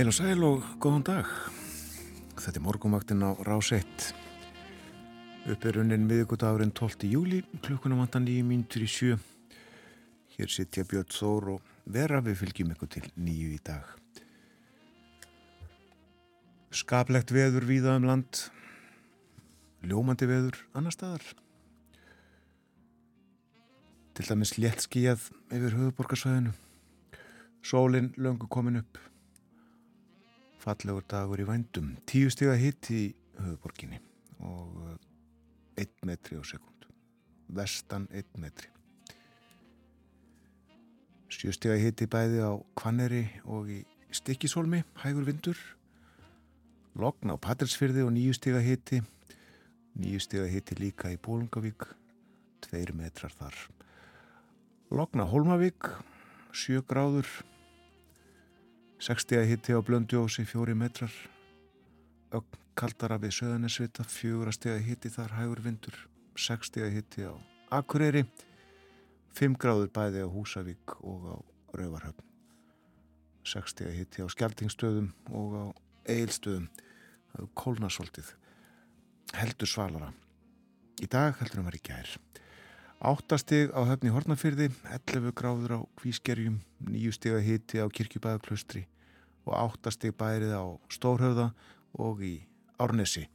[0.00, 1.26] Heil og sæl og góðan dag.
[2.40, 4.06] Þetta er morgumaktinn á Rás 1.
[5.52, 7.04] Upp er unnin miðugudagurinn 12.
[7.04, 9.18] júli, klukkunum vantan nýju mínutur í sjö.
[10.38, 13.92] Hér sittja Björn Þór og vera við fylgjum ykkur til nýju í dag.
[16.72, 18.46] Skaplegt veður víða um land,
[19.84, 21.28] ljómandi veður annar staðar.
[24.16, 26.56] Til dæmis létt skíjað yfir höfuborgarsvæðinu.
[27.60, 29.09] Sólinn löngu komin upp
[30.60, 31.94] fallegur dagur í vændum.
[32.08, 34.00] Tíu stiga hitt í höfuborginni
[34.44, 34.96] og uh,
[35.80, 36.86] einn metri á sekund
[37.50, 38.68] vestan einn metri.
[41.30, 43.80] Sjö stiga hitt í bæði á Kvanneri og í
[44.10, 45.58] Stikkisólmi hægur vindur.
[46.98, 48.98] Logn á Patrilsfyrði og nýju stiga hitti
[49.98, 51.86] nýju stiga hitti líka í Bólungavík
[52.64, 53.56] tveir metrar þar.
[54.90, 55.90] Logn á Holmavík
[56.54, 57.28] sjö gráður
[59.00, 61.12] 60 að hitti á Blöndjósi, fjóri metrar.
[62.36, 65.96] Ögn kaldara við Söðanesvita, fjóra steg að hitti þar hægur vindur,
[66.36, 67.32] 60 að hitti á
[67.70, 68.24] Akureyri
[69.38, 71.36] 5 gráður bæði á Húsavík og á
[71.78, 72.26] Rauvarhöfn
[73.46, 75.64] 60 að hitti á Skeltingstöðum og á
[76.10, 76.68] Eilstöðum
[77.30, 78.32] það er kólnasvoltið
[79.38, 80.12] heldur svalara.
[81.00, 82.14] Í dag heldur um að vera í gær.
[83.00, 88.84] Áttastig á höfni Hortnafyrði, 11 gráður á Kvískerjum, 9 stig að hiti á Kirkjubæðaklaustri
[89.50, 91.50] og 8 stig bærið á Stórhauða
[91.98, 92.36] og í
[92.80, 93.26] Árnesi.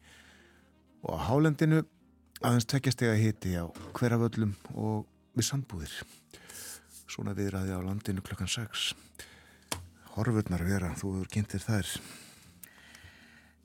[1.04, 1.84] Og á Hálendinu
[2.42, 5.06] aðeins að hiti á hverjaföllum og
[5.36, 5.96] við sambúðir.
[7.06, 8.94] Svona viðræði á landinu klokkan 6.
[10.16, 11.90] Horfurnar vera, þú hefur kynntir þær.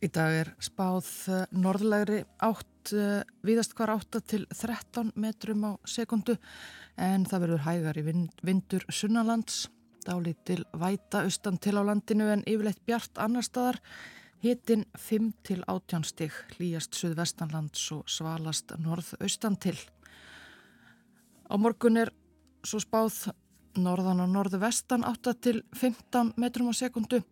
[0.01, 5.73] Í dag er spáð eh, norðlegri átt, eh, viðast hvar 8 til 13 metrum á
[5.85, 6.39] sekundu
[6.97, 9.67] en það verður hægar í vind, vindur sunnalands,
[10.07, 13.81] dálít til væta austan til á landinu en yfirleitt bjart annar staðar,
[14.41, 19.77] hitin 5 til 18 stig, hlýjast suðvestanlands og svalast norðaustan til.
[21.51, 22.13] Á morgun er
[22.65, 23.31] svo spáð
[23.79, 27.23] norðan og norðvestan 8 til 15 metrum á sekundu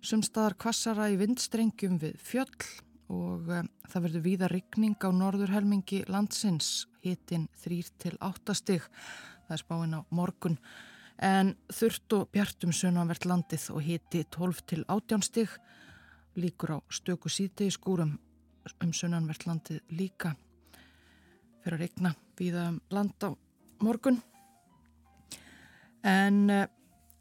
[0.00, 2.54] sumstaðar kvassara í vindstrengjum við fjöll
[3.10, 8.86] og um, það verður víða rigning á norðurhelmingi landsins, hitin 3 til 8 stig,
[9.48, 10.58] það er spáinn á morgun,
[11.20, 15.52] en þurft og bjartum sönanvert landið og hiti 12 til 18 stig,
[16.40, 18.16] líkur á stöku síti í skúrum
[18.80, 20.34] um sönanvert landið líka,
[21.60, 23.30] fyrir að regna víða um land á
[23.84, 24.20] morgun,
[26.06, 26.66] en uh,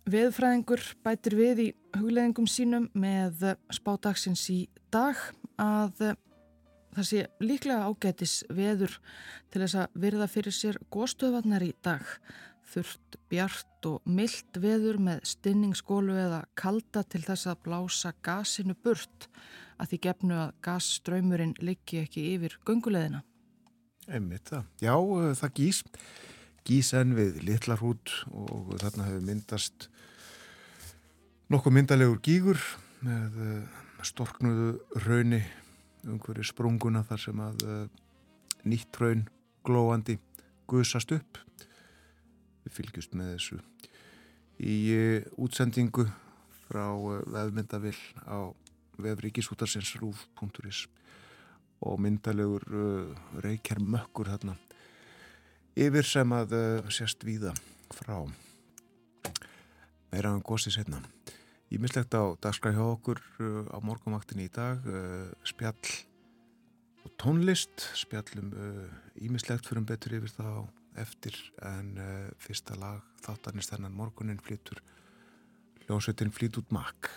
[0.09, 1.67] Veðfræðingur bætir við í
[1.99, 3.43] hugleðingum sínum með
[3.75, 5.19] spádagsins í dag
[5.61, 6.15] að
[6.95, 8.95] það sé líklega ágætis veður
[9.51, 12.01] til þess að virða fyrir sér góðstöðvarnar í dag.
[12.69, 19.29] Þurft bjart og myllt veður með stinningsskólu eða kalda til þess að blása gasinu burt
[19.79, 23.23] að því gefnu að gasströymurinn liggi ekki yfir gunguleðina.
[24.09, 24.67] Einmitt það.
[24.83, 24.93] Já,
[25.39, 25.81] það gís.
[26.67, 29.89] Gís enn við litlarhút og þarna hefur myndast
[31.49, 32.61] nokkuð myndalegur gígur
[33.05, 34.73] með uh, storknuðu
[35.07, 35.41] rauni
[36.05, 37.85] umhverju sprunguna þar sem að uh,
[38.69, 39.25] nýtt raun
[39.65, 40.19] glóandi
[40.69, 41.39] guðsast upp
[42.69, 43.59] við fylgjust með þessu.
[44.61, 46.05] Í uh, útsendingu
[46.69, 46.85] frá
[47.25, 47.97] vefmyndavill
[48.29, 48.53] á
[49.01, 50.85] vefrikisútarsins rúf.is
[51.79, 52.65] og myndalegur
[53.39, 54.57] reykjar mökkur þarna
[55.79, 56.57] yfir sem að
[56.91, 57.53] sérst víða
[57.95, 58.27] frá.
[60.11, 60.99] Meira um góðsins hérna
[61.69, 63.19] Ímislegt á dagskræð hjá okkur
[63.69, 64.81] á morgumaktinni í dag,
[65.45, 65.91] spjall
[67.05, 68.49] og tónlist, spjallum
[69.21, 70.47] ímislegt fyrir um betur yfir þá
[70.99, 71.35] eftir
[71.65, 71.95] en
[72.41, 74.81] fyrsta lag þáttanist þennan morgunin flytur
[75.89, 77.07] hljómsveitin flýt út makk.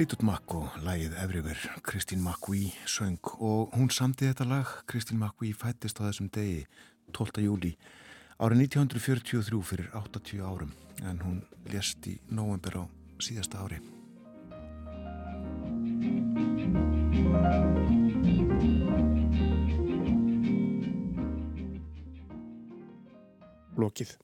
[0.00, 5.52] Fleetwood Mac og lægið Everywhere, Kristín McVie söng og hún samti þetta lag, Kristín McVie
[5.52, 6.62] fættist á þessum degi
[7.12, 7.42] 12.
[7.44, 7.74] júli
[8.40, 10.72] árið 1943 fyrir 80 árum
[11.04, 12.84] en hún lést í november á
[13.20, 13.76] síðasta ári.
[23.76, 24.16] Lokið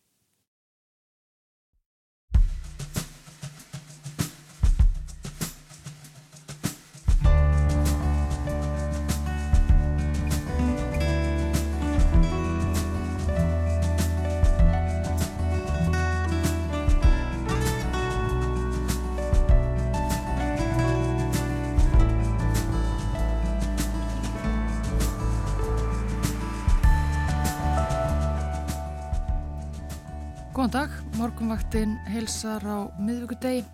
[31.27, 33.65] morgunvaktinn heilsar á miðvíkudegi.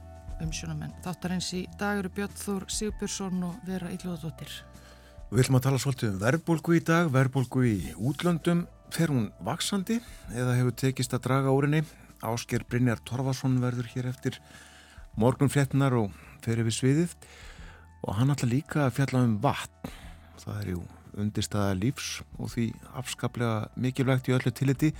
[0.41, 4.55] Umsjónamenn þáttar eins í dag eru Björn Þór Sigurbjörnsson og Vera Íllóðadóttir.
[5.29, 8.63] Við ætlum að tala svolítið um verðbólgu í dag, verðbólgu í útlöndum.
[8.95, 9.99] Fer hún vaksandi
[10.33, 11.83] eða hefur tekist að draga úrinni?
[12.25, 14.39] Ásker Brynjar Torfarsson verður hér eftir
[15.21, 16.17] morgunfléttinar og
[16.47, 17.13] fer yfir sviðið
[18.01, 19.93] og hann ætla líka að fjalla um vatn.
[20.41, 20.81] Það er jú
[21.21, 24.95] undirstaða lífs og því afskaplega mikilvægt í öllu tilliti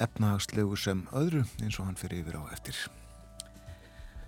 [0.00, 2.78] efnahagslegu sem öðru eins og hann fyrir yfir á eftir.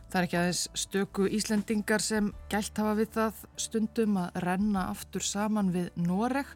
[0.06, 5.24] Það er ekki aðeins stöku Íslendingar sem gælt hafa við það stundum að renna aftur
[5.26, 6.46] saman við Noreg.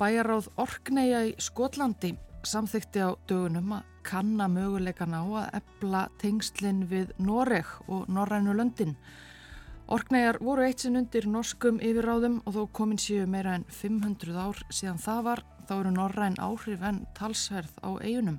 [0.00, 2.14] Bæjaráð Orkneia í Skotlandi
[2.48, 8.96] samþykti á dögunum að kanna möguleikan á að ebla tengslinn við Noreg og Norrænu löndin.
[9.92, 14.62] Orkneijar voru eitt sinn undir norskum yfirráðum og þó komin síu meira en 500 ár
[14.72, 18.38] síðan það var þá eru norræn áhrif en talsverð á eigunum.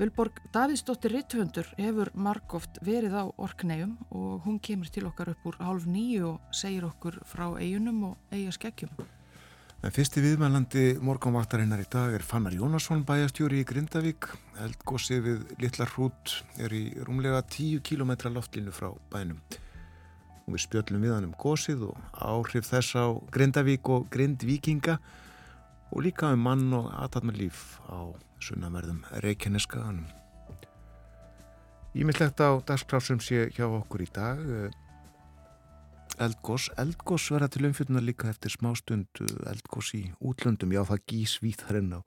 [0.00, 5.58] Vilborg Davíðsdóttir Rittvöndur hefur margóft verið á Orkneium og hún kemur til okkar upp úr
[5.60, 8.94] hálf nýju og segir okkur frá eigunum og eigaskekkjum.
[9.84, 14.32] En fyrsti viðmælandi morgunvaktarinnar í dag er Fannar Jónasson bæjastjóri í Grindavík.
[14.64, 19.40] Eldgósið við Littlar hrút er í rúmlega 10 km loftlínu frá bænum.
[20.46, 25.19] Og við spjöllum við hann um gósið og áhrif þess á Grindavík og Grindvíkinga og
[25.98, 30.06] líka um mann og aðtatmarlíf á sunnamerðum Reykjaneskaðanum.
[31.98, 34.38] Ímyndlegt á dagskrásum sé hjá okkur í dag
[36.20, 36.68] eldgós.
[36.78, 40.72] Eldgós verða til umfjölduna líka eftir smástund eldgós í útlöndum.
[40.74, 42.00] Já, það gís víþarinn á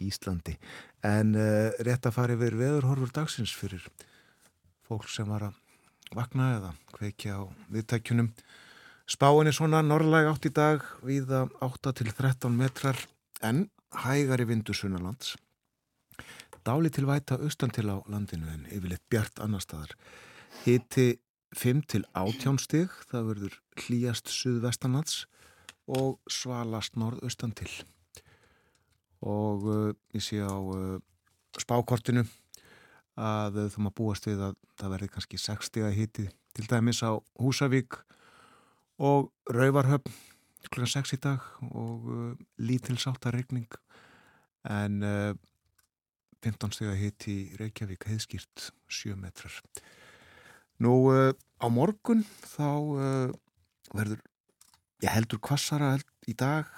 [0.00, 0.56] Íslandi.
[1.04, 3.84] En uh, rétt að fara yfir veðurhorfur dagsins fyrir
[4.88, 5.58] fólk sem var að
[6.16, 8.32] vakna eða kveikja á viðtækjunum.
[9.10, 12.94] Spáin er svona norrlæg átt í dag við 8 til 13 metrar
[13.42, 13.64] en
[14.04, 15.32] hægari vindu sunnalands.
[16.62, 19.96] Dáli til væta austan til á landinu en yfirleitt bjart annar staðar.
[20.62, 21.18] Hiti
[21.58, 25.24] 5 til 18 stig, það verður hlýjast suðvestanlands
[25.90, 27.72] og svalast norðaustan til.
[29.26, 31.02] Og uh, ég sé á uh,
[31.58, 32.28] spákortinu
[33.18, 37.02] að uh, þú maður búast við að það verði kannski 6 stiga hiti til dæmis
[37.02, 37.98] á Húsavík
[39.00, 40.12] og Rauvarhöfn
[40.68, 43.70] klukkan 6 í dag og uh, lítil sáttaregning
[44.68, 45.32] en uh,
[46.44, 49.56] 15 steg að hitt í Reykjavík heiðskýrt 7 metrar.
[50.80, 53.32] Nú uh, á morgun þá uh,
[53.96, 54.20] verður,
[55.00, 55.94] ég heldur kvassara
[56.28, 56.68] í dag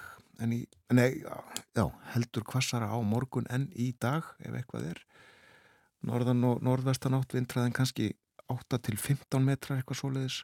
[0.42, 0.62] en í,
[0.94, 1.22] nei,
[1.74, 5.02] já, heldur kvassara á morgun en í dag ef eitthvað er.
[6.06, 8.12] Norðan og norðvestan átt vintraðin kannski
[8.50, 10.42] 8 til 15 metrar eitthvað svoleiðis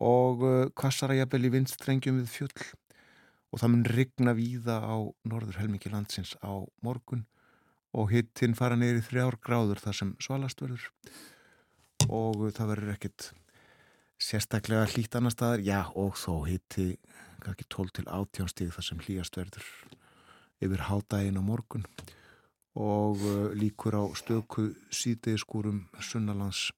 [0.00, 0.44] og
[0.78, 2.70] kvassara uh, jafnvel í vindstrengjum við fjöll.
[3.52, 4.96] Og það mun rigna víða á
[5.28, 7.26] norður helmingi landsins á morgun
[7.92, 10.86] og hittinn fara neyri þrjár gráður þar sem svalast verður.
[12.08, 13.28] Og það verður ekkit
[14.22, 16.94] sérstaklega hlýtt annar staðar, já og þó hitti
[17.42, 19.70] kannski 12 til 18 stíð þar sem hlýjast verður
[20.62, 21.86] yfir hádægin á morgun.
[22.78, 26.70] Og uh, líkur á stöku síðdegiskúrum sunnalands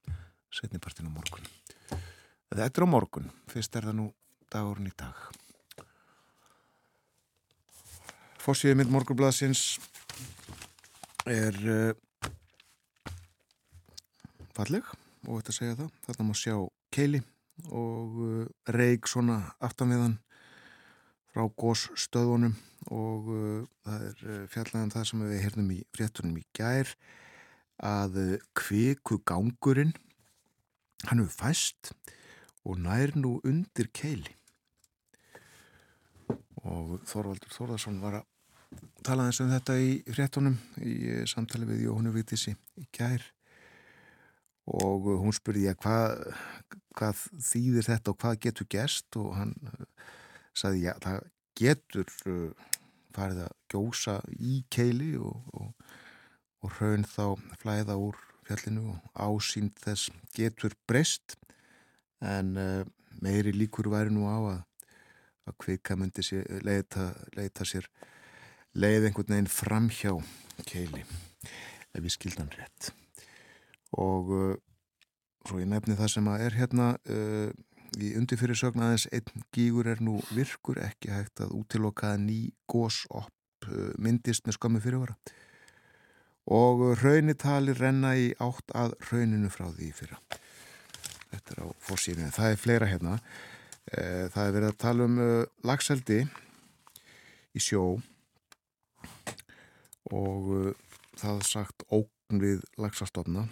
[0.50, 1.46] setnipartin á morgun.
[2.54, 4.04] Þetta er á morgun, fyrst er það nú
[4.54, 5.16] dagurinn í dag.
[8.44, 9.62] Fossiðið mynd morgunblaðsins
[11.26, 12.30] er uh,
[14.54, 14.86] falleg
[15.26, 15.90] og þetta segja það.
[16.06, 16.54] Þarna má sjá
[16.94, 17.24] keili
[17.74, 18.46] og uh,
[18.78, 20.20] reik svona aftanviðan
[21.34, 22.54] frá gósstöðunum
[22.94, 26.94] og uh, það er fjallæðan það sem við heyrnum í fréttunum í gær
[27.82, 28.20] að
[28.54, 29.96] kviku gangurinn
[31.08, 32.22] hann hefur fæst og
[32.80, 34.32] nær nú undir keili.
[36.64, 38.30] Og Þorvaldur Þorðarsson var að
[39.04, 43.22] tala eins um þetta í fréttunum í samtali við Jóhannu Vítissi í kær
[44.64, 46.22] og hún spurði ég hvað,
[46.96, 49.18] hvað þýðir þetta og hvað getur gerst?
[49.20, 49.52] Og hann
[50.56, 51.28] saði já það
[51.58, 52.14] getur
[53.14, 55.92] farið að gjósa í keili og, og,
[56.64, 57.26] og raun þá
[57.60, 58.18] flæða úr
[58.48, 61.36] fjallinu og ásýnd þess getur breyst
[62.24, 62.82] en uh,
[63.22, 64.60] meiri líkur væri nú á að,
[65.50, 67.88] að kvika myndi sér, leita, leita sér
[68.74, 70.14] leið einhvern veginn fram hjá
[70.66, 72.90] keili ef við skildan rétt.
[74.00, 74.56] Og uh,
[75.46, 77.48] svo ég nefni það sem að er hérna uh,
[78.00, 83.30] í undirfyrirsögn aðeins einn gígur er nú virkur ekki hægt að útiloka ný gósopp
[83.96, 85.14] myndist með skömmu fyrirvara.
[86.52, 90.18] Og raunitali renna í átt að rauninu frá því fyrra
[91.34, 92.30] Þetta er á fórsýrinu.
[92.34, 93.18] Það er fleira hérna.
[93.92, 96.22] Eh, það er verið að tala um eh, lagseldi
[97.54, 97.82] í sjó
[100.14, 100.70] og eh,
[101.20, 103.44] það er sagt ókn við lagsastofna.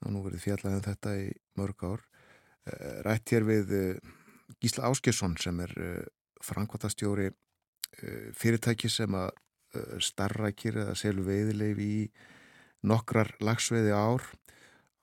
[0.00, 1.30] Það er nú verið fjallega en um þetta í
[1.60, 2.04] mörg ár.
[3.04, 3.72] Rætt hér við
[4.56, 5.72] Gísla Áskjesson sem er
[6.40, 7.26] frangvatastjóri
[8.32, 9.34] fyrirtæki sem að
[10.00, 11.96] starrakir eða selu veiðileif í
[12.88, 14.24] nokkrar lagsveiði ár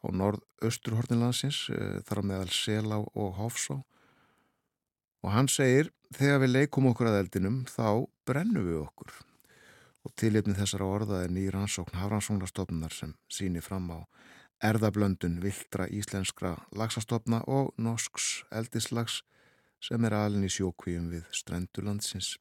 [0.01, 3.81] á norð-östurhortinlandsins eh, þar á meðal Selá og Hofsá.
[5.21, 9.13] Og hann segir þegar við leikum okkur að eldinum þá brennum við okkur.
[10.01, 13.99] Og tilipni þessara orða er nýr ansókn hafransónglastofnar sem síni fram á
[14.61, 19.21] erðablöndun vildra íslenskra lagsastofna og norsks eldislags
[19.81, 22.35] sem er alin í sjókvíum við strendulandsins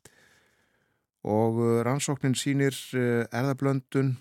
[1.25, 4.17] og eh, rannsóknin sínir eh, erðablöndun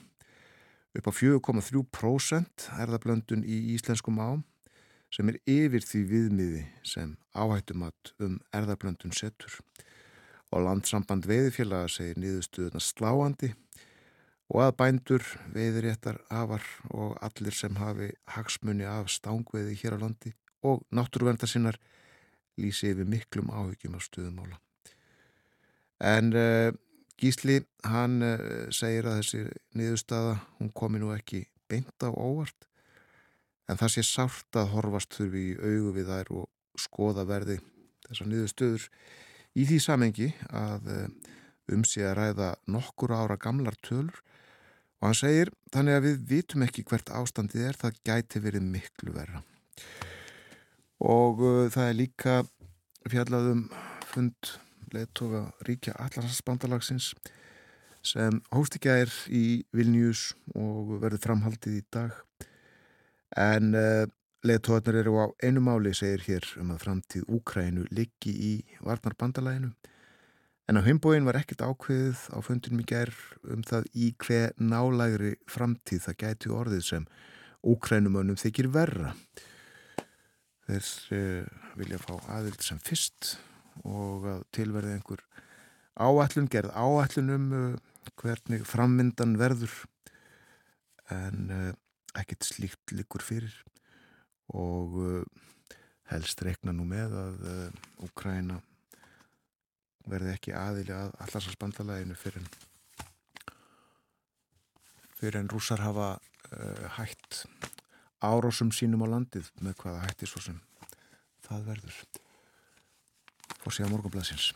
[0.98, 4.44] upp á 4,3% erðablöndun í íslenskum ám
[5.14, 9.60] sem er yfir því viðmiði sem áhættumat um erðablöndun setur.
[10.50, 13.52] Og landsamband veiðfélaga segir niðurstuðuna sláandi
[14.50, 20.34] og að bændur, veiðréttar, afar og allir sem hafi hagsmunni af stángveði hér á landi
[20.66, 21.78] og náttúruverndar sinnar
[22.60, 24.58] lýsi yfir miklum áhugjum af stuðumála.
[26.02, 26.74] En uh,
[27.20, 29.42] Gísli, hann uh, segir að þessi
[29.76, 32.68] niðurstaða, hún komi nú ekki beint á óvart,
[33.70, 36.48] en það sé sárt að horfast þurfi í augu við þær og
[36.80, 37.60] skoða verði
[38.08, 38.88] þessar niðurstöður
[39.60, 41.06] í því samengi að uh,
[41.76, 44.24] um sig að ræða nokkur ára gamlar tölur
[45.00, 49.14] og hann segir þannig að við vitum ekki hvert ástandið er, það gæti verið miklu
[49.16, 49.44] verra.
[51.04, 52.40] Og uh, það er líka
[53.10, 53.68] fjallaðum
[54.10, 54.56] fund
[54.96, 57.14] leðtoga ríkja allarsbandalagsins
[58.06, 62.16] sem hóstikja er í Vilnius og verður framhaldið í dag.
[63.36, 64.06] En uh,
[64.48, 68.54] leðtogarnir eru á einu máli, segir hér um að framtíð Úkrænu liggi í
[68.86, 69.74] varnarbandalaginu
[70.70, 75.32] En á heimbóin var ekkert ákveðið á fundinum í gerð um það í hver nálægri
[75.50, 77.08] framtíð það gæti orðið sem
[77.66, 79.16] úkrænumönnum þykir verra.
[80.70, 81.48] Þeir uh,
[81.80, 83.32] vilja fá aðild sem fyrst
[83.88, 85.24] og tilverði einhver
[86.00, 89.74] áallun, gerð áallun um uh, hvernig frammyndan verður.
[91.14, 91.74] En uh,
[92.20, 93.54] ekkert slíkt likur fyrir
[94.50, 94.96] og
[96.10, 97.44] helst reikna nú með að
[98.02, 98.56] Úkræna
[100.10, 102.50] verði ekki aðili að allarsvarsbandalæginu fyrir en
[105.20, 107.44] fyrir en rúsar hafa uh, hætt
[108.24, 110.60] árásum sínum á landið með hvaða hætti svo sem
[111.46, 112.02] það verður
[113.58, 114.52] fór síðan morgunblæsins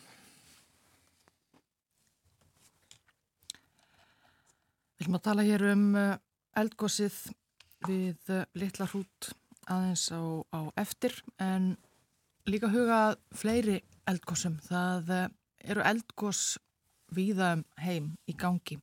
[5.04, 6.12] Við viljum að tala hér um uh,
[6.56, 7.16] eldgósið
[7.84, 9.34] við uh, litla hrút
[9.68, 10.22] aðeins á,
[10.56, 11.74] á eftir en
[12.48, 14.56] líka huga fleiri eldgósum.
[14.64, 15.26] Það uh,
[15.60, 16.44] eru eldgós
[17.12, 18.80] víða um heim í gangi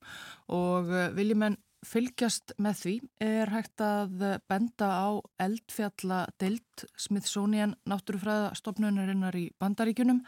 [0.52, 9.46] og viljum en fylgjast með því er hægt að benda á eldfjalladeild Smithsonian náttúrufræðastofnunarinnar í
[9.60, 10.22] Bandaríkunum.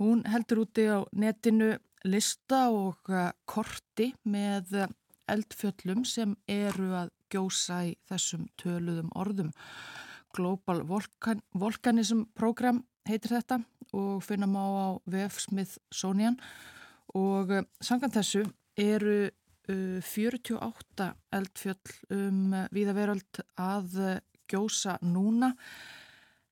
[0.00, 1.74] Hún heldur úti á netinu
[2.08, 4.86] lista og uh, korti með
[5.30, 9.50] eldfjöllum sem eru að gjósa í þessum töluðum orðum.
[10.34, 13.60] Global Volcan Volcanism Program heitir þetta
[13.96, 16.38] og finna má á VF Smithsonian
[17.18, 18.46] og uh, sangan þessu
[18.80, 19.28] eru
[20.04, 24.12] 48 eldfjöll um uh, viðaveröld að uh,
[24.50, 25.52] gjósa núna.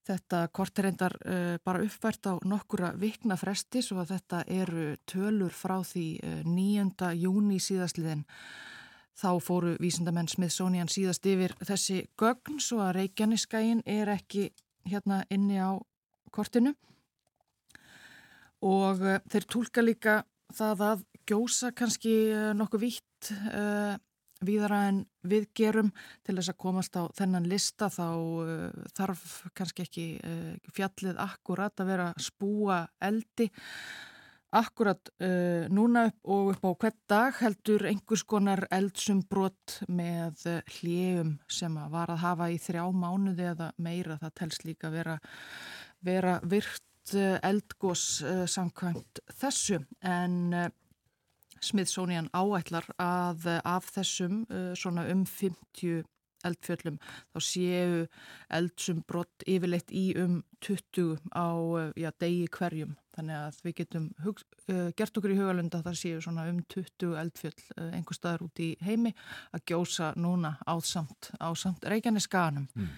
[0.09, 4.89] Þetta kort er reyndar uh, bara uppvært á nokkura vikna fresti svo að þetta eru
[5.09, 6.07] tölur frá því
[6.49, 6.89] 9.
[7.03, 8.25] Uh, júni síðastliðin.
[9.19, 14.53] Þá fóru vísindamenn Smithsonian síðast yfir þessi gögn svo að Reykjaneskain er ekki
[14.87, 15.75] hérna inni á
[16.31, 16.75] kortinu
[18.65, 20.23] og uh, þeir tólka líka
[20.55, 22.85] það að gjósa kannski uh, nokkuð
[23.19, 23.97] vítt uh,
[24.45, 25.89] víðara en við gerum
[26.23, 28.07] til þess að komast á þennan lista þá
[28.95, 30.05] þarf kannski ekki
[30.77, 33.49] fjallið akkurat að vera spúa eldi
[34.55, 35.11] akkurat
[35.75, 40.47] núna upp og upp á hvert dag heldur einhvers konar eldsumbrott með
[40.79, 44.21] hljegum sem að var að hafa í þrjá mánuði eða meira.
[44.23, 45.19] Það telst líka vera
[46.05, 49.81] vera virt eh, eldgós uh, samkvæmt þessu.
[50.05, 50.69] En uh,
[51.65, 54.45] Smithsonian áætlar að uh, af þessum
[54.79, 56.07] svona um 50
[56.47, 56.99] eldfjöllum
[57.35, 58.07] þá séu
[58.55, 61.49] eldsum brott yfirleitt í um 20 á
[61.99, 66.23] já, degi hverjum þannig að við getum hug, gert okkur í hugalunda að það séu
[66.23, 69.15] svona um 20 eldfjöll einhver staðar út í heimi
[69.51, 72.93] að gjósa núna ásamt, ásamt Reykjanesganum mm.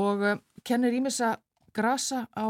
[0.00, 0.24] og
[0.64, 1.34] kennir ímessa
[1.76, 2.48] grasa á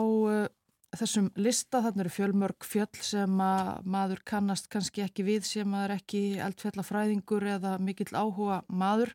[0.98, 6.22] þessum lista, þannig eru fjölmörg fjöll sem maður kannast kannski ekki við sem maður ekki
[6.44, 9.14] eldfjallafræðingur eða mikill áhuga maður.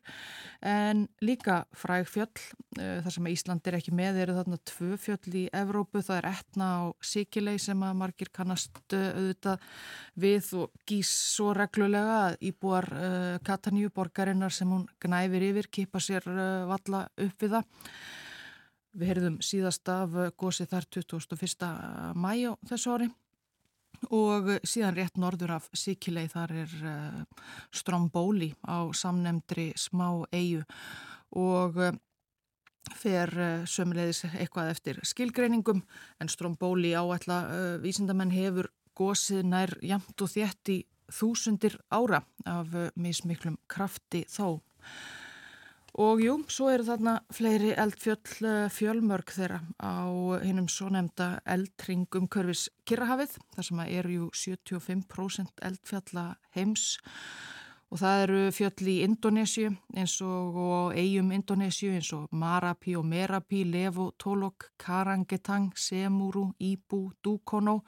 [0.60, 2.28] En líka fræg fjöll
[2.78, 6.30] uh, þar sem Ísland er ekki með eru þarna tvö fjöll í Evrópu, það er
[6.32, 9.68] etna á Sikilei sem að margir kannast uh, auðvitað
[10.20, 16.02] við og gís svo reglulega að íbúar uh, Kataníu borgarinnar sem hún gnæfir yfir, kipa
[16.02, 16.26] sér
[16.70, 18.28] valla upp við það
[18.90, 21.66] Við heyrðum síðast af gósið þar 21.
[22.18, 23.06] mæjá þessu ári
[24.10, 30.64] og síðan rétt norður af Sikilei þar er uh, Strombóli á samnemndri smá eigu
[31.38, 31.92] og uh,
[32.98, 35.84] fer uh, sömulegis eitthvað eftir skilgreiningum
[36.18, 37.44] en Strombóli áætla
[37.84, 40.80] vísindamenn hefur gósið nær jamt og þétt í
[41.14, 44.58] þúsundir ára af mismiklum krafti þó.
[45.98, 50.06] Og jú, svo eru þarna fleiri eldfjöll eh, fjölmörg þeirra á
[50.44, 56.92] hinnum svo nefnda eldringum Körfis Kirrahafið, þar sem eru jú 75% eldfjalla heims.
[57.90, 60.60] Og það eru fjöll í Indonésiu eins og,
[60.94, 67.80] eigum Indonésiu eins og Marapi og Merapi, Levo, Tolok, Karangetang, Semuru, Ibu, Dukono,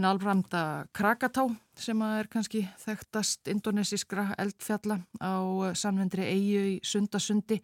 [0.00, 1.42] hinn alframda Krakatá
[1.76, 5.36] sem er kannski þekktast indonesiskra eldfjalla á
[5.76, 7.58] samvendri eigu í Sundasundi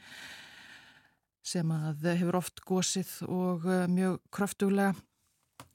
[1.46, 4.92] sem að hefur oft gósið og mjög kröftuglega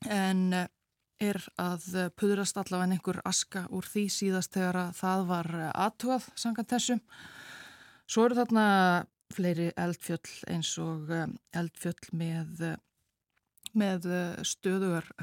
[0.05, 1.87] en er að
[2.19, 7.03] puðrast allavega einhver aska úr því síðast þegar að það var aðtúað sangan þessum.
[8.05, 8.67] Svo eru þarna
[9.33, 12.65] fleiri eldfjöll eins og eh, eldfjöll með,
[13.73, 14.09] með
[14.45, 15.13] stöðugar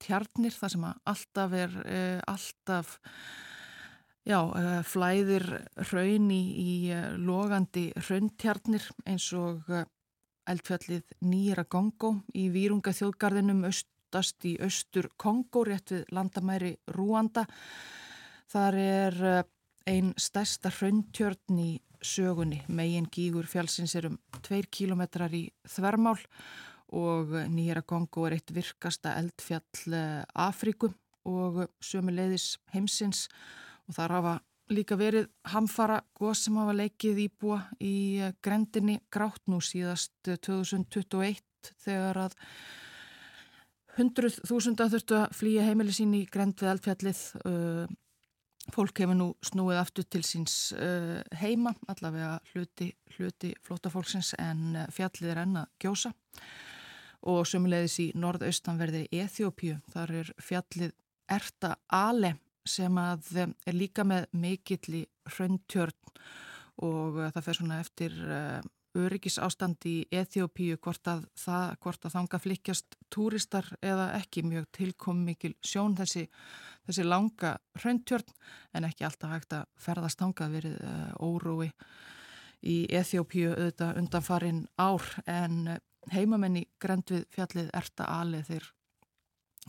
[0.00, 2.98] rauntjarnir þar sem alltaf er eh, alltaf
[4.24, 5.46] já, eh, flæðir
[5.92, 6.72] raun í, í
[7.20, 9.68] logandi rauntjarnir eins og
[10.50, 13.66] eldfjallið Nýra Gongo í Vírunga þjóðgarðinum
[14.10, 17.46] aftast í austur Kongo rétt við landamæri Rúanda.
[18.50, 19.44] Þar er eh,
[19.86, 22.64] einn stærsta hraundtjörn í sögunni.
[22.68, 26.26] Megin gígur fjálsins er um tveir kílometrar í þvermál og
[26.90, 30.90] Nýjara Kongo er eitt virkasta eldfjall eh, Afríku
[31.28, 33.28] og sömu leiðis heimsins
[33.86, 34.34] og þar hafa
[34.70, 41.42] líka verið hamfara góð sem hafa leikið íbúa í eh, grendinni grátt nú síðast 2021
[41.84, 42.38] þegar að
[43.98, 47.18] Hundruð þúsunda þurftu að flýja heimili sín í grend við eldfjallið.
[48.70, 50.54] Fólk hefur nú snúið aftur til síns
[51.42, 56.14] heima, allavega hluti, hluti flótafólksins en fjallið er enna gjósa.
[56.14, 56.69] Og
[57.22, 60.94] sömulegðis í norðaustanverði Eþjópíu, þar er fjallið
[61.30, 62.34] Erta Ale
[62.66, 66.12] sem að er líka með mikill í hröndtjörn
[66.84, 68.16] og það fer svona eftir
[68.98, 74.42] öryggisástand í Eþjópíu hvort að, það, hvort að þanga flikjast túristar eða ekki.
[74.46, 76.26] Mjög tilkom mikil sjón þessi,
[76.88, 78.34] þessi langa hraundtjörn
[78.74, 80.80] en ekki alltaf hægt að ferðast þangað verið
[81.22, 81.70] órói
[82.66, 85.06] í Eþjópíu auðvitað undanfarin ár.
[85.30, 85.78] En
[86.12, 88.70] heimamenni grend við fjallið Erta Ali þeir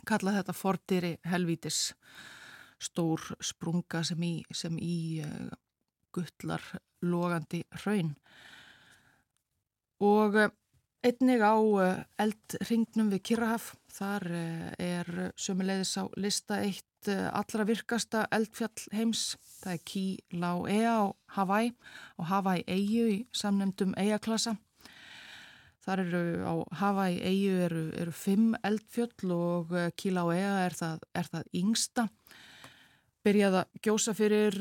[0.08, 1.92] kalla þetta fordyri helvítis
[2.82, 5.52] stór sprunga sem í, sem í uh,
[6.12, 6.62] gullar
[7.02, 8.14] logandi hraun.
[10.02, 10.50] Og eh,
[11.06, 18.28] einnig á eh, eldringnum við Kirrahaf þar eh, er sömulegðis á lista eitt allra virkasta
[18.30, 19.32] eldfjall heims.
[19.62, 20.04] Það er Ki
[20.38, 21.72] Lau Ea á Hawaii
[22.18, 24.54] og Hawaii Eiu í samnemdum Eiaklassa
[25.82, 31.04] þar eru á Hawaii Eiu eru, eru fimm eldfjöll og Ki Lau Ea er það,
[31.14, 32.08] er það yngsta.
[33.22, 34.58] Byrjaða gjósa fyrir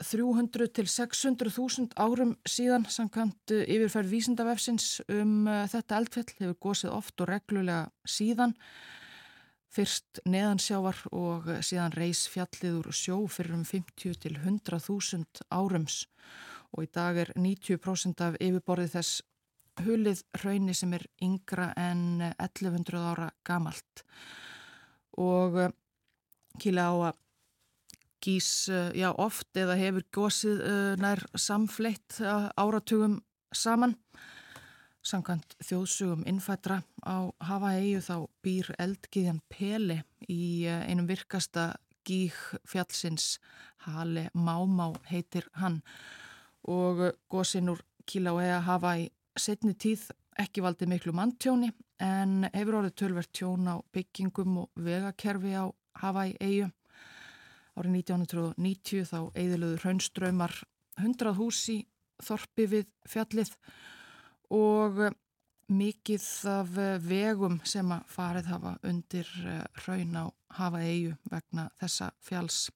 [0.00, 7.20] 300 til 600.000 árum síðan samkvæmt eh, yfirferð vísindavefsins um þetta eldfjall hefur gósið oft
[7.20, 8.54] og reglulega síðan.
[9.70, 16.06] Fyrst neðansjávar og eh, síðan reys fjallið úr sjó fyrir um 50 til 100.000 árums.
[16.72, 19.20] Og í dag er 90% af yfirborðið þess
[19.84, 24.04] hulið hrauni sem er yngra en 1100 ára gamalt.
[25.20, 25.72] Og uh,
[26.60, 27.18] kýla á að
[28.20, 33.22] gís eh, já, oft eða hefur gósið uh, nær samfleitt áratugum
[33.56, 33.96] saman.
[35.00, 41.70] Samkvæmt þjóðsugum innfættra á Havaeiju þá býr eldgiðjan Peli í einum virkasta
[42.04, 42.36] gíg
[42.68, 43.38] fjallsins.
[43.86, 45.80] Hale Mámá heitir hann.
[46.68, 50.08] Og gósin úr Kíla og Ea hafa í setni tíð
[50.40, 55.66] ekki valdið miklu manntjóni en hefur orðið tölvert tjón á byggingum og vegakerfi á
[56.00, 56.70] Havaeiju
[57.78, 60.54] Árið 1990 þá eigðiluður hraunströymar
[61.00, 61.78] 100 hús í
[62.20, 63.52] þorpi við fjallið
[64.52, 64.98] og
[65.70, 66.74] mikið af
[67.06, 70.26] vegum sem að farið hafa undir eh, á
[70.58, 72.68] hafa eigu vegna þessa fjalls.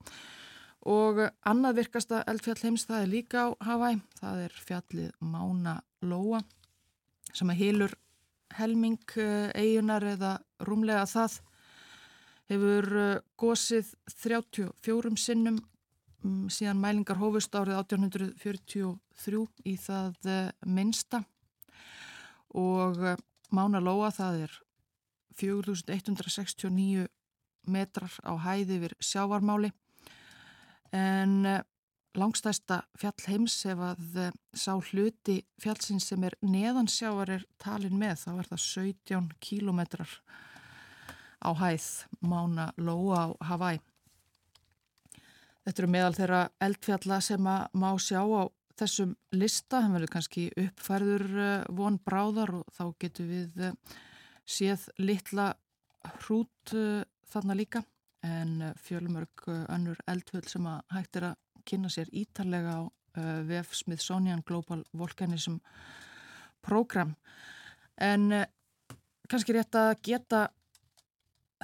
[0.86, 6.40] Og annað virkasta eldfjall heims það er líka á Hawaii, það er fjallið Mána Lóa
[7.34, 7.94] sem að hilur
[8.54, 9.00] helming
[9.56, 11.40] eigunar eða rúmlega það
[12.52, 15.58] hefur uh, gósið 34 sinnum
[16.22, 21.24] um, síðan mælingar hófust árið 1843 í það uh, minsta
[22.54, 23.00] og
[23.54, 24.54] Mána Lóa það er
[25.38, 27.08] 4169
[27.70, 29.70] metrar á hæði yfir sjávarmáli.
[30.94, 31.46] En
[32.18, 34.18] langstæsta fjall heims ef að
[34.55, 40.18] sá hluti fjallsins sem er neðan sjávar er talin með þá er það 17 kílometrar
[41.44, 41.88] á hæð
[42.24, 43.81] Mána Lóa á Hawaii.
[45.64, 48.42] Þetta eru meðal þeirra eldfjalla sem að má sjá á
[48.81, 53.98] þessum lista, hann verður kannski uppfærður eh, von bráðar og þá getur við eh,
[54.44, 55.53] séð litla
[56.24, 57.85] hrút eh, þarna líka
[58.24, 63.74] en fjölmörg önnur eldfjöld sem að hægt er að kynna sér ítarlega á uh, VF
[63.74, 65.59] Smithsonian Global Volcanism
[66.64, 67.14] Program.
[67.96, 68.46] En uh,
[69.29, 70.46] kannski rétt að geta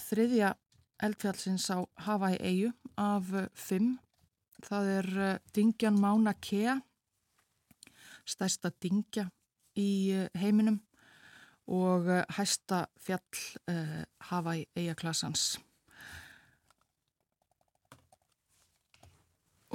[0.09, 0.55] þriðja
[1.05, 3.99] eldfjallsins á Hawaii eigu af fimm.
[4.61, 5.07] Það er
[5.57, 6.75] Dingjan Mauna Kea,
[8.29, 9.31] stærsta dingja
[9.81, 10.83] í heiminum
[11.71, 15.55] og hæsta fjall uh, Hawaii eigaklassans.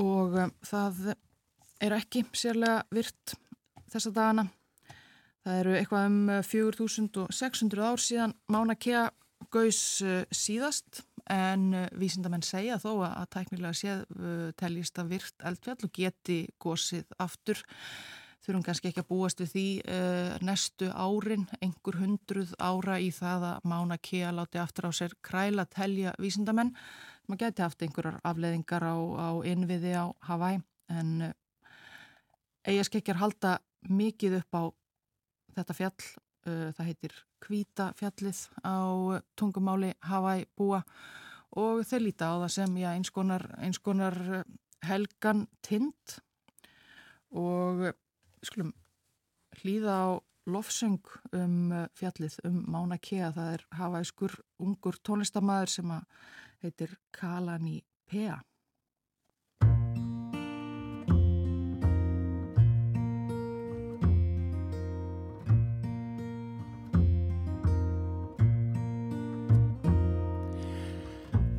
[0.02, 1.02] Og um, það
[1.84, 3.36] er ekki sérlega virt
[3.92, 4.48] þessa dagana.
[5.46, 9.06] Það eru eitthvað um 4600 uh, ár síðan Mána Kea
[9.54, 14.04] gaus uh, síðast en uh, vísindamenn segja þó að tæknilega séð
[14.60, 17.62] teljist að virt eldfjall og geti gósið aftur.
[18.46, 23.50] Þurfum kannski ekki að búast við því uh, næstu árin, einhver hundruð ára í það
[23.50, 26.76] að Mána Kea láti aftur á sér kræla telja vísindamenn
[27.26, 30.60] maður geti haft einhverjar afleðingar á, á innviði á Hawaii
[30.94, 31.34] en
[32.66, 33.58] eigaskekkjar halda
[33.90, 34.64] mikið upp á
[35.56, 36.08] þetta fjall,
[36.50, 38.78] uh, það heitir Kvíta fjallið á
[39.38, 40.82] tungumáli Hawaii búa
[41.56, 44.46] og þeir líta á það sem já, eins, konar, eins konar uh,
[44.86, 46.18] helgan tind
[47.36, 47.92] og
[48.46, 48.74] skulum
[49.62, 50.08] hlýða á
[50.46, 51.02] lofsöng
[51.34, 56.04] um fjallið um Mána Kea, það er hafaðiskur ungur tónlistamæður sem að
[56.65, 58.41] heitir Kalani Pea.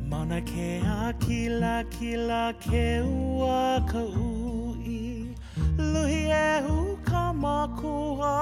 [0.09, 5.31] Mauna kea kila kila ke ua ka ui
[5.77, 8.35] Luhi e hu ka makua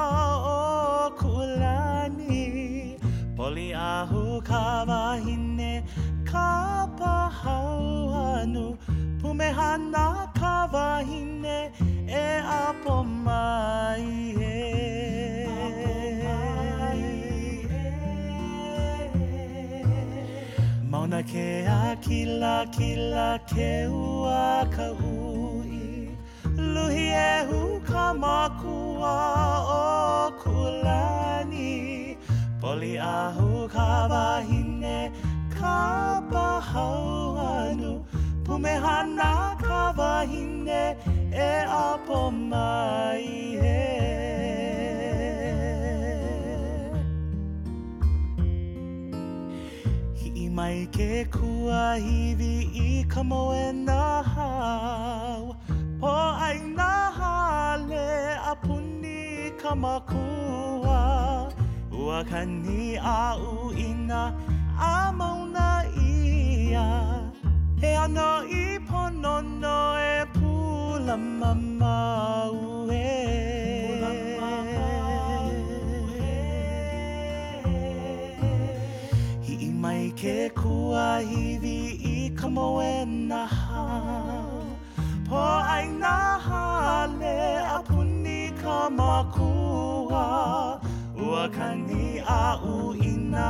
[0.58, 2.98] o kulani
[3.38, 5.84] Poli ahu ka wahine
[6.36, 6.52] ka
[7.00, 8.66] pahau anu
[9.20, 10.08] Pumehana
[10.40, 11.60] ka wahine
[12.24, 12.28] e
[12.64, 12.96] apo
[13.26, 14.08] mai
[14.52, 14.60] e
[20.92, 21.48] Mauna ke
[21.80, 26.12] a kila kila ke ua ka ui
[26.74, 29.18] Luhi e hu ka makua
[29.80, 29.86] o
[30.42, 31.74] kulani.
[32.62, 34.98] Poli ahu ka wahine
[35.66, 37.92] ka pahau anu.
[38.46, 39.34] Pumehana
[39.66, 40.84] ka wahine
[41.50, 41.52] e
[41.86, 42.20] apo
[42.52, 43.26] mai
[43.62, 43.82] he.
[50.20, 52.54] Hi'i mai ke kua hiwi
[52.88, 55.42] i ka moe na hau.
[56.02, 56.14] Po
[56.48, 58.08] ai na hale
[58.52, 61.02] a puni ka makua.
[62.02, 62.84] Ua kani
[63.18, 64.22] a u ina
[64.92, 65.55] a mauna
[66.76, 67.32] ia.
[67.82, 73.12] He ana i pono no e pula mamau e.
[79.46, 81.78] Hi'i mai ke kua hiwi
[82.14, 84.64] i ka moe na hau
[85.30, 85.44] Po
[85.76, 86.16] ai na
[86.48, 87.38] hale
[87.76, 90.28] a puni ka makua
[91.28, 93.50] Ua kani a u ina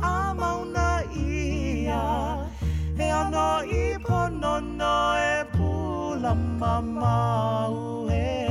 [0.00, 2.37] a mauna ia
[2.98, 4.94] Veana i panana
[5.32, 8.47] e pula mamau e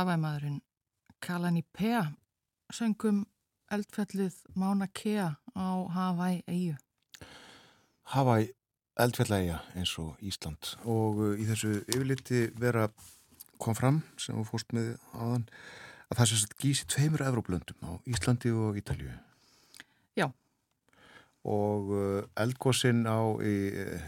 [0.00, 0.62] Hafæmaðurinn
[1.20, 2.06] Kalani Pea
[2.72, 3.18] söngum
[3.68, 6.76] eldfjallið Mána Kea á Havæ eigu.
[8.08, 8.48] Havæ
[8.96, 12.86] eldfjallægja eins og Ísland og uh, í þessu yfirliti vera
[13.60, 15.44] kom fram sem við fórst með áðan
[16.08, 19.12] að það sést gísi tveimur Evróplöndum á Íslandi og Ítalju.
[20.16, 20.30] Já.
[21.44, 23.54] Og uh, eldgóðsinn á í,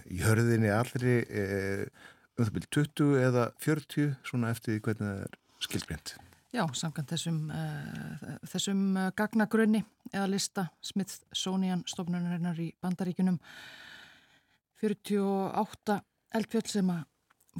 [0.08, 1.20] í hörðinni allri
[2.32, 6.14] um það byrju 20 eða 40 svona eftir hvernig það er skilgreynd.
[6.52, 8.82] Já, samkvæmt þessum, uh, þessum
[9.16, 9.80] gagnagrunni
[10.12, 13.38] eða lista Smith-Sonian stofnunarinnar í Bandaríkunum
[14.82, 15.96] 48
[16.36, 17.06] eldfjöld sem að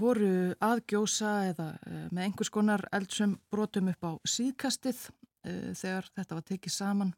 [0.02, 6.36] voru aðgjósa eða uh, með einhvers konar eldsum brotum upp á síðkastið uh, þegar þetta
[6.36, 7.14] var tekið saman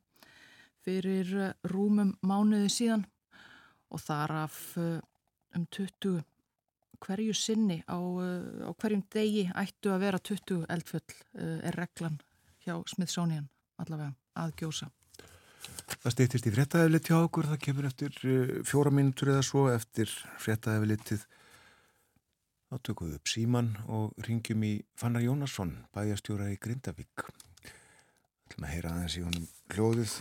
[0.84, 1.32] fyrir
[1.66, 3.02] rúmum mánuði síðan
[3.90, 6.20] og þar af um 20
[7.04, 12.20] hverju sinni á, á hverjum degi ættu að vera 20 eldfjöld er reglan
[12.64, 14.90] hjá Smithsonian allavega aðgjósa.
[16.00, 18.18] Það stýttist í fréttaeflit hjá okkur, það kemur eftir
[18.66, 21.24] fjóra mínutur eða svo eftir fréttaeflitið
[22.74, 27.22] Þá tökum við upp síman og ringjum í Fannar Jónasson, bæjastjóra í Grindavík.
[27.22, 30.14] Það ætlum að heyra aðeins í honum hljóðið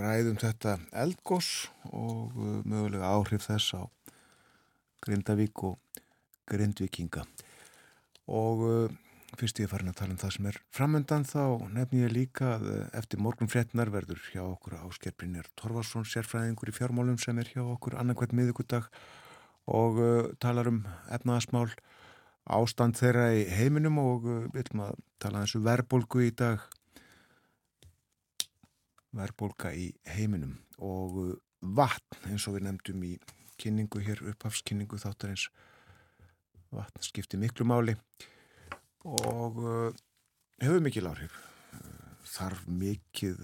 [0.00, 0.72] ræðum þetta
[1.02, 1.50] eldgós
[1.92, 3.82] og mögulega áhrif þess á
[5.04, 5.76] Grindavík og
[6.48, 7.24] Grindvikinga.
[8.28, 8.96] Og uh,
[9.38, 11.42] fyrst ég er farin að tala um það sem er framöndan þá
[11.76, 16.76] nefn ég líka að uh, eftir morgun frétnar verður hjá okkur áskerfrinir Torvarsson, sérfræðingur í
[16.76, 18.90] fjármálum sem er hjá okkur annarkvæmt miðugudag
[19.68, 19.98] og
[20.40, 20.78] talar um
[21.12, 21.68] efnaðasmál
[22.48, 26.64] ástand þeirra í heiminum og uh, viljum að tala þessu um verbolgu í dag
[29.16, 33.16] verbolga í heiminum og uh, vatn eins og við nefndum í
[33.58, 35.48] kynningu hér, upphafskynningu þáttar eins
[36.74, 37.94] vatn skipti miklu máli
[39.08, 39.92] og uh,
[40.62, 41.36] hefur mikil áhrif
[42.28, 43.38] þarf mikið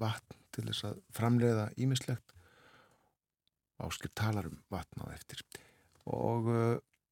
[0.00, 2.34] vatn til þess að framleiða ímislegt
[3.80, 5.40] áskil talar um vatn á eftir
[6.04, 6.50] og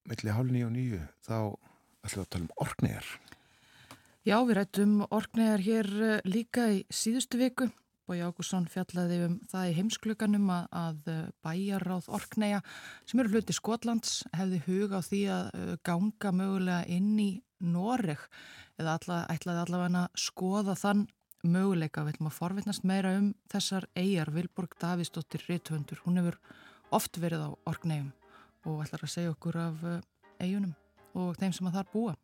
[0.07, 1.37] melli hálf nýju og nýju þá
[2.07, 3.09] ætlum við að tala um orknegar.
[4.27, 7.69] Já, við rættum orknegar hér eh, líka í síðustu viku.
[8.07, 12.61] Bói Ágússon fjallaði um það í heimskluganum að, að eh, bæjaráð orknega
[13.03, 17.27] sem eru hluti Skotlands hefði huga á því að eh, ganga mögulega inn í
[17.67, 18.23] Noreg
[18.79, 21.03] eða alla, ætlaði allavega að skoða þann
[21.43, 22.05] möguleika.
[22.07, 25.99] Við ætlum að forvittnast meira um þessar eigjar Vilborg Davísdóttir Rittvöndur.
[26.05, 26.39] Hún hefur
[26.95, 28.13] oft verið á orknegum
[28.71, 29.83] og ætlar að segja okkur af
[30.39, 32.15] eigunum eh, og þeim sem að þar búa.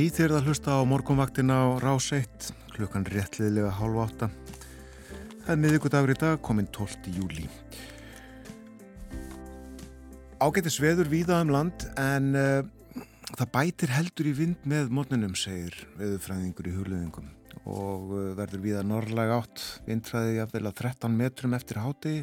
[0.00, 4.28] Ný þegar það hlusta á morgunvaktina á rás 1 klukkan réttliðilega hálf átta.
[5.42, 7.10] Það er miðugudagur í dag kominn 12.
[7.18, 7.44] júli
[10.40, 12.62] Ágættis veður víða um land en uh,
[13.34, 17.28] það bætir heldur í vind með mótninum segir veðurfræðingur í hugleðingum
[17.68, 22.16] og uh, verður víða norrlæg átt vindræði jafnvel að 13 metrum eftir háti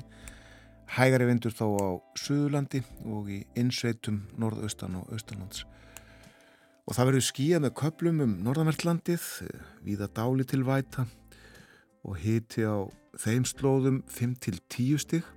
[0.97, 1.89] hægari vindur þó á
[2.25, 5.67] Suðurlandi og í innsveitum norðaustan og austanlands
[6.87, 9.23] og það verður skíja með köplum um norðanvertlandið,
[9.83, 11.03] viða dáli til væta
[12.07, 12.87] og hiti á
[13.19, 15.27] þeim slóðum 5-10 stig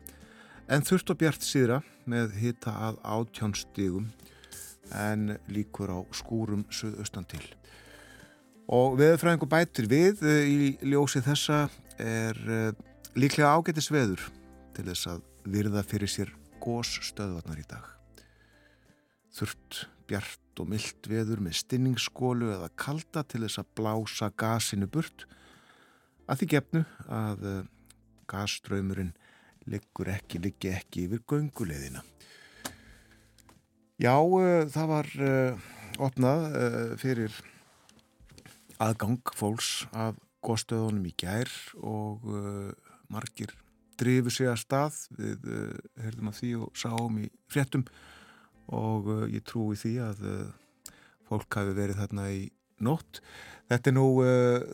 [0.71, 1.81] en þurft og bjart síðra
[2.11, 4.11] með hita að átjón stigum
[4.95, 7.43] en líkur á skúrum söðaustan til.
[8.71, 11.65] Og veðurfræðingu bætir við eh, í ljósi þessa
[11.99, 12.71] er eh,
[13.19, 14.23] líklega ágættis veður
[14.77, 16.31] til þess að virða fyrir sér
[16.63, 17.89] gósstöðvarnar í dag.
[19.35, 25.27] Þurft, bjart og myllt veður með stinningsskólu eða kalda til þess að blása gasinu burt
[26.31, 27.61] að því gefnu að eh,
[28.31, 29.13] gasströymurinn
[29.71, 32.03] liggur ekki, liggi ekki yfir gönguleiðina.
[34.01, 35.65] Já, uh, það var uh,
[36.01, 36.47] opnað
[37.03, 37.35] fyrir
[38.81, 41.51] aðgang fólks af góðstöðunum í gær
[41.85, 42.23] og
[43.13, 43.53] margir
[44.01, 45.51] drifu sig að stað við
[46.01, 47.85] heyrðum að því og sáum í fréttum
[48.77, 50.25] og ég trúi því að
[51.31, 52.49] fólk hafi verið þarna í
[52.83, 53.21] nótt.
[53.71, 54.07] Þetta er nú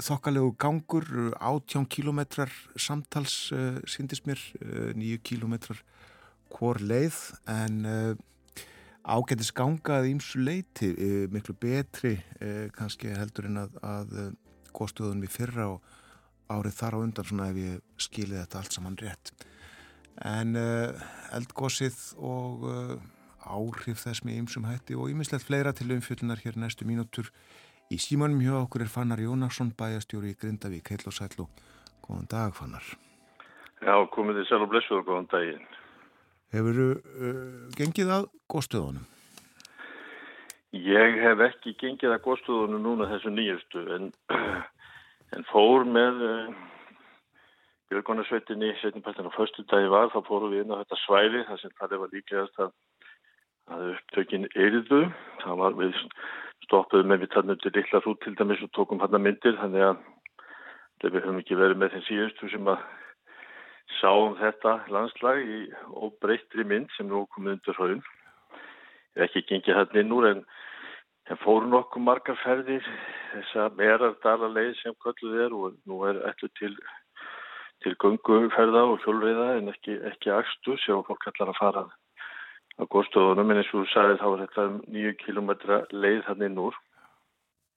[0.07, 3.51] þokkalegu gangur, 18 kilometrar samtals
[3.88, 4.40] síndist mér,
[4.97, 5.82] 9 kilometrar
[6.53, 7.18] hvor leið
[7.51, 7.82] en
[9.07, 10.92] ágættis gangað ímsu leiti,
[11.30, 12.16] miklu betri
[12.76, 14.16] kannski heldur en að, að
[14.76, 15.92] góðstöðunum í fyrra og
[16.53, 19.34] árið þar á undan svona ef ég skilið þetta allt saman rétt.
[20.24, 20.57] En
[21.36, 22.64] eldgósið og
[23.47, 27.30] áhrif þess með ymsum hætti og ýmislegt fleira til umfjöldunar hér næstu mínútur.
[27.90, 31.51] Í símanum hjá okkur er Fannar Jónarsson, bæjastjóri í Grindavík, heil og sæl og
[32.05, 32.86] góðan dag Fannar.
[33.82, 35.66] Já, komið þið sæl og blessuð og góðan daginn.
[36.55, 37.34] Hefur þú uh,
[37.78, 39.11] gengið að góðstöðunum?
[40.76, 44.11] Ég hef ekki gengið að góðstöðunum núna þessu nýjustu en,
[45.36, 46.64] en fór með uh,
[47.90, 51.74] Björgunarsveitinni setnimpættin á förstu dagi var þá fórum við inn á þetta svæli þar sem
[51.78, 52.72] það var líklegast að,
[53.72, 55.06] að upptökin eiriðu.
[55.42, 55.96] Það var við
[56.66, 59.88] stoppuðum með við tannum til illa hrút til dæmis og tókum hann að myndir þannig
[59.88, 60.04] að
[61.06, 62.84] við höfum ekki verið með þeim síðustu sem að
[64.00, 65.58] sáum þetta landslag í
[65.94, 68.02] óbreyttri mynd sem nú komið undir hraun.
[69.26, 70.42] Ekki gengið hann inn úr en,
[71.30, 72.86] en fóru nokkuð margar ferðir
[73.32, 76.74] þess að merardala leið sem kölluð er og nú er ætlu til,
[77.84, 81.86] til gunguferða og fjólveiða en ekki, ekki axtu sem fólk ætlar að fara
[82.76, 84.66] á góðstofunum en eins og þú sagði þá er þetta
[84.96, 86.76] nýju kilómetra leið hann inn úr.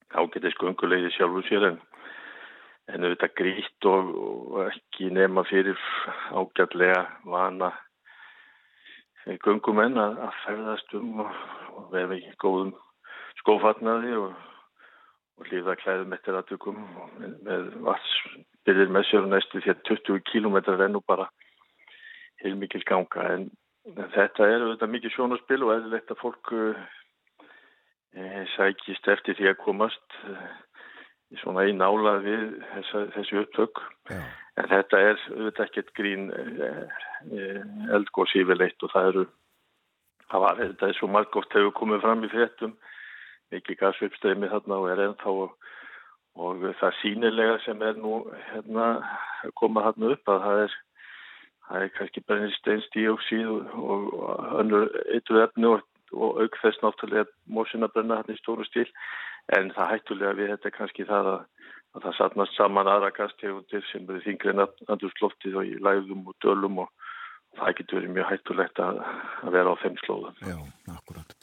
[0.09, 1.79] Þá getist gunguleiði sjálfu sér en
[2.89, 5.77] en auðvitað grít og, og ekki nema fyrir
[6.33, 7.71] ágætlega vana
[9.43, 11.33] gungumenn að, að ferðast um og,
[11.77, 12.71] og vefa í góðum
[13.41, 14.31] skófatnaði og,
[15.37, 16.79] og líða klæðum eftir aðtökum
[17.19, 21.29] með, með vatsbyrðir með sér og næstu því að 20 km er nú bara
[22.41, 23.49] heilmikil ganga en
[23.97, 26.63] þetta er auðvitað mikið sjónaspil og eðlilegt að fólk e,
[28.55, 30.35] sækist eftir því að komast e,
[31.37, 34.19] svona í nála við þessa, þessi upptök Já.
[34.57, 37.59] en þetta er auðvitað ekkert grín eh,
[37.93, 39.25] eldgóðs yfirleitt og það eru
[40.29, 42.75] það var þetta er svo margótt hefur komið fram í fréttum
[43.53, 45.55] mikið gasvipstreymi þarna og er ennþá og,
[46.37, 48.89] og það sínilega sem er nú hérna
[49.61, 50.77] komað þarna upp að það er
[51.69, 57.29] það er kannski brennist einstíóksíð og, og önnur eitthvað efni og, og auk þess náttúrulega
[57.53, 58.87] mórsina brenna þarna í stóru stíl
[59.57, 61.45] en það hættulega við þetta er kannski það að,
[61.95, 66.37] að það satnast saman aðra gastegundir sem eru þingri en andurslóftið og í læðum og
[66.45, 66.91] dölum og
[67.57, 68.99] það getur verið mjög hættulegt að,
[69.43, 70.37] að vera á þeim slóðum.
[70.45, 70.59] Já,
[70.93, 71.33] akkurat.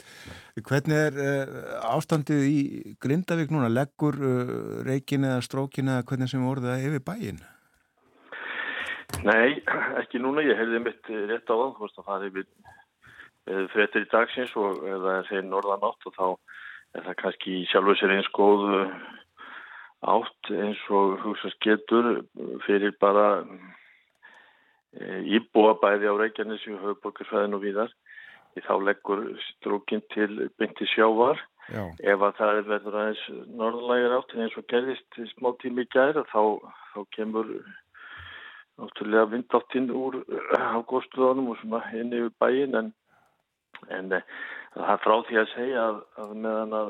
[0.57, 1.67] Hvernig er uh,
[1.97, 2.61] ástandið í
[3.03, 3.69] Grindavík núna?
[3.73, 4.55] Leggur uh,
[4.87, 7.43] reikin eða strókin eða hvernig sem voruð það yfir bæin?
[9.25, 9.63] Nei,
[10.03, 10.45] ekki núna.
[10.45, 11.71] Ég hefði mitt rétt á það.
[11.77, 12.51] Þú veist að það er við
[13.73, 16.27] frettir í dagsins og það er þeir norðan átt og þá
[16.97, 18.97] er það kannski sjálfur sér eins góð uh,
[20.17, 22.09] átt eins og hugsaðs getur
[22.67, 23.45] fyrir bara
[25.27, 27.93] íbúa bæði á Reykjanesi og höfuborgarsfæðin og víðar
[28.55, 31.83] því þá leggur strókin til bynti sjávar Já.
[32.01, 33.25] ef að það er verður aðeins
[33.59, 36.41] norðlægir átt eins og gerðist smá tími í gæra þá,
[36.95, 37.51] þá kemur
[38.77, 40.21] náttúrulega vindáttinn úr
[40.57, 42.93] á góðstöðunum og svona inn yfir bæin en,
[43.89, 44.13] en
[44.77, 46.89] Það er frá því að segja að, að meðan að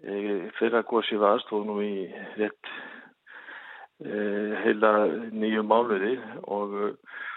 [0.00, 0.14] e,
[0.56, 2.06] fyrra gósi var aðstofunum í
[2.38, 2.70] rétt
[4.00, 4.20] e,
[4.64, 4.92] heila
[5.36, 6.14] nýju mánuði
[6.48, 6.78] og,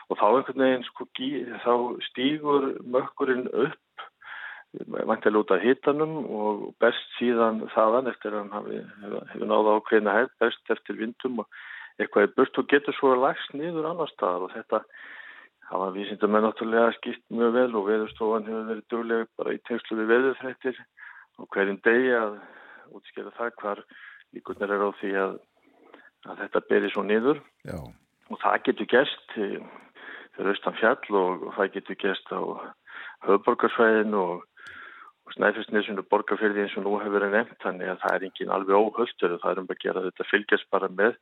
[0.07, 1.09] og þá einhvern veginn sko,
[1.65, 1.73] þá
[2.07, 4.07] stýgur mökkurinn upp
[4.87, 10.15] vantilega út af hitanum og best síðan þaðan eftir að hann hefur hef náða ákveðina
[10.21, 11.61] hægt, best eftir vindum og
[11.99, 14.83] eitthvað er burt og getur svo lagst niður annar staðar og þetta
[15.63, 19.95] Það var vísindamenn náttúrulega skipt mjög vel og veðurstofan hefur verið duglega bara í tengslu
[19.97, 20.81] við veðurþrættir
[21.39, 22.35] og hverjum degi að
[22.93, 23.81] útskjara það hvar
[24.35, 25.33] líkurnar er á því að,
[26.29, 27.79] að þetta beri svo niður Já.
[28.29, 32.41] og það getur gæst fyrir austan fjall og, og það getur gæst á
[33.29, 34.43] höfborgarsvæðin og,
[35.23, 38.53] og snæfisnessun og borgarfyrði eins og nú hefur verið nefnt þannig að það er engin
[38.59, 41.17] alveg óhöldur og það er um að gera þetta fylgjast bara með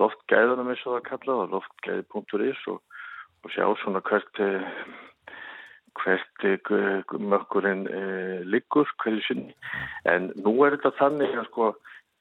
[0.00, 2.80] loftgæðunum eins og það kallað og loftgæði.is og
[3.44, 4.40] og sjá svona hvert
[6.00, 6.44] hvert
[7.18, 8.02] mökkurinn e,
[8.46, 9.54] liggur hverju sinni.
[10.08, 11.70] En nú er þetta þannig að sko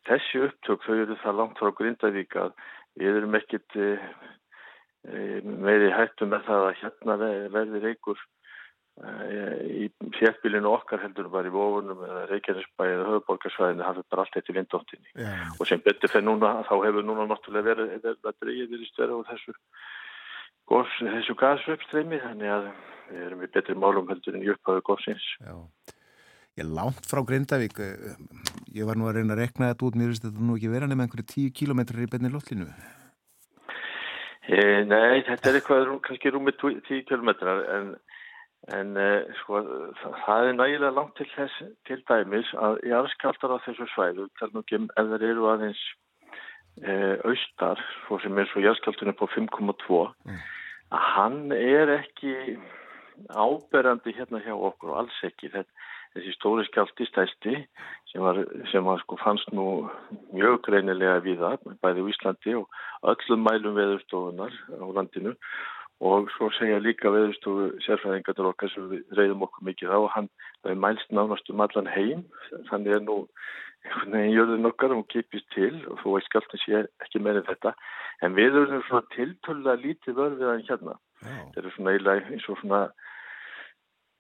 [0.10, 2.56] þessi upptök þau eru það langt frá Grindavík að
[3.00, 3.90] við erum ekkit e,
[5.44, 7.18] meiri hættum með það að hérna
[7.56, 8.20] verði reykur
[9.00, 9.88] í
[10.18, 14.56] fjellbílinu okkar heldur bara í vofunum eða Reykjanesbæ eða höfuborgarsvæðinu hafið bara allt eitt í
[14.58, 15.46] vindóttinni yeah.
[15.56, 19.30] og sem betur fyrir núna þá hefur núna náttúrulega verið að dreyja í störu og
[19.30, 19.56] þessu
[20.68, 22.68] gos, þessu gasröpstreymi þannig að
[23.14, 25.56] við erum við betri málum heldur en upphafu góðsins Já,
[26.60, 30.28] ég langt frá Grindavík ég var nú að reyna að rekna þetta út mér finnst
[30.28, 32.68] þetta nú ekki vera nefn einhverju tíu kílometrar í benni lótlinu
[34.44, 34.60] e,
[34.92, 36.60] Nei, þetta er eitthvað kannski rúmið
[36.92, 37.94] tíu kílometrar en
[38.68, 39.62] En eh, sko,
[40.26, 44.52] það er nægilega langt til þess til dæmis að í afskaldar á þessu svæðu, þar
[44.54, 45.84] nú kem ef þeir eru aðeins
[46.84, 50.44] eh, austar, svo sem er svo jæskaldunum på 5,2, mm.
[50.92, 52.36] að hann er ekki
[53.32, 55.50] áberandi hérna hjá okkur og alls ekki.
[55.56, 55.88] Þetta,
[56.18, 57.56] þessi stóri skjálti stæsti
[58.12, 59.88] sem, var, sem var, sko, fannst nú
[60.36, 62.80] mjög greinilega við það, bæði í Íslandi og
[63.12, 65.36] öllum mælum veðurstofunar á landinu
[66.00, 70.30] og svo segja líka veðurstofu sérfræðingarnir okkar sem við reyðum okkur mikið á og hann
[70.64, 72.24] hefur mælst nánast um allan heim.
[72.70, 73.18] Þannig er nú
[73.84, 77.76] einhvern veginn jörðin okkar og kipist til og þú veist skallin sé ekki meira þetta.
[78.24, 80.96] En við erum svona tiltölulega lítið vörfiðan hérna.
[81.24, 82.82] Þetta er svona eiginlega eins og svona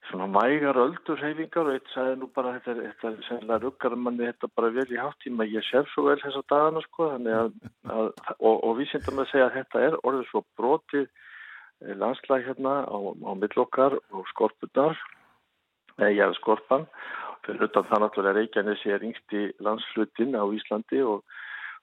[0.09, 4.71] svona mægar öldurheyfingar og eitt sagði nú bara þetta þetta sennilega ruggar manni þetta bara
[4.73, 7.11] vel í háttíma ég sér svo vel þessa dagana sko.
[7.15, 7.51] Að,
[7.85, 8.07] að,
[8.39, 11.07] og, og við syndum að segja að þetta er orðið svo brotið
[11.81, 14.97] landslæg hérna á, á millokkar og skorpunar
[15.99, 16.87] eða ég er skorpan.
[17.45, 21.23] Fyrir utan það náttúrulega Reykjanes er yngsti landslutin á Íslandi og,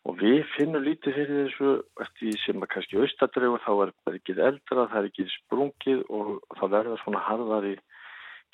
[0.05, 1.72] og við finnum lítið fyrir þessu
[2.05, 6.32] eftir sem að kannski austadregu þá er það ekki eldra, það er ekki sprungið og
[6.61, 7.74] það verður svona harðari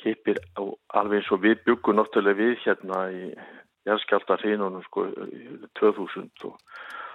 [0.03, 0.63] keipir á,
[0.99, 3.23] alveg eins og við byggum náttúrulega við hérna í
[3.89, 5.09] jæðskjálta hreinunum sko
[5.79, 6.59] 2000 og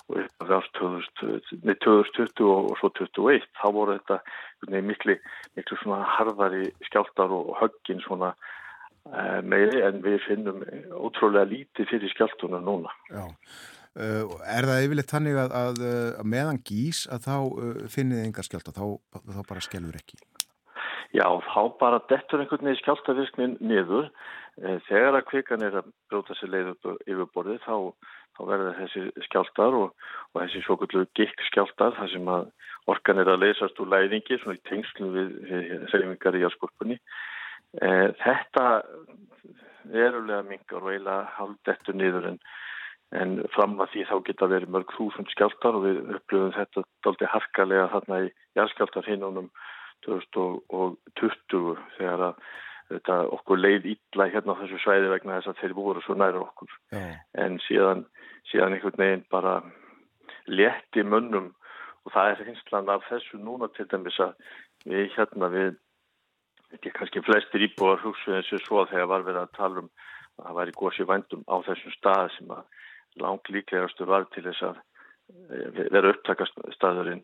[0.07, 4.17] og upp af árs 2020 og, svo 2021 þá voru þetta
[4.85, 5.17] miklu,
[5.57, 10.63] miklu harðari skjáltar og höggin svona uh, meiri en við finnum
[10.95, 12.93] ótrúlega lítið fyrir skjáltunum núna.
[13.11, 13.25] Já.
[13.97, 15.85] Uh, er það yfirleitt þannig að, að,
[16.21, 18.85] að meðan gís að þá uh, finnið engar skjálta, þá,
[19.17, 20.21] þá bara skjálfur ekki?
[21.15, 24.09] Já, þá bara dettur einhvern veginn skjáltavirknin niður.
[24.87, 27.75] Þegar að kvikan er að bróta sér leið upp yfirborðið þá
[28.37, 29.93] þá verður þessi skjáltar og,
[30.33, 32.49] og þessi svo kvöldu gikk skjáltar þar sem að
[32.91, 35.33] orkan er að leysast úr læðingi svona í tengslum við,
[35.91, 36.99] segmingar í jálskorpunni.
[37.81, 37.89] E,
[38.21, 38.67] þetta
[39.87, 42.37] verulega mingar og eiginlega haldettur niður en,
[43.17, 47.31] en fram að því þá geta verið mörg þúsund skjáltar og við upplöfum þetta daldi
[47.33, 49.49] harkalega þarna í jálskjáltar hinnunum
[50.05, 52.41] 2020 þegar að
[52.87, 56.43] þetta okkur leið ítla hérna á þessu svæði vegna þess að þeir voru svo næra
[56.43, 57.17] okkur yeah.
[57.35, 58.05] en síðan,
[58.51, 59.57] síðan einhvern veginn bara
[60.47, 61.51] létti munnum
[62.07, 64.37] og það er hinslan af þessu núna til dæmis að
[64.87, 65.73] við hérna við
[66.77, 69.89] ekki kannski flestir íbúar hugsuð eins og svo þegar var verið að tala um
[70.37, 72.63] að það væri góðs í vændum á þessum stað sem að
[73.23, 77.23] lang líklegastu var til þess að eh, vera upptakast staðurinn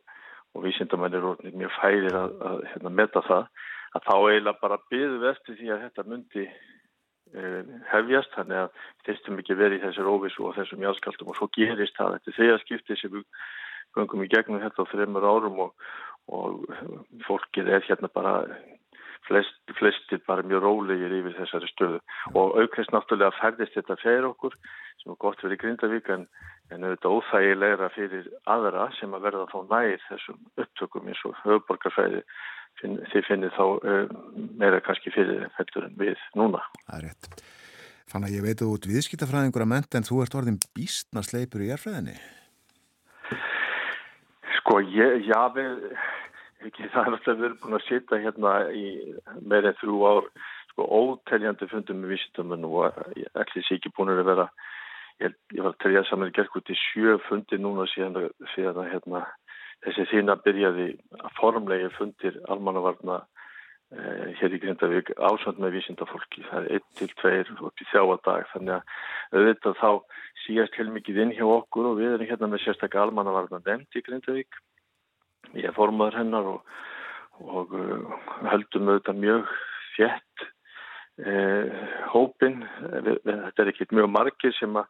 [0.54, 3.48] og vísindamennir er mjög fælir að, að hérna, meta það
[3.94, 9.42] að þá eiginlega bara byggðu eftir því að þetta myndi uh, hefjast, þannig að þessum
[9.42, 12.18] ekki verið í þessar óvissu og þessum jáskaldum og svo gerist það.
[12.18, 13.28] Þetta þegar skiptið sem við
[13.98, 15.90] gangum í gegnum þetta á þreymur árum og,
[16.34, 16.64] og
[17.28, 18.38] fólkið er hérna bara
[19.28, 22.00] flest, flestir bara mjög rólegir yfir þessari stöðu
[22.34, 24.58] og aukveðst náttúrulega færðist þetta fyrir okkur
[25.02, 26.28] sem er gott verið Grindavík en,
[26.72, 32.22] en auðvitað óþægilegra fyrir aðra sem að verða þá nær þessum upptökum eins og höfuborgarfæði
[32.82, 34.14] finn, þið finnir þá uh,
[34.62, 36.64] meira kannski fyrir heldur en við núna.
[36.86, 37.44] Það er rétt.
[38.14, 41.24] Fann að ég veit að þú ert viðskiptafræðingur að menta en þú ert orðin býstna
[41.26, 42.18] sleipur í erfræðinni.
[44.60, 45.88] Sko, ég, já, við,
[46.70, 48.86] ekki, það er alltaf verið búin að sitja hérna í
[49.42, 50.30] meirinn þrjú ár,
[50.72, 54.48] sko, óteljandi fundum með vísindamenn og allir sé ekki búin að vera,
[55.24, 59.24] ég, ég var að telja saman í gerðkvöldi sjö fundi núna síðan, síðan að hérna
[59.84, 60.90] þessi þína byrjaði
[61.20, 63.20] að formlega fundir almannavarna
[63.96, 66.44] eh, hér í Grindavík ásand með vísindafólki.
[66.50, 69.90] Það er 1-2 upp í þjáadag þannig að auðvitað þá
[70.46, 74.62] síast heilmikið inn hjá okkur og við erum hérna með sérstaklega almannavarna nefnd í Grindavík.
[75.54, 76.74] Ég er formadur hennar og,
[77.44, 78.18] og uh,
[78.50, 79.54] höldum auðvitað mjög
[79.94, 80.48] fjett
[81.22, 81.84] eh,
[82.14, 82.64] hópin.
[82.80, 84.88] Þetta er ekki mjög margir sem, að,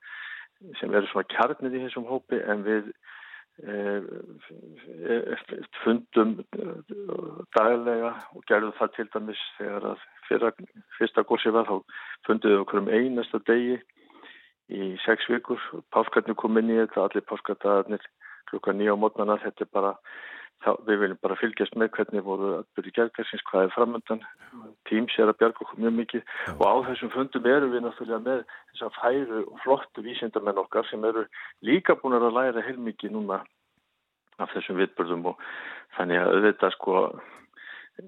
[0.79, 2.91] sem eru svona kjarnir í þessum hópi en við
[3.67, 4.01] eh,
[5.83, 6.37] fundum
[7.57, 10.53] daglega og gerðum það til dæmis þegar að fyrra,
[10.97, 11.77] fyrsta gósi var þá
[12.27, 13.81] fundum við okkur um einasta degi
[14.73, 15.59] í sex vikur.
[15.93, 18.03] Páskarnir kom inn í þetta, allir páskardagarnir
[18.49, 19.91] klukka nýja á mótnana, þetta er bara
[20.63, 24.23] þá, við viljum bara fylgjast með hvernig voru að byrja gergarsins, hvað er framöndan
[24.89, 26.53] tíms er að bjarga okkur mjög mikið Já.
[26.53, 30.87] og á þessum fundum erum við náttúrulega með þess að færu og flottu vísindamenn okkar
[30.89, 31.25] sem eru
[31.65, 33.41] líka búin að læra heilmikið núna
[34.41, 35.41] af þessum vitbörðum og
[35.97, 36.99] þannig að þetta sko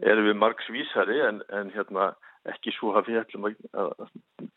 [0.02, 2.14] erum við margs vísari en, en hérna
[2.50, 3.94] ekki svo að við ætlum að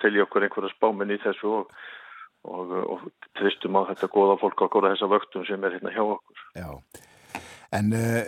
[0.03, 1.77] telja okkur einhverja spáminn í þessu og,
[2.49, 3.05] og, og
[3.39, 6.43] tristum á þetta goða fólk okkur að þessa vöktum sem er hérna hjá okkur.
[6.59, 6.69] Já,
[7.77, 8.21] en uh,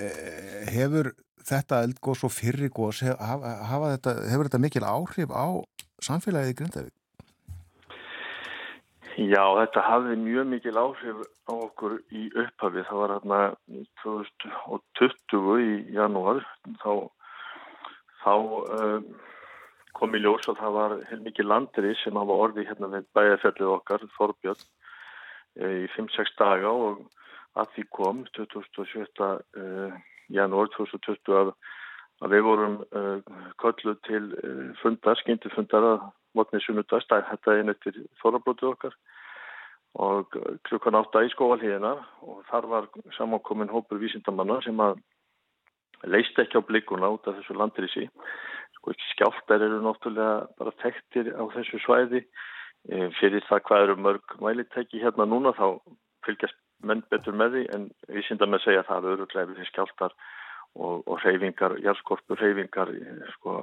[0.70, 1.12] hefur
[1.50, 5.48] þetta eldgós og fyrrigós, hef, þetta, hefur þetta mikil áhrif á
[6.04, 6.96] samfélagið í Grindavík?
[9.20, 12.84] Já, þetta hafði mjög mikil áhrif á okkur í upphafi.
[12.88, 13.40] Það var hérna
[14.04, 16.44] 2020 í janúar,
[16.80, 16.92] þá,
[18.22, 18.32] þá
[18.78, 19.10] um,
[19.98, 24.06] kom í ljós og það var mikið landri sem hafa orði hérna með bæjarfjallið okkar,
[24.16, 24.62] Þorbjörn,
[25.58, 27.02] e, í 5-6 daga og
[27.58, 29.06] að því kom 2007.
[29.58, 29.94] Uh,
[30.30, 31.52] janúar 2020 að,
[32.22, 36.04] að við vorum uh, kölluð til uh, fundar, skyndifundar að
[36.38, 38.94] mótnið sunnudast, þetta er einu eftir Þorrablótið okkar
[39.98, 40.36] og
[40.68, 42.86] klukkan átta í skóvalhíðina og þar var
[43.16, 45.00] samankomin hópur vísindamanna sem að
[46.06, 48.06] leist ekki á blikuna út af þessu landirísi
[48.78, 52.22] sko skjáltar eru náttúrulega bara þekktir á þessu svæði
[53.18, 55.82] fyrir það hvað eru mörg mælitæki hérna núna þá
[56.24, 56.56] fylgjast
[56.86, 60.16] menn betur með því en við síndum að segja að það eru öðruglega við skjáltar
[60.74, 62.92] og, og reyfingar, jærskorpur reyfingar
[63.34, 63.56] sko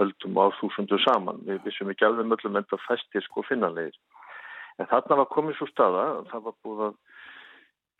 [0.00, 1.42] öldum á þúsundu saman.
[1.46, 3.98] Við vissum ekki alveg möllum en það fæstir sko finnanlegir.
[4.80, 6.96] En þarna var komið svo staða það var búið að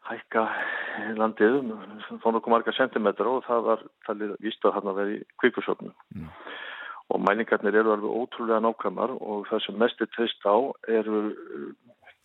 [0.05, 0.45] hækka
[1.16, 1.70] landið um
[2.20, 6.31] þá nokkuð marga sentimetra og það var talið víst að þarna verið kvíkusöfnum mm.
[7.12, 10.57] Og mælingarnir eru alveg ótrúlega nákvæmar og það sem mest er treyst á
[10.89, 11.18] eru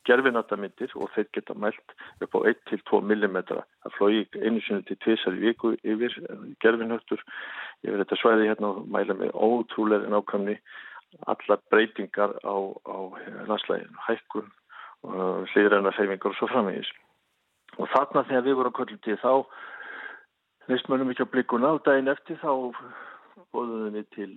[0.10, 1.96] gerfinatamindir og þeir geta mælt
[2.26, 3.40] upp á 1-2 mm.
[3.46, 7.24] Það flói einu sinni til tvísar í viku yfir uh, gerfinhörtur
[7.86, 10.58] yfir þetta svæði hérna og mæla með ótrúlega nákvæmni
[11.32, 12.56] allar breytingar á,
[12.86, 12.98] á
[13.50, 14.50] landslæginu, hækkun,
[15.08, 16.92] uh, hlýðræna seyfingar og svo framvegis.
[17.78, 19.34] Og þarna þegar við vorum kvöldið þá
[20.70, 22.52] neist mönum ekki á blikuna og daginn eftir þá
[23.56, 24.32] bóðuðinni til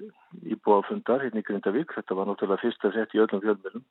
[0.55, 1.93] íbúafundar hérna í Grindavík.
[1.97, 3.85] Þetta var náttúrulega fyrsta sett í öllum fjölmjölum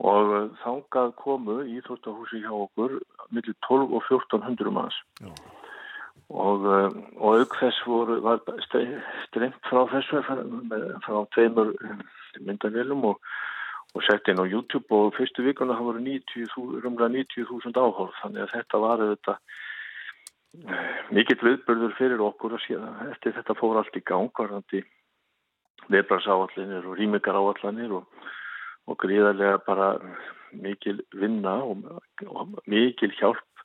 [0.00, 2.98] og uh, þángað komu í Þórstahúsi hjá okkur
[3.34, 4.96] millir 12 og 1400 manns.
[5.20, 5.32] Já.
[6.30, 6.88] Og, uh,
[7.18, 10.38] og auk þess voru, var streymt frá þessu frá,
[11.04, 12.04] frá tveimur um,
[12.46, 13.18] myndavélum og,
[13.96, 18.54] og sett inn á YouTube og fyrstu vikuna það voru 90.000 90 áhórð þannig að
[18.54, 19.36] þetta var þetta
[21.14, 24.82] mikill viðbörður fyrir okkur og síðan eftir þetta fór allt í gang varðandi
[25.90, 28.30] viðbragsáallinir og rýmingaráallanir og,
[28.90, 29.92] og gríðarlega bara
[30.50, 31.86] mikil vinna og,
[32.26, 33.64] og mikil hjálp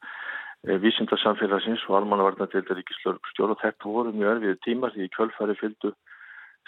[0.68, 5.96] e, vísindarsamfélagsins og almannavarnadildar ríkislörgstjór og þetta voru mjög erfið tímar því kvöldfæri fylgdu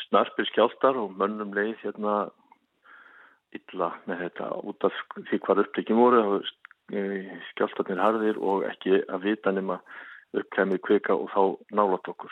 [0.07, 2.17] snarpir skjáltar og mönnum leið hérna
[3.55, 4.97] illa með þetta út af
[5.29, 6.41] því hvað uppleikin voru
[7.51, 9.79] skjáltarnir harðir og ekki að vita nema
[10.37, 11.41] uppkæmið kvika og þá
[11.75, 12.31] nálat okkur.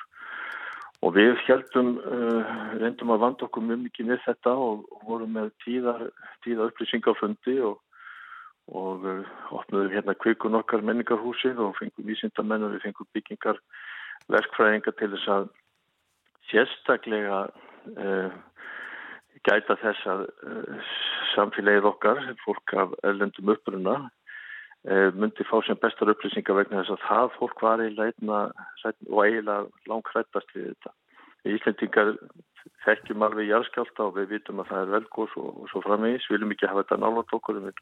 [1.05, 5.35] Og við heldum, uh, reyndum að vanda okkur mjög mikið með þetta og, og vorum
[5.37, 6.07] með tíðar,
[6.45, 7.75] tíðar upplýsingafundi og,
[8.73, 13.61] og uh, opnaðum hérna kvikun okkar menningarhúsi og fengum vísindamenn og við fengum byggingar
[14.33, 15.47] verkfræðingar til þess að
[16.49, 18.35] sérstaklega uh,
[19.45, 20.25] gæta þess að
[21.35, 24.24] samfélagið okkar, fólk af erlendum uppruna, Eh,
[24.85, 28.43] myndi fá sem bestar upplýsingar vegna þess að það fólk var eiginlega
[28.85, 30.91] og eiginlega langrættast við þetta.
[31.45, 32.11] Í Íslandingar
[32.85, 36.27] þekkjum alveg járskjálta og við vitum að það er velgóðs og, og svo framvegis.
[36.29, 37.81] Við viljum ekki hafa þetta nálat okkur við,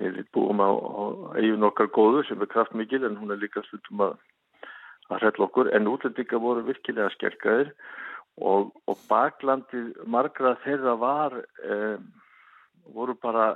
[0.00, 1.02] við búum á, á
[1.36, 4.18] eigin okkar góðu sem er kraftmikil en hún er líka stundum að,
[5.08, 5.72] að hrella okkur.
[5.76, 7.72] En útlendingar voru virkilega skerkaðir
[8.40, 11.98] og, og baklandið margra þeirra var, eh,
[12.96, 13.50] voru bara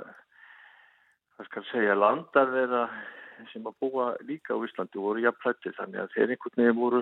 [1.33, 2.83] hvað skal segja, landar þeirra
[3.51, 7.01] sem að búa líka á Íslandi voru jafnplætti þannig að þeir einhvern veginn voru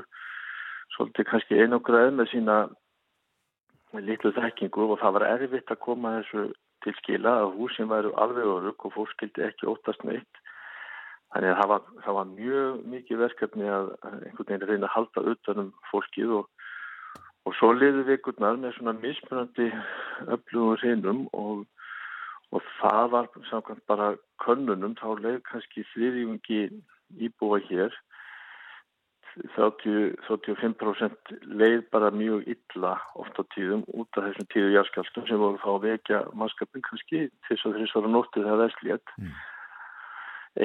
[0.96, 2.58] svolítið kannski einograð með sína
[4.00, 6.46] litlu þekkingu og það var erfitt að koma þessu
[6.82, 10.40] til skila að húsin væru alveg örug og fólk skildi ekki óttast meitt.
[11.32, 15.26] Þannig að það var, það var mjög mikið verkefni að einhvern veginn reyna að halda
[15.34, 16.50] utanum fólkið og,
[17.46, 19.70] og svo liði veginn með svona mismunandi
[20.28, 21.64] öflugum reynum og
[22.52, 26.64] og það var samkvæmt bara könnunum, þá leið kannski þriðjungi
[27.28, 27.94] íbúa hér.
[29.56, 35.62] 30, 35% leið bara mjög illa ofta tíðum út af þessum tíðu járskjáltum sem voru
[35.62, 39.32] þá að vekja mannskapin kannski til þess að þess að nóttið það er slíðat mm.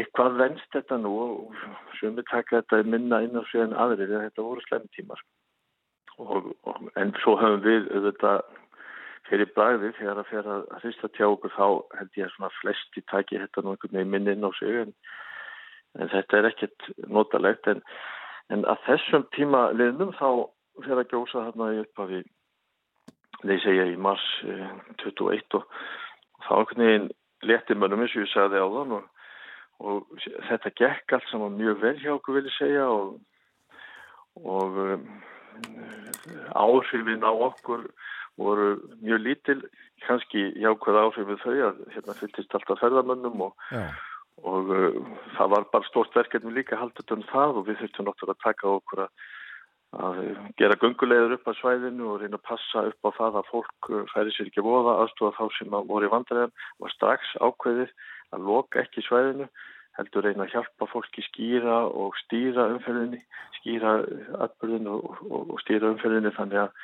[0.01, 1.63] eitthvað venst þetta nú og
[2.01, 5.23] sem við taka þetta minna inn á sig en aðrið þetta voru slemtímar
[6.19, 8.43] og, og, en svo höfum við auðvitað
[9.29, 11.67] fyrir bræði þegar að fyrir að hrista tjá okkur þá
[11.99, 14.95] held ég að svona flesti taki þetta nú einhvern veginn minni inn á sig en,
[16.01, 17.69] en þetta er ekkert notalegt.
[17.73, 17.83] En,
[18.55, 20.29] en að þessum tíma liðnum þá
[20.85, 22.23] fyrir að gjósa þarna í upphafi
[23.43, 24.67] þeir segja í mars eh,
[25.05, 27.09] 21 og, og þá einhvern veginn
[27.47, 29.09] leti mönnum eins og ég sagði á þann og,
[29.87, 33.17] og þetta gekk allt saman mjög vel hjá okkur vil ég segja og
[34.45, 35.05] og um,
[36.53, 37.87] áhrifin á okkur
[38.41, 38.69] voru
[39.03, 39.61] mjög lítil
[40.07, 43.71] kannski jákvæð áhrifin þau að hérna fylgist alltaf ferðamönnum og,
[44.45, 44.99] og uh,
[45.39, 48.73] það var bara stort verkefni líka haldið um það og við þurftum náttúrulega að taka
[48.75, 49.31] okkur að,
[50.07, 50.21] að
[50.61, 54.03] gera gungulegur upp á svæðinu og reyna að passa upp á það að fólk uh,
[54.13, 57.97] færi sér ekki voða aðstofa þá sem voru í vandræðan var strax ákveðið
[58.37, 59.49] að loka ekki svæðinu
[59.97, 63.23] heldur reyna að hjálpa fólki skýra og stýra umferðinni,
[63.61, 63.99] skýra
[64.45, 66.75] atbyrðinu og, og, og stýra umferðinni þannig að,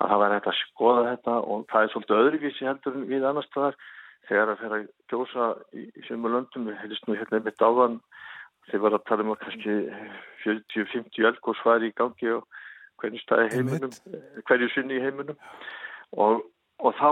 [0.00, 3.48] að það væri hægt að skoða þetta og það er svolítið öðruvísi heldur við annar
[3.48, 3.78] staðar.
[4.26, 8.00] Þegar að fyrir að kjósa í, sömu löndum, við heilist nú hérna einmitt áðan
[8.66, 9.76] þeir var að tala um að kannski
[10.42, 12.46] 40-50 elgórs var í gangi og
[13.00, 13.94] hverju staði heiminum,
[14.48, 15.38] hverju sinni í heiminum.
[16.18, 16.42] Og,
[16.82, 17.08] og þá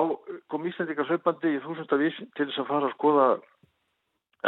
[0.50, 3.28] kom Íslandika hlaupandi í þúsundavís til þess að fara að skoða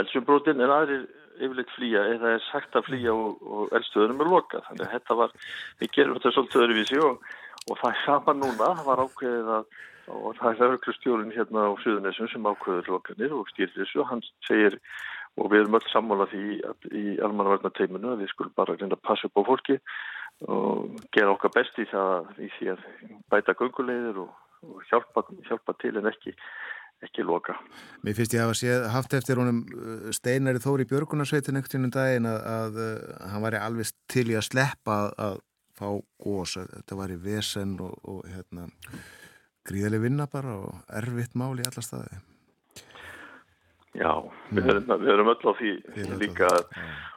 [0.02, 1.06] eldsumbrotinn en aðrir
[1.36, 5.16] yfirleitt flýja eða er sagt að flýja og, og eldstöðunum er loka þannig að þetta
[5.20, 5.34] var,
[5.80, 7.26] við gerum þetta svolítið öðruvísi og,
[7.70, 9.68] og það er saman núna það var ákveðið að
[10.06, 14.22] og það er auðvitað hérna á Suðunessum sem ákveður lokanir og stýrir þessu og hann
[14.46, 14.78] segir
[15.36, 16.42] og við erum öll sammála því
[16.94, 19.78] í almannavarna teiminu að við skulum bara reynda að passa upp á fólki
[20.46, 22.86] og gera okkar best í það í því að
[23.32, 24.30] bæta gungulegðir og,
[24.68, 26.36] og hjálpa, hjálpa til en ekki
[27.04, 27.52] ekki loka.
[28.06, 32.28] Mér finnst ég að hafa haft eftir honum uh, Steinari Þóri Björgunarsveitin ekkert innum daginn
[32.30, 35.36] að, að, að hann væri alveg til í að sleppa að, að
[35.76, 35.88] fá
[36.22, 38.66] gós, þetta væri vesen og, og hérna,
[39.66, 42.22] gríðileg vinna bara og erfitt mál í alla staði.
[43.96, 44.12] Já,
[44.52, 45.70] við erum, við erum öll á því
[46.20, 46.48] líka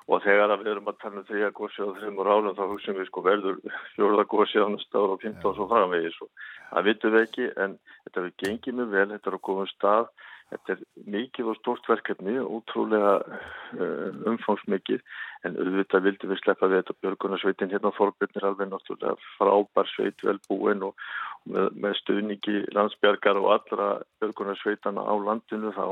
[0.09, 3.09] og þegar við erum að um því að gósi á þessum rálum þá hugsaum við
[3.09, 3.57] sko verður
[3.97, 6.29] fjóruða gósi á næsta ára og 15 og svo framvegis og
[6.71, 7.75] það vitum við ekki en
[8.07, 10.07] þetta við gengið mjög vel, þetta er á góðum stað
[10.49, 10.83] þetta er
[11.13, 15.03] mikið og stort verkefni útrúlega uh, umfangsmikið
[15.47, 20.25] en auðvitað vildum við sleppa við þetta björgunarsveitin hérna Þorbjörn er alveg náttúrulega frábær sveit
[20.25, 21.05] velbúin og,
[21.45, 23.91] og með, með stuðningi landsbjörgar og allra
[24.23, 25.85] björgunarsveitana á landinu þá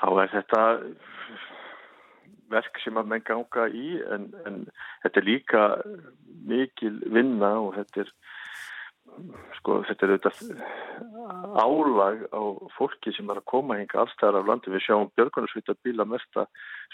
[0.00, 0.62] þá er þetta
[2.52, 4.64] verk sem að menn ganga í en, en
[5.04, 5.64] þetta er líka
[6.44, 8.12] mikil vinna og þetta er
[9.58, 10.40] sko þetta er auðvitað
[11.54, 12.42] álag á
[12.76, 14.72] fólki sem er að koma hinga allstæðar af landi.
[14.74, 16.46] Við sjáum björgunarsvita bíla mesta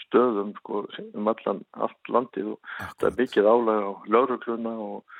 [0.05, 2.93] stöðum sko, um allan allt landið og Akkurat.
[2.93, 5.17] þetta er mikið álag á laurugluna og,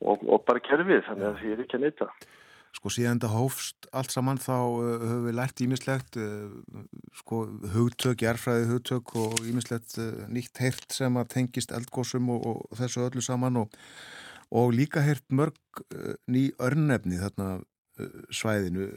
[0.00, 2.12] og, og bara kerfið þannig að því er ekki að neyta
[2.74, 6.80] Sko síðan þetta hófst allt saman þá uh, höfum við lært ímislegt, uh,
[7.20, 12.80] sko hugtök, jærfræði hugtök og ímislegt uh, nýtt heyrt sem að tengist eldgósum og, og
[12.80, 13.78] þessu öllu saman og,
[14.50, 18.88] og líka heyrt mörg uh, ný örnefni þarna uh, svæðinu.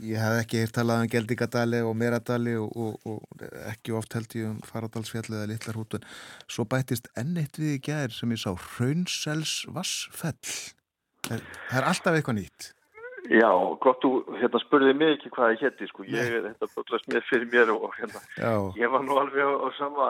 [0.00, 4.52] Ég hef ekki heyrt talað um Geldingadali og Meradali og, og ekki oft held ég
[4.52, 6.06] um Faradalsfjall eða Littlarhútun.
[6.50, 10.54] Svo bættist enn eitt við í gæðir sem ég sá, Raunsels Vassfell.
[11.24, 12.74] Það er alltaf eitthvað nýtt.
[13.32, 13.48] Já,
[13.80, 17.46] gott, þú hérna, spurði mig ekki hvað ég hétti, sko, ég þetta búinlega smið fyrir
[17.54, 18.52] mér og hérna, Já.
[18.76, 20.08] ég var nú alveg á, á sama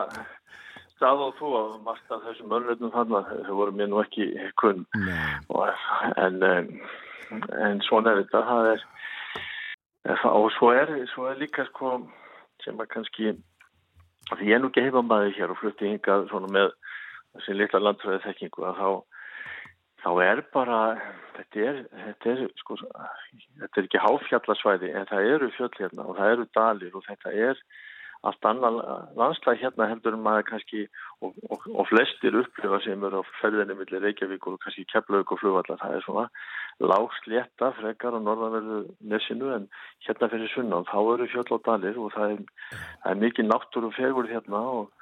[1.04, 4.28] stað og þú að margt af þessum örnveitum þarna, þau voru mér nú ekki
[4.60, 4.84] kunn,
[6.16, 6.46] en,
[7.60, 8.84] en svona er þetta, það er,
[10.30, 11.98] og svo er, svo er líka, sko,
[12.64, 13.34] sem að kannski,
[14.32, 16.72] því ég er nú ekki hefa maður hér og flutti hingað svona með
[17.34, 18.88] þessi litla landfræði þekkingu að þá
[20.04, 20.80] þá er bara,
[21.36, 22.78] þetta er, þetta er, sko,
[23.60, 27.36] þetta er ekki háfjallasvæði en það eru fjöll hérna og það eru dalir og þetta
[27.50, 27.62] er
[28.28, 28.78] allt annan
[29.18, 30.82] landslæg hérna heldur maður kannski
[31.20, 35.40] og, og, og flestir upplifa sem eru á ferðinni millir Reykjavík og kannski Keflavík og
[35.42, 36.26] flugvallar, það er svona
[36.92, 38.80] lágslétta frekar á norðanverðu
[39.12, 39.68] nesinu en
[40.08, 40.88] hérna fyrir sunnan.
[40.90, 42.44] Þá eru fjöll og dalir og það er,
[42.74, 44.92] það er mikið náttúru fegur hérna og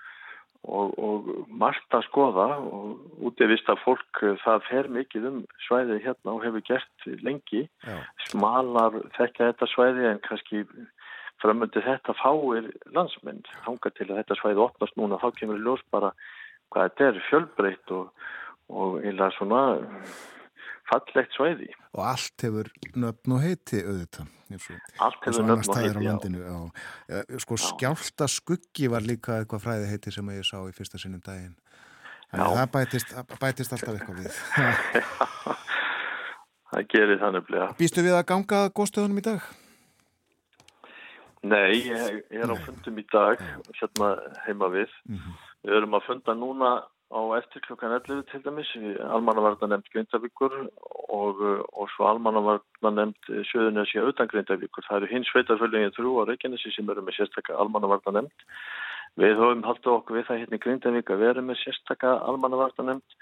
[0.62, 6.34] og, og margt að skoða og útivist að fólk það fer mikið um svæðið hérna
[6.36, 7.64] og hefur gert lengi.
[7.82, 7.96] Já.
[8.28, 10.62] smalar þekka þetta svæði en kannski
[11.42, 15.82] framöndi þetta fáir landsmenn hanga til að þetta svæði opnast núna þá kemur í ljós
[15.94, 16.12] bara
[16.72, 18.28] hvað þetta er fjölbreytt og,
[18.72, 19.62] og eða svona
[20.90, 21.70] fallegt svæði.
[21.96, 24.30] Og allt hefur nöfn og heiti auðvitað.
[25.00, 26.56] Allt hefur nöfn og heiti, landinu, já.
[27.08, 27.40] já.
[27.44, 27.64] Sko já.
[27.66, 31.56] skjálta skuggi var líka eitthvað fræði heiti sem ég sá í fyrsta sinnum daginn.
[32.32, 34.38] Að það bætist, bætist alltaf eitthvað við.
[36.72, 37.74] það gerir þannig bleið.
[37.80, 39.50] Býstu við að ganga góðstöðunum í dag?
[41.42, 43.40] Nei, ég, ég er á fundum í dag,
[43.80, 44.10] hérna
[44.46, 44.90] heima við.
[45.08, 45.38] Mm -hmm.
[45.62, 46.70] Við erum að funda núna
[47.12, 48.70] á eftir klukkan 11 til dæmis
[49.14, 50.54] almannavarna nefnd Grindavíkur
[51.08, 54.86] og, og svo almannavarna nefnd Sjöðunessi auðan Grindavíkur.
[54.86, 58.46] Það eru hins sveitarföllingin þrjú á Reykjanesi sem eru með sérstakka almannavarna nefnd
[59.20, 63.16] við höfum haldið okkur við það hérna í Grindavík að vera með sérstakka almannavarna nefnd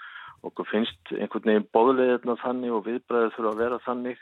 [0.47, 4.21] okkur finnst einhvern veginn bóðleðirna þannig og viðbræðið þurfa að vera þannig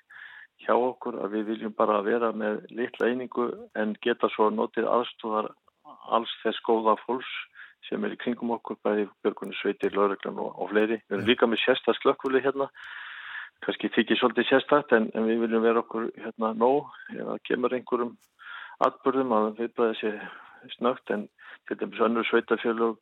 [0.64, 3.50] hjá okkur að við viljum bara vera með litla einingu
[3.80, 5.52] en geta svo notið aðstúðar
[6.10, 7.30] alls þess góða fólks
[7.88, 11.00] sem er í kringum okkur, bæði björgunni sveitir, lauruglan og, og fleiri.
[11.08, 12.68] Við erum líka með sérstast slökkvölu hérna,
[13.66, 17.76] kannski þykir svolítið sérstakt en, en við viljum vera okkur hérna nóg ef það kemur
[17.76, 18.14] einhverjum
[18.86, 21.28] atbyrðum að við bæði þessi snögt en
[21.68, 23.00] til dæmis önnur sveitarfjölug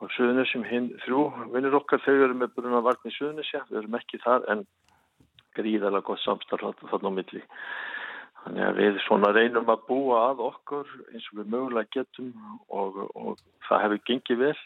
[0.00, 1.22] á Suðunessum hinn þrjú
[1.54, 4.64] vinnir okkar þau eru með bruna vartni í Suðunessi, við erum ekki þar en
[5.56, 7.42] gríðarlega gott samstarf þarna á milli.
[8.44, 12.32] Þannig að við svona reynum að búa að okkur eins og við mögulega getum
[12.68, 13.38] og, og
[13.68, 14.56] það hefur gengið vel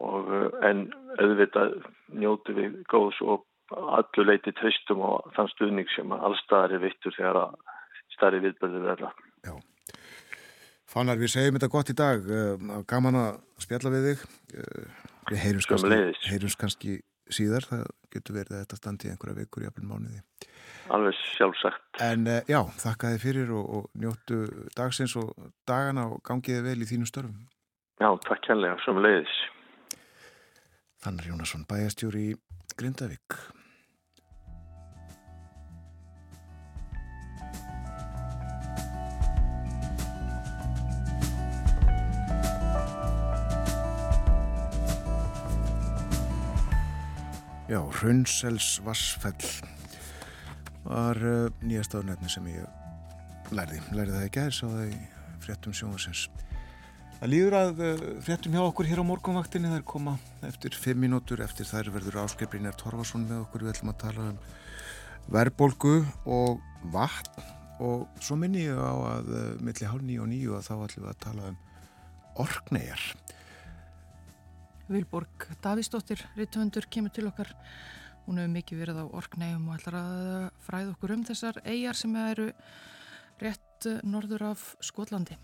[0.00, 0.30] og,
[0.64, 0.86] en
[1.18, 1.76] auðvitað
[2.16, 3.44] njótu við góðs og
[3.74, 7.54] allur leiti tristum og þann stuðning sem allstaðar er vittur þegar að
[8.14, 9.12] starri viðbörðu verða.
[9.44, 9.54] Já.
[10.94, 12.28] Fannar, við segjum þetta gott í dag.
[12.30, 14.24] Eh, gaman að spjalla við þig.
[14.54, 16.00] Eh, við heyrums kannski,
[16.30, 16.98] heyrums kannski
[17.34, 17.66] síðar.
[17.70, 20.22] Það getur verið að þetta standi einhverja vikur í aflun mánuði.
[20.94, 21.82] Alveg sjálfsagt.
[22.04, 24.40] En uh, já, þakka þið fyrir og, og njóttu
[24.76, 25.32] dagsins og
[25.68, 27.42] dagana og gangiði vel í þínu störfum.
[28.02, 29.36] Já, takk hérlega, sem leiðis.
[31.04, 32.30] Þannig Jónasson, bæjastjóri
[32.78, 33.38] Grindavík.
[47.74, 49.48] Já, Hraunsels Vassfell
[50.84, 53.80] var uh, nýjast ánefni sem ég lærði.
[53.90, 54.98] Lærði það í gæðis og það í
[55.42, 56.20] fréttum sjónvarsins.
[57.16, 59.72] Það líður að uh, fréttum hjá okkur hér á morgunvaktinni.
[59.74, 60.14] Er koma
[60.46, 61.42] eftir fimm mínútur.
[61.42, 63.66] Eftir þær verður áskiprinjar Torfarsson með okkur.
[63.66, 64.40] Við ætlum að tala um
[65.34, 65.96] verbolgu
[66.30, 66.62] og
[66.94, 67.50] vatn
[67.82, 71.08] og svo minni ég á að uh, milli hálf nýju og nýju að þá ætlum
[71.08, 71.58] við að tala um
[72.46, 73.08] orknegar.
[74.88, 77.54] Vilborg Davísdóttir, rittvöndur, kemur til okkar
[78.24, 82.14] Hún hefur mikið verið á orknægum og ætlar að fræða okkur um þessar eigjar sem
[82.16, 82.46] eru
[83.42, 85.36] rétt norður af Skotlandi.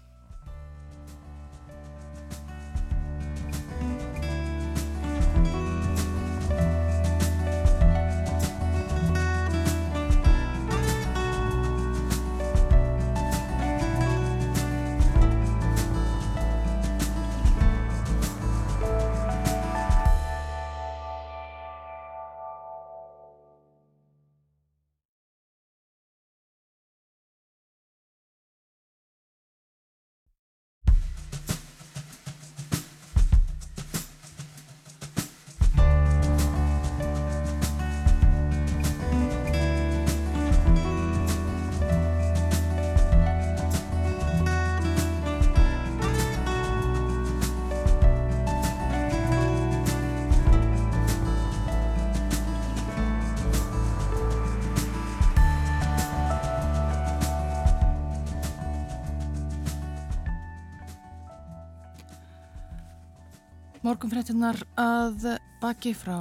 [64.01, 65.27] Morgunfréttinnar að
[65.61, 66.15] baki frá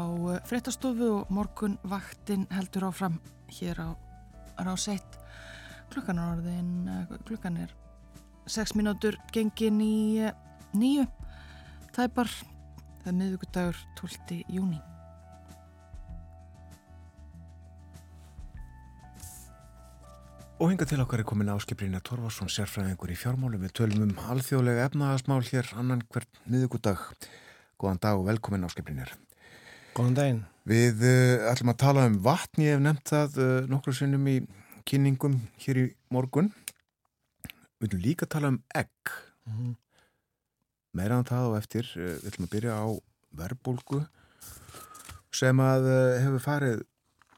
[0.50, 3.16] fréttastofu og morgunvaktin heldur áfram
[3.56, 3.90] hér á
[4.68, 5.16] ráseitt.
[5.88, 6.74] Klukkan er orðin,
[7.24, 7.72] klukkan er
[8.52, 10.28] 6 mínútur gengin í
[10.76, 11.08] nýju
[11.96, 12.28] tæpar.
[13.00, 14.44] Það er miðugudagur 12.
[14.52, 14.84] júni.
[20.60, 23.64] Og hinga til okkar er komin áskiprina Torfarsson, sérfræðingur í fjármálum.
[23.64, 27.14] Við tölum um alþjóðlega efnaðasmál hér annan hvert miðugudag.
[27.80, 29.12] Góðan dag og velkomin á skemmlinir.
[29.96, 30.40] Góðan daginn.
[30.68, 34.34] Við uh, ætlum að tala um vatn, ég hef nefnt það uh, nokkru sinnum í
[34.90, 36.50] kynningum hér í morgun.
[37.80, 39.14] Við ætlum líka að tala um egg.
[39.48, 39.78] Mm -hmm.
[40.92, 42.88] meira en um það og eftir uh, við ætlum að byrja á
[43.40, 44.02] verbulgu
[45.32, 45.88] sem að
[46.20, 46.84] hefur farið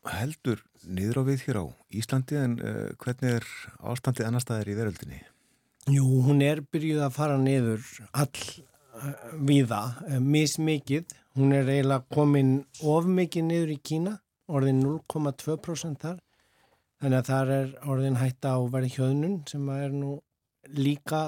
[0.07, 2.55] heldur niður á við hér á Íslandi en
[2.97, 3.45] hvernig er
[3.83, 5.19] ástandið annar staðir í veröldinni?
[5.91, 7.83] Jú, hún er byrjuð að fara niður
[8.15, 8.31] all
[9.47, 9.81] viða,
[10.19, 11.13] mismikið.
[11.39, 14.17] Hún er eiginlega komin of mikið niður í Kína
[14.51, 16.19] orðin 0,2% þar.
[17.01, 20.17] Þannig að það er orðin hætta á verið hjöðnun sem er nú
[20.77, 21.21] líka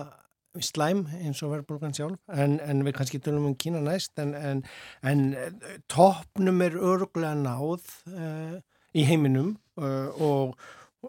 [0.61, 2.19] slæm eins og verðbólgan sjálf.
[2.29, 4.61] En, en við kannski tölum um Kína næst en, en,
[5.01, 5.23] en
[5.89, 8.59] toppnum er örgulega náð uh,
[8.93, 10.53] í heiminum uh, og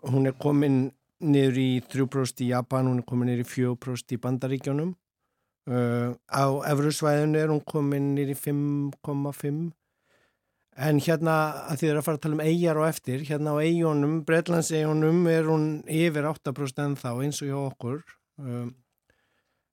[0.08, 0.86] hún er komin
[1.24, 4.94] niður í 3% í Japan, hún er komin niður í 4% í Bandaríkjónum
[5.70, 9.72] uh, á Evrusvæðinu er hún komin í 5,5
[10.74, 11.34] En hérna
[11.70, 14.14] að því það er að fara að tala um eigjar og eftir, hérna á eigjónum,
[14.26, 18.00] Breitlandseigjónum er hún yfir 8% en þá eins og hjá okkur.
[18.42, 18.72] Um,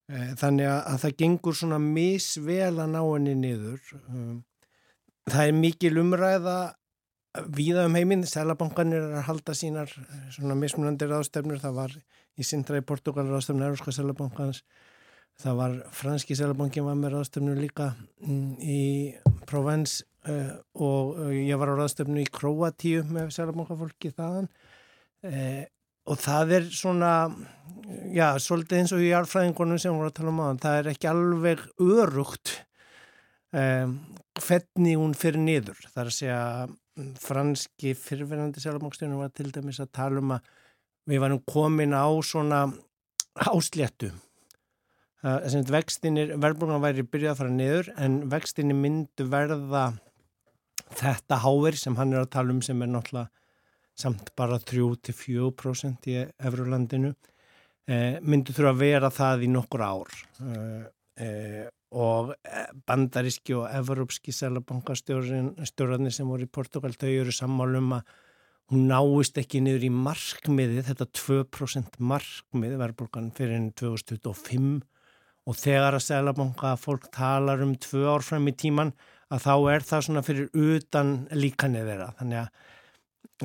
[0.06, 3.82] e, þannig að, að það gengur svona misvel að ná henni niður.
[4.12, 4.38] Um,
[5.26, 6.60] það er mikil umræða
[7.50, 9.90] viða um heiminn, Sælabankanir er að halda sínar
[10.36, 11.98] svona mismunandir ástefnur, það var
[12.38, 14.62] í Sintra í Portugal ástefnur, Európska Sælabankans,
[15.42, 18.82] það var franski Sælabankin var með ástefnur líka mm, í
[19.50, 24.52] Provence Uh, og uh, ég var á ráðstöfnu í Kroatíu með sérabókafólki þaðan.
[25.26, 25.64] Uh,
[26.06, 27.14] og það er svona
[28.14, 31.10] já, svolítið eins og í alfræðingunum sem voru að tala um aðan, það er ekki
[31.10, 32.54] alveg örugt
[33.52, 35.82] hvernig hún fyrir niður.
[35.92, 36.42] Þar að segja
[37.20, 40.52] franski fyrirverðandi sérabókstjónum var til dæmis að tala um að
[41.10, 42.62] við varum komin á svona
[43.50, 44.14] ásléttu
[45.22, 49.92] vextinir, verðbúrgan væri byrjað að fara niður en vextinir myndu verða
[50.98, 53.30] þetta háver sem hann er að tala um sem er náttúrulega
[54.02, 57.12] samt bara 3-4% í Efrulandinu
[57.88, 60.18] eh, myndu þurfa að vera það í nokkur ár.
[60.42, 60.84] Eh,
[61.22, 62.32] eh, og
[62.88, 68.14] bandaríski og evropski selabankastjórnarnir sem voru í Portugal þau eru sammálum að
[68.72, 74.80] hún náist ekki niður í markmiði þetta 2% markmið verðbólgan fyrir enn 2025
[75.50, 78.94] og þegar að selabanka fólk talar um tvö ár fram í tíman
[79.32, 82.12] að þá er það svona fyrir utan líkanið þeirra.
[82.20, 82.70] Þannig að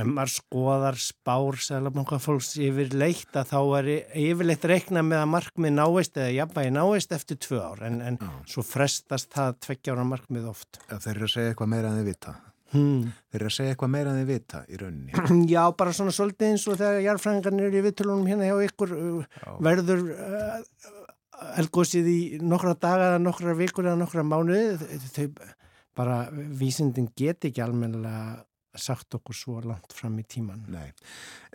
[0.05, 3.86] maður skoðar spár sælabanka fólks yfir leitt að þá er
[4.26, 8.18] yfirleitt reikna með að markmið náist eða jafnvægi náist eftir tvö ár en, en
[8.51, 10.82] svo frestast það tveggjára markmið oft.
[10.90, 12.36] Ja, þeir eru að segja eitthvað meira en þið vita.
[12.74, 13.03] Hmm.
[13.30, 15.26] Þeir eru að segja eitthvað meira en þið vita í rauninni.
[15.55, 19.36] Já, bara svona svolítið eins og þegar jarfræðingarnir eru í vittulunum hérna hjá ykkur uh,
[19.40, 19.51] Já.
[19.70, 20.95] verður uh,
[21.61, 25.26] elgósið í nokkra daga eða nokkra vikur eða nokkra mánuði þau
[25.97, 28.45] bara vísindin get ekki almennilega
[28.76, 30.66] sagt okkur svo langt fram í tíman.
[30.68, 30.91] Nei.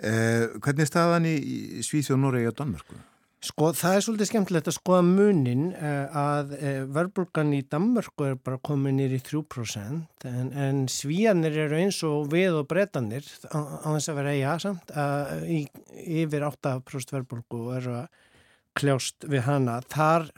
[0.02, 1.38] Eh, hvernig er staðan í,
[1.86, 2.98] Svíþjóð, Noregi og Danmörku?
[3.42, 8.36] Sko það er svolítið skemmtilegt að skoða munin eh, að eh, verðbúrgan í Danmörku er
[8.38, 13.82] bara komið nýri í 3% en, en svíjanir eru eins og við og bretanir á,
[13.82, 15.64] á þess að vera eiga samt að í,
[16.22, 18.22] yfir 8% verðbúrgu og eru að
[18.78, 19.80] kljást við hana.
[19.92, 20.30] Þar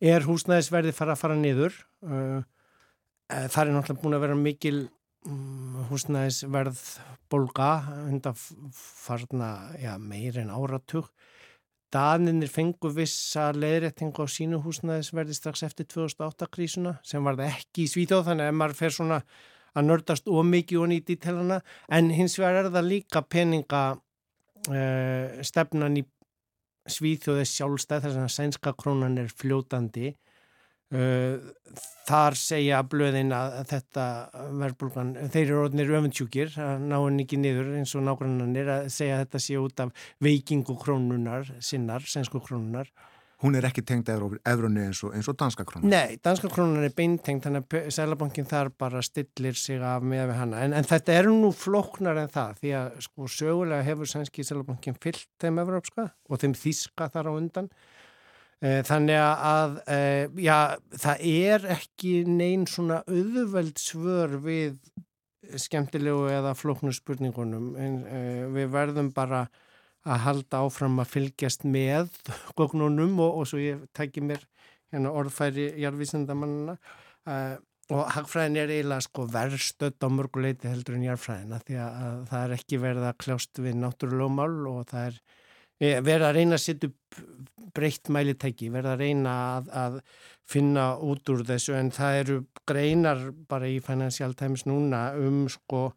[0.00, 1.74] er húsnæðisverði fara að fara niður
[2.04, 2.44] uh,
[3.26, 4.76] Eh, það er náttúrulega búin að vera mikil
[5.26, 6.82] um, húsnæðisverð
[7.32, 7.70] bolga
[8.06, 9.48] undan farna
[9.82, 11.08] já, meir en áratug.
[11.90, 17.86] Daninir fengu vissa leðréttingu á sínu húsnæðisverði strax eftir 2008 krísuna sem var það ekki
[17.86, 19.20] í Svíþjóð þannig að maður fer svona
[19.76, 21.60] að nördast ómikið og nýtt í telana
[21.92, 26.06] en hins vegar er það líka peninga uh, stefnan í
[26.90, 30.14] Svíþjóði sjálfstæð þess að sænska krónan er fljótandi.
[30.94, 31.42] Uh,
[32.06, 34.04] þar segja blöðin að þetta
[34.60, 39.16] verðbólgan, þeir eru orðinir öfundsjúkir að ná henni ekki niður eins og nágrannanir að segja
[39.16, 42.92] að þetta sé út af veikingu krónunar sinnar, sensku krónunar
[43.44, 45.92] Hún er ekki tengd efrunni eins og, eins og danska krónunar?
[45.92, 50.38] Nei, danska krónunar er beintengt þannig að Sælabankin þar bara stillir sig af með við
[50.40, 54.46] hana en, en þetta er nú floknar en það því að sko sögulega hefur sænski
[54.46, 57.70] Sælabankin fyllt þeim efraupska og þeim þíska þar á undan
[58.64, 64.78] Eh, þannig að, eh, já, það er ekki neyn svona auðveld svör við
[65.60, 67.76] skemmtilegu eða flóknu spurningunum.
[67.76, 69.50] En, eh, við verðum bara
[70.06, 72.12] að halda áfram að fylgjast með
[72.58, 74.44] gognunum og, og svo ég tæki mér
[74.92, 76.76] hérna, orðfæri jarðvísendamannina
[77.94, 82.44] og hagfræðin er eiginlega sko verðstödd á mörguleiti heldur en jarðfræðina því að, að það
[82.46, 86.90] er ekki verið að kljást við náttúrulegumál og það er verið að reyna að setja
[86.90, 87.20] upp
[87.76, 89.96] breytt mælitæki, verið að reyna að, að
[90.48, 92.36] finna út úr þessu en það eru
[92.66, 95.90] greinar bara í Financial Times núna um sko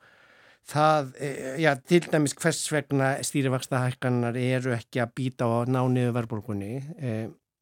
[0.70, 1.32] það, e,
[1.64, 7.16] já, til dæmis hvers vegna stýrifaksta hækkanar eru ekki að býta á nániðu verðbólkunni e,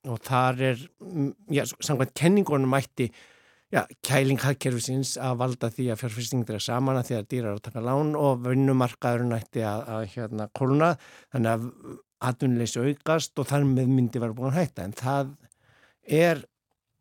[0.08, 3.10] og þar er, mm, já, samkvæmt kenningunum mætti
[3.74, 7.64] já, kæling hagkerfisins að valda því að fjárfyrstingir er saman að því að dýrar að
[7.70, 10.94] taka lán og vinnumarkaður nætti að, að hérna koruna,
[11.34, 11.98] þannig að
[12.28, 15.36] atvinnuleysi aukast og þar með myndi búin að hætta en það
[16.08, 16.46] er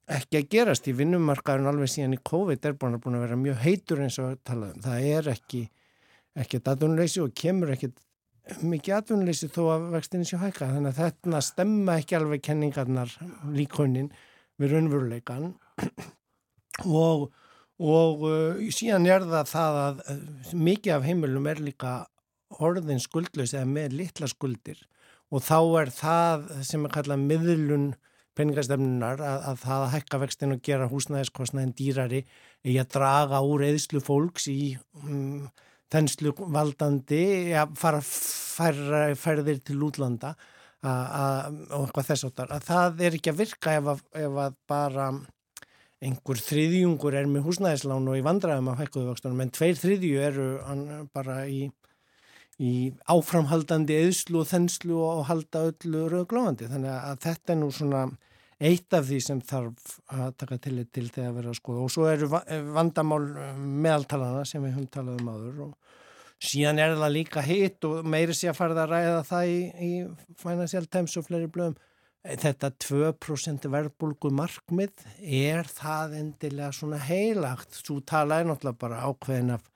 [0.07, 4.03] ekki að gerast í vinnumarkaðurinn alveg síðan í COVID er búin að vera mjög heitur
[4.05, 4.85] eins og talaðum.
[4.85, 5.63] Það er ekki
[6.37, 7.99] ekkert atvinnuleysi og kemur ekkert
[8.63, 10.71] mikið atvinnuleysi þó að vextinni séu hækka.
[10.75, 13.15] Þannig að þetta stemma ekki alveg kenningarnar
[13.55, 14.13] líkonin
[14.61, 15.51] við raunveruleikan
[16.87, 17.31] og,
[17.81, 21.95] og uh, síðan er það það að uh, mikið af heimilum er líka
[22.63, 24.79] orðin skuldlaus eða með litla skuldir
[25.35, 27.87] og þá er það sem er kallað miðlun
[28.37, 32.23] peningastefnunar að, að það að hækka vextin og gera húsnæðiskostnaðin dýrari
[32.67, 35.49] að draga úr eðslu fólks í um,
[35.93, 37.23] þenslu valdandi
[37.57, 40.35] að fara færra færðir til útlanda
[40.83, 41.25] a, a,
[41.77, 45.09] og eitthvað þess áttar að það er ekki að virka ef að, ef að bara
[46.07, 50.49] einhver þriðjungur er með húsnæðislán og í vandraðum af hækkuðu vöxtunum en tveir þriðju eru
[51.17, 51.67] bara í
[52.63, 58.05] í áframhaldandi eðslu og þenslu og halda öllu rauglóðandi þannig að þetta er nú svona
[58.57, 61.83] eitt af því sem þarf að taka til til þegar vera að skoða.
[61.85, 62.29] Og svo eru
[62.75, 65.75] vandamál eh, meðaltalana sem við höfum talað um áður og
[66.47, 69.93] síðan er það líka hitt og meiri sé að fara að ræða það í, í
[70.41, 71.79] Financial Times og fleiri blöðum.
[72.27, 77.77] Þetta 2% verðbólgu markmið er það endilega svona heilagt?
[77.79, 79.69] Svo tala er náttúrulega bara ákveðin af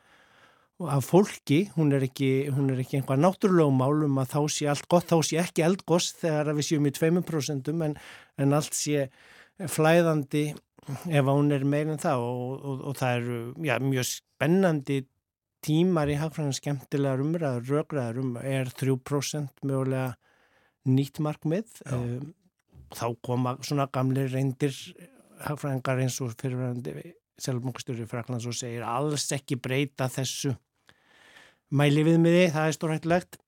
[0.89, 5.27] af fólki, hún er ekki, ekki einhvað náttúrulega málum að þá sé allt gott, þá
[5.27, 7.97] sé ekki eldgoss þegar við séum í 2% en,
[8.41, 9.09] en allt sé
[9.61, 10.51] flæðandi
[11.13, 14.99] ef hún er meir en það og, og, og það eru já, mjög spennandi
[15.65, 20.15] tímar í hagfræðan skemmtilegar umræður, rögraður um er 3% mögulega
[20.89, 21.83] nýtt markmið?
[21.93, 22.33] Um,
[22.97, 24.75] þá koma svona gamli reyndir
[25.45, 30.55] hagfræðingar eins og fyrirverðandi selvmokkstöru Fraklands og segir alls ekki breyta þessu
[31.71, 33.39] mæli við með þið, það er stórhættilegt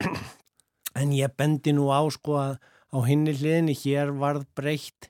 [1.01, 2.55] en ég bendi nú á sko að
[2.93, 5.09] á hinni hliðinni hér varð breytt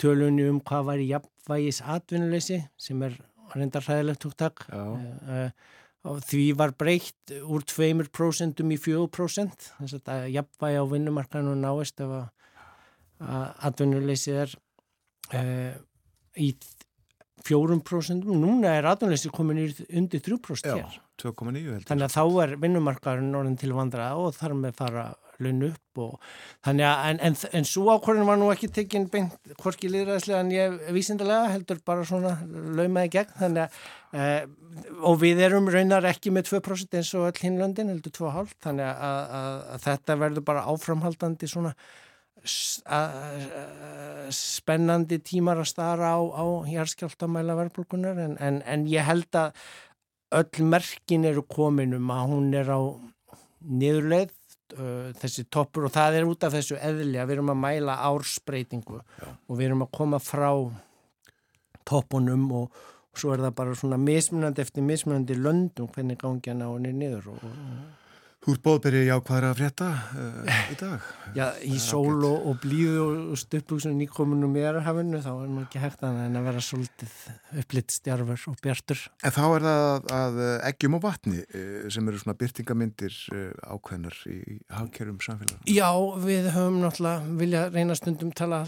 [0.00, 3.18] tölunni um hvað var í jafnvægis atvinnuleysi sem er
[3.54, 4.94] reyndar hræðilegt tóktak uh,
[5.32, 12.14] uh, því var breytt úr 2% í 4% þess að jafnvægi á vinnumarkanu náist ef
[12.18, 12.26] að
[13.66, 14.54] atvinnuleysi er
[15.34, 15.74] uh,
[16.38, 16.52] í
[17.48, 20.86] 4% núna er atvinnuleysi komin undir 3% hér.
[20.86, 21.86] Já 2,9 heldur.
[21.88, 25.06] Þannig að þá er vinnumarkaðurinn orðin til vandra og þar með fara
[25.44, 26.16] lunn upp og
[26.66, 30.52] þannig að en, en, en svo ákvörðin var nú ekki tekinn beint hvorki liðræðslega en
[30.54, 33.36] ég vísindilega heldur bara svona laumaði gegn.
[33.38, 34.26] Þannig að e,
[35.06, 39.24] og við erum raunar ekki með 2% eins og all hinlöndin heldur 2,5 þannig að,
[39.40, 41.74] að, að þetta verður bara áframhaldandi svona
[44.30, 49.58] spennandi tímar að stara á, á hérskjáltamæla verðbólkunar en, en, en ég held að
[50.38, 52.80] öll merkin eru komin um að hún er á
[53.64, 54.34] niðurleið
[54.74, 59.00] þessi toppur og það er út af þessu eðli að við erum að mæla ársbreytingu
[59.00, 59.28] Já.
[59.28, 60.50] og við erum að koma frá
[61.88, 66.92] toppunum og, og svo er það bara svona mismunandi eftir mismunandi löndum hvernig á henni
[66.92, 68.07] niður og, og
[68.48, 71.08] Þú ert bóðberið jákvæðra að frétta uh, í dag.
[71.36, 75.82] Já, í sól og, og blíðu og stöpbúksunum nýkominum í erarhafinu þá er nú ekki
[75.82, 77.18] hægt að en að vera svolítið
[77.60, 79.02] upplitt stjarfur og bjartur.
[79.20, 83.52] En þá er það að, að eggjum og vatni uh, sem eru svona byrtingamindir uh,
[83.76, 84.38] ákveðnar í,
[84.78, 85.68] hafkerum samfélagum.
[85.68, 85.92] Já,
[86.24, 88.64] við höfum náttúrulega vilja reyna stundum tala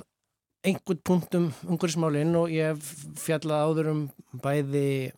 [0.60, 2.84] einhvern punktum umhverfismálinn og ég
[3.16, 4.06] fjalla áður um
[4.44, 5.14] bæði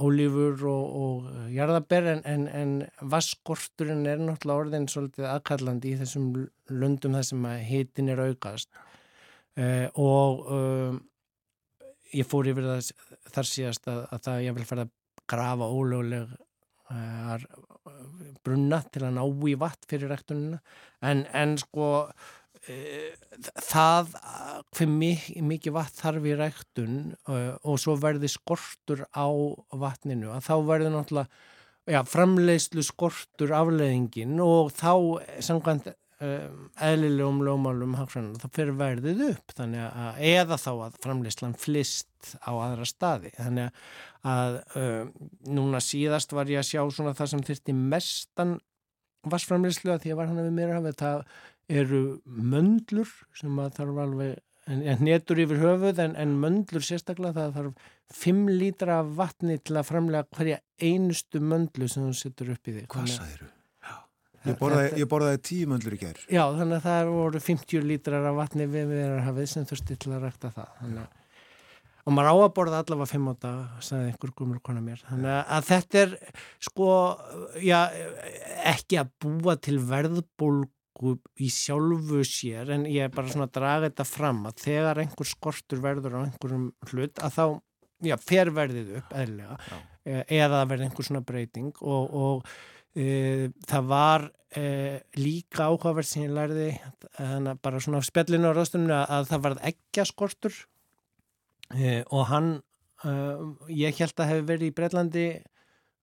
[0.00, 2.74] ólífur og, og jarðaber en, en, en
[3.12, 6.28] vaskorturinn er náttúrulega orðin svolítið aðkallandi í þessum
[6.72, 8.70] löndum þar sem hitin er aukast.
[9.52, 10.94] Uh, og uh,
[12.16, 12.92] ég fór yfir það
[13.34, 14.94] þar síðast að, að það ég vil fara að
[15.32, 16.32] grafa ólöguleg
[16.92, 17.46] uh,
[18.44, 20.60] brunna til að ná í vatn fyrir rektunina
[21.04, 21.88] en, en sko
[22.62, 24.12] það
[24.76, 29.26] hver mikið, mikið vatn þarf í ræktun uh, og svo verði skortur á
[29.74, 31.50] vatninu að þá verður náttúrulega
[31.90, 34.94] ja, framleiðslu skortur afleiðingin og þá
[35.42, 35.90] samkvæmt
[36.22, 39.76] um, eðlilegum lómálum þá fyrir verðið upp að,
[40.22, 43.32] eða þá að framleiðslan flist á aðra staði.
[43.38, 43.80] Þannig
[44.30, 45.14] að um,
[45.50, 48.60] núna síðast var ég að sjá það sem þurfti mestan
[49.30, 51.10] vassframleiðslu að því að var hann við mér að hafa þetta
[51.70, 54.36] eru möndlur sem að þarf alveg,
[54.66, 59.78] en, en netur yfir höfuð en, en möndlur sérstaklega það þarf 5 lítra vatni til
[59.80, 62.86] að framlega hverja einustu möndlu sem þú setur upp í þig.
[62.92, 63.50] Hvað sæðir þú?
[64.42, 66.22] Ég borðaði, ég borðaði tíu möndlur í gerð.
[66.26, 70.24] Já, þannig að það voru 50 lítrar af vatni við meðarhafið sem þurfti til að
[70.26, 70.72] rækta það.
[70.80, 71.20] Þannig,
[72.02, 75.04] og maður á að borða allavega fimm á dag, sagði einhver gumur konar mér.
[75.06, 76.16] Þannig að þetta er
[76.66, 76.88] sko,
[77.62, 77.78] já,
[78.72, 80.70] ekki að búa til verðbólgu
[81.40, 85.30] í sjálfu sér, en ég er bara svona að draga þetta fram að þegar einhver
[85.30, 87.44] skortur verður á einhverjum hlut, að þá,
[88.10, 89.80] já, fer verðið upp eðlega, já.
[90.42, 92.54] eða verði einhver svona breyting og, og
[92.92, 94.24] Uh, það var
[94.60, 96.66] uh, líka áhugaverð sem ég lærði
[97.16, 100.58] þannig að bara svona spjallinu á rástunum að það var ekki skortur
[101.72, 102.52] uh, og hann
[103.72, 105.24] ég held að hefur verið í Breitlandi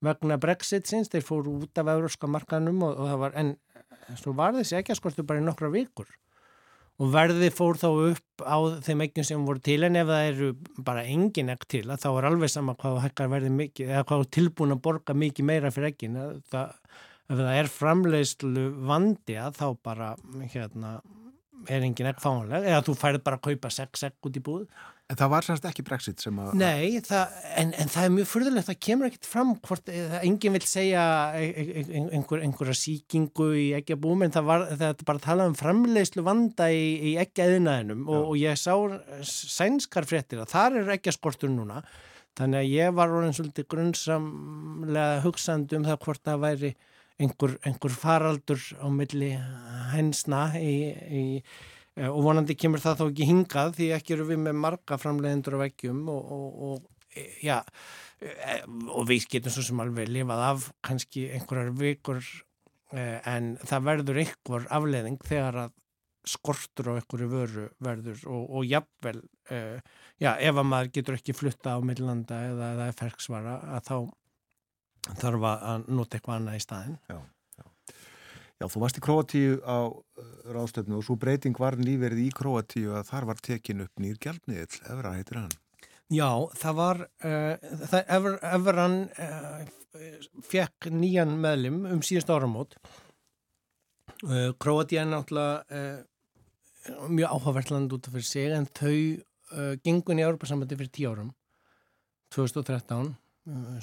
[0.04, 3.38] vegna Brexit sinns, þeir fóru út af európska markanum og, og það var
[4.10, 6.10] en svo var þessi ekki skortur bara í nokkra vikur.
[7.00, 10.50] Og verði fór þá upp á þeim ekkjum sem voru til en ef það eru
[10.84, 14.76] bara engin ekk til þá er alveg sama hvað hækkar verði mikið eða hvað tilbúin
[14.76, 16.20] að borga mikið meira fyrir ekkin
[16.52, 16.74] það,
[17.30, 20.12] ef það er framleiðslu vandi að þá bara
[20.52, 20.98] hérna,
[21.72, 22.68] er engin ekk fáanleg.
[22.68, 24.68] Eða þú færð bara að kaupa 6 ekk út í búð
[25.10, 26.52] En það var sannst ekki brexit sem að...
[26.60, 29.88] Nei, það, en, en það er mjög fyrðulegt, það kemur ekkert fram hvort,
[30.20, 35.22] enginn vil segja einhver, einhverja síkingu í ekki að búum, en það var, það bara
[35.22, 38.76] að tala um framleiðslu vanda í, í ekki aðinaðinum og, og ég sá
[39.26, 41.82] sænskar fréttir að þar er ekki að skortur núna,
[42.38, 46.74] þannig að ég var orðin svolítið grunnsamlega hugsandi um það hvort það væri
[47.18, 49.34] einhver, einhver faraldur á milli
[49.90, 54.44] hensna í, í Eh, og vonandi kemur það þá ekki hingað því ekki eru við
[54.46, 57.58] með marga framleiðendur á veggjum og, og, og e, já
[58.22, 62.24] e, og við getum svo sem alveg lifað af kannski einhverjar vikur
[62.90, 65.76] en það verður einhver afleiðing þegar að
[66.30, 69.20] skortur á einhverju vöru verður og, jafnvel
[70.20, 73.98] já ef að maður getur ekki flutta á millanda eða það er ferksvara að þá
[75.22, 77.20] þarf að nota eitthvað annað í staðin Já
[78.60, 82.92] Já, þú varst í Kroatíu á uh, ráðstöfnu og svo breyting var nýverið í Kroatíu
[83.00, 85.54] að þar var tekin upp nýr gjaldmiðl, Evra heitir hann.
[86.12, 86.28] Já,
[86.60, 89.62] það var, uh, það, Ever, Everan uh,
[90.44, 92.76] fekk nýjan meðlim um síðast áramót.
[94.26, 96.04] Uh, Kroatíu er náttúrulega
[97.08, 101.32] mjög áhugavert land út af fyrir sig en þau gengun í Európa-sambandi fyrir tíu árum,
[102.34, 103.12] 2013,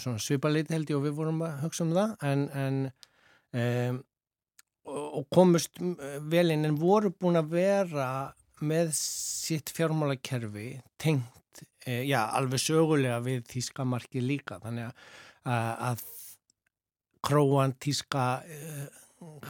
[0.01, 2.79] svona svipaleit held ég og við vorum að hugsa um það en, en
[3.53, 4.01] um,
[4.97, 5.79] og komust
[6.31, 8.09] vel inn en voru búin að vera
[8.65, 10.69] með sitt fjármálakerfi
[11.01, 14.61] tengt, e, já, alveg sögulega við Þískamarki líka.
[14.63, 15.03] Þannig að,
[15.91, 16.05] að
[17.27, 18.87] króan Þíska e,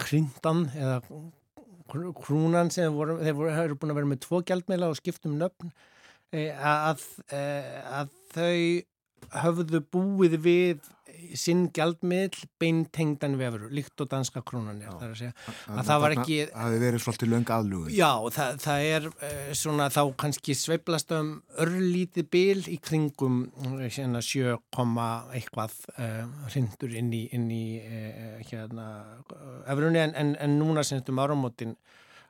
[0.02, 1.00] hrindan eða
[1.86, 5.70] krúnan sem voru, þeir voru, eru búin að vera með tvo gjaldmeila og skiptum nöfn
[6.34, 8.58] e, að, að þau
[9.32, 10.92] höfðu búið við
[11.36, 15.32] sinn gjaldmiðl beintengdan vefur, líkt og danska krónan er það að segja.
[15.46, 19.08] Að, að það var ekki Það hefði verið svolítið löng aðlugur Já, það, það er
[19.10, 21.32] uh, svona þá kannski sveiblast um
[21.64, 23.42] örlítið bil í kringum
[23.82, 24.56] hérna 7,
[25.36, 26.22] eitthvað uh,
[26.52, 28.88] hrindur inn í, inn í uh, hérna
[29.66, 31.76] efrunni en, en, en núna semst um áramótin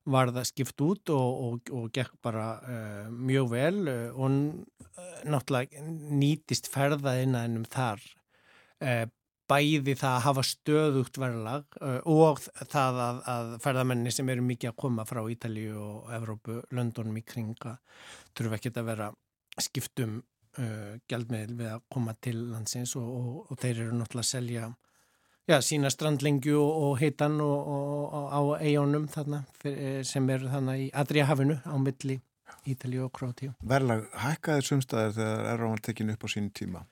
[0.07, 5.17] var það skipt út og, og, og gekk bara uh, mjög vel uh, og uh,
[5.27, 5.83] náttúrulega
[6.17, 8.05] nýtist ferðaðinnaðinum þar
[8.85, 9.07] Eh,
[9.49, 14.73] bæði það að hafa stöðugt verðlag eh, og það að, að ferðamenni sem eru mikið
[14.73, 17.77] að koma frá Ítalíu og Evrópu, Londonum í kringa
[18.37, 19.07] þurfa ekki að vera
[19.63, 24.33] skiptum uh, eh, gældmiðl við að koma til landsins og, og þeir eru náttúrulega að
[24.35, 24.69] selja
[25.47, 31.61] já, sína strandlengju og, og heitan á eigunum þarna fyrir, sem eru þarna í Adriahafinu
[31.63, 32.21] á milli
[32.67, 33.53] Ítalíu og Krótíu.
[33.67, 36.83] Verðlag hækkaði sumstaðar þegar er ráðan tekin upp á sín tíma?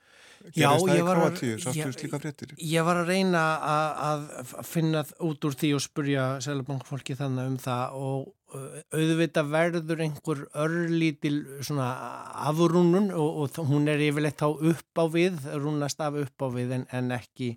[0.53, 5.71] Já, ég var, að, ég, ég var að reyna að, að finna út úr því
[5.73, 11.87] og spurja selabankfólki þannig um það og uh, auðvita verður einhver örlítil svona
[12.51, 16.77] afrúnun og, og hún er yfirleitt á upp á við, rúnast af upp á við
[16.77, 17.55] en, en ekki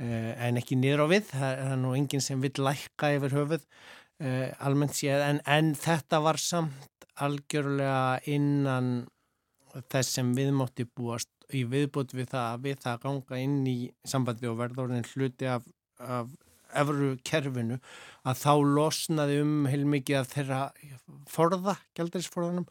[0.00, 4.48] en ekki niður á við, það er nú enginn sem vil lækka yfir höfuð uh,
[4.64, 8.94] almennt séð, en, en þetta var samt algjörlega innan
[9.92, 13.76] þess sem viðmátti búast í viðbútt við það að við það ganga inn í
[14.08, 15.66] sambandi og verðorðin hluti af,
[16.00, 16.32] af
[16.72, 17.78] efru kerfinu
[18.28, 20.60] að þá losnaði um heilmikið af þeirra
[21.30, 22.68] forða, gældarisforðanum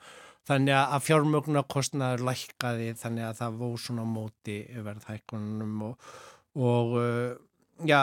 [0.49, 6.11] þannig að fjármögnarkostnaður lækkaði þannig að það vó svona móti verðhækkunum og,
[6.59, 7.33] og uh,
[7.87, 7.99] já,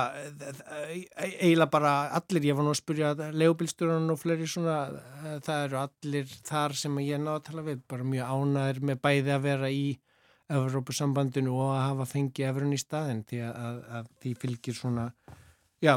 [1.19, 4.79] eiginlega bara allir, ég var nú að spyrja legubilsturinn og fleiri svona,
[5.45, 9.35] það eru allir þar sem ég náðu að tala við, bara mjög ánæður með bæði
[9.35, 9.89] að vera í
[10.49, 15.09] Evrópusambandinu og að hafa fengið efrun í staðin því að, að, að því fylgir svona
[15.85, 15.93] já,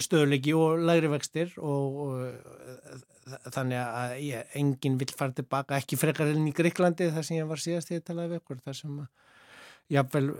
[0.00, 6.32] stöðuleiki og lægri vextir og, og þannig að ég, enginn vil fara tilbaka, ekki frekar
[6.32, 9.10] enn í Greiklandi þar sem ég var síðast í talaði vekkur þar sem að
[9.92, 10.30] jáfnvel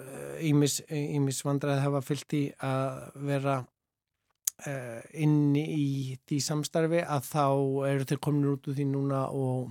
[0.48, 5.84] ímis, ímis vandraði hafa fyllt í að vera uh, inni í
[6.26, 7.44] því samstarfi að þá
[7.90, 9.70] eru þeir komin út úr því núna og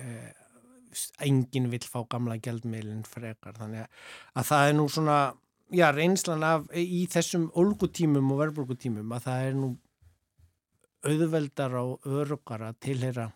[0.00, 0.32] uh,
[1.26, 3.88] enginn vil fá gamla gældmeilin frekar þannig
[4.34, 5.18] að það er nú svona
[5.74, 9.70] já, reynslan af í þessum olgutímum og verðbólgutímum að það er nú
[11.04, 13.28] auðveldar á örugar að tilhera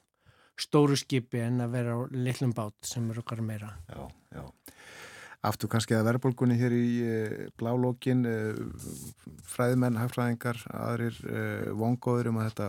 [0.58, 3.74] stóru skipi en að vera á litlum bát sem örugar meira.
[3.90, 4.44] Já, já.
[5.46, 7.18] Aftur kannski að verðbólgunni hér í e,
[7.60, 8.38] blálókin, e,
[9.46, 11.44] fræðmenn, hagfræðingar, aðrir e,
[11.78, 12.68] vongóður um að þetta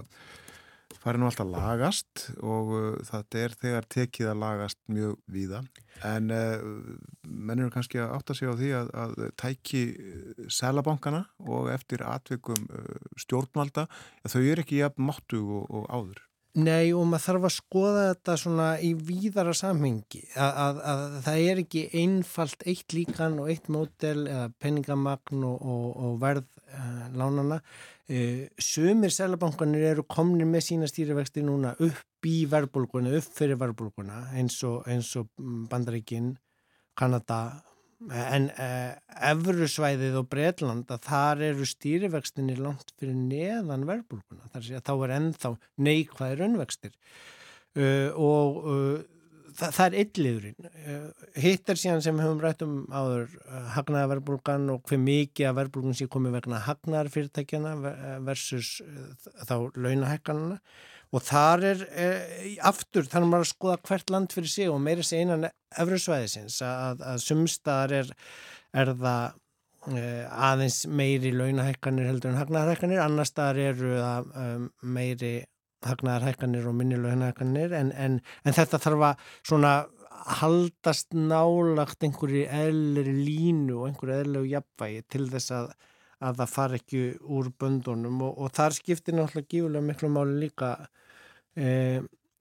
[0.99, 2.71] fari nú alltaf lagast og
[3.07, 5.61] það er þegar tekið að lagast mjög víða
[6.05, 9.83] en menn eru kannski að átta sig á því að, að tæki
[10.51, 12.65] selabankana og eftir atvikum
[13.21, 13.85] stjórnvalda
[14.25, 16.25] þau eru ekki jafn máttu og, og áður.
[16.59, 20.23] Nei og maður þarf að skoða þetta svona í víðara samhengi.
[20.35, 25.61] Að, að, að það er ekki einfalt eitt líkan og eitt mótel eða penningamagn og,
[25.61, 27.61] og, og verð uh, lánana
[28.09, 34.31] Uh, sumir selabankanir eru komnir með sína stýrivexti núna upp í verðbólguna, upp fyrir verðbólguna
[34.33, 35.27] eins og, og
[35.69, 36.31] Bandaríkin,
[36.97, 37.37] Kanada
[38.07, 38.93] en uh,
[39.29, 44.51] Evrusvæðið og Breitland að þar eru stýrivextinni langt fyrir neðan verðbólguna.
[44.53, 45.53] Þar sé að þá er ennþá
[45.89, 48.61] neikvæðir önvextir uh, og
[49.59, 50.69] það, það er illiðurinn.
[50.83, 55.57] Eh, hitt er síðan sem höfum rætt um áður eh, hagnaðarverðbólgan og hver mikið að
[55.59, 57.73] verðbólgun sé komið vegna hagnaðarfyrirtækjana
[58.27, 60.59] versus eh, þá launahekkanana
[61.09, 62.07] og þar er e,
[62.69, 66.59] aftur þannig að maður að skoða hvert land fyrir sig og meira sé einan efruðsvæðisins
[66.65, 68.11] að, að sumstaðar er,
[68.77, 69.37] er það
[69.95, 70.03] e,
[70.49, 74.49] aðeins meiri launahekkanir heldur en hagnaðarhekkanir, annar staðar eru það e,
[74.97, 75.33] meiri
[75.87, 79.73] hagnaðarhækkanir og minnilegunahækkanir en, en, en þetta þarf að svona
[80.39, 85.69] haldast nálagt einhverju eðleri línu og einhverju eðlegu jafnvægi til þess að,
[86.25, 87.03] að það far ekki
[87.37, 88.21] úr böndunum.
[88.27, 90.73] Og, og þar skiptir náttúrulega gífulega miklu máli líka
[91.59, 91.73] e,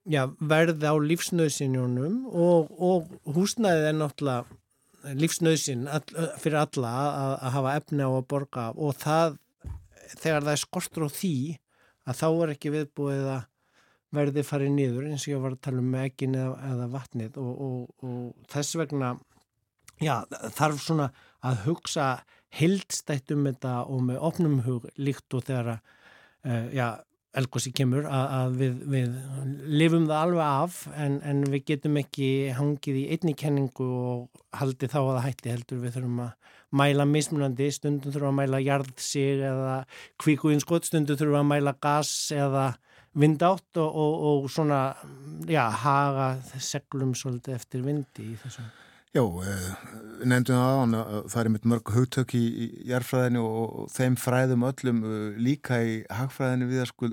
[0.09, 6.03] já, verði á lífsnöðsinjónum og, og húsnæðið er náttúrulega lífsnöðsin all,
[6.41, 9.37] fyrir alla að, að hafa efni á að borga og það
[10.17, 11.35] þegar það er skortur á því
[12.09, 13.47] að þá er ekki viðbúið að
[14.17, 17.51] verði farið nýður eins og ég var að tala um megin eða, eða vatnið og,
[17.65, 19.11] og, og þess vegna
[20.01, 20.15] já,
[20.57, 21.09] þarf svona
[21.45, 22.07] að hugsa
[22.57, 25.93] hildstætt um þetta og með opnum hug líkt og þegar að
[26.49, 26.87] uh, já,
[27.37, 29.15] elgósi kemur að, við, við
[29.69, 34.93] lifum það alveg af en, en við getum ekki hangið í einni kenningu og haldið
[34.95, 35.81] þá að það hætti heldur.
[35.83, 36.51] Við þurfum að
[36.81, 39.77] mæla mismunandi, stundum þurfum að mæla jarðsig eða
[40.21, 42.67] kvíkuinskott, stundum þurfum að mæla gas eða
[43.19, 44.83] vindátt og, og, og svona
[45.49, 48.69] já, haga seglum svolítið eftir vindi í þessum
[49.09, 49.69] Já, eh,
[50.21, 52.41] nefndum það á hann að það er mitt mörg hugtök í,
[52.91, 56.67] jærfræðinu og þeim fræðum öllum eh, líka í hagfræðinu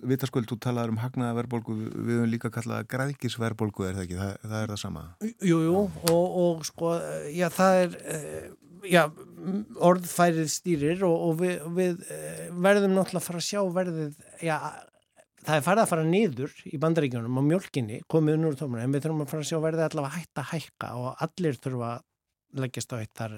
[0.04, 4.18] vitaskuld, þú talaður um hagnaðaverbolgu, við höfum líka kallað grækisverbolgu, er það ekki?
[4.20, 5.06] Það, það er það sama?
[5.24, 5.80] Jú, jú,
[6.12, 6.92] og, og sko,
[7.32, 8.44] já, það er, eh,
[8.92, 9.02] já,
[9.88, 12.04] orðfærið stýrir og, og við, við
[12.52, 14.12] verðum náttúrulega að fara að sjá verðið,
[14.44, 14.58] já,
[15.46, 19.04] það er farið að fara niður í bandaríkjunum á mjölkinni, komið unnur tómur en við
[19.04, 22.94] þurfum að fara að sjá verðið allavega hægt að hækka og allir þurfa að leggjast
[22.94, 23.36] á eitt þar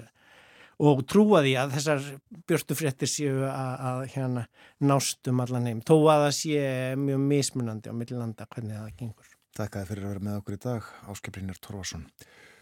[0.79, 2.05] og trúa því að þessar
[2.47, 4.45] björstu fréttir séu að, að hérna
[4.79, 6.63] nástum allan heim, þó að það sé
[7.03, 9.35] mjög mismunandi á millilanda hvernig það gengur.
[9.59, 12.07] Takk að þið fyrir að vera með okkur í dag Áskiprinir Torvarsson.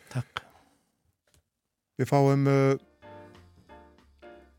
[0.09, 0.41] Takk.
[1.97, 2.73] Við fáum uh,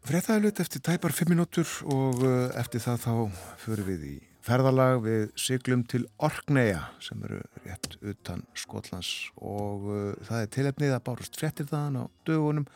[0.06, 3.12] fréttæðilut eftir tæpar 5 minútur og uh, eftir það þá
[3.64, 4.16] fyrir við í
[4.48, 10.94] ferðalag við syklum til Orkneia sem eru rétt utan Skotlands og uh, það er tilefnið
[10.96, 12.68] að bárust frettir þaðan á dögunum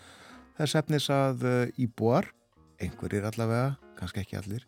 [0.58, 2.28] þess efnis að uh, íbúar,
[2.82, 4.66] einhverjir allavega, kannski ekki allir,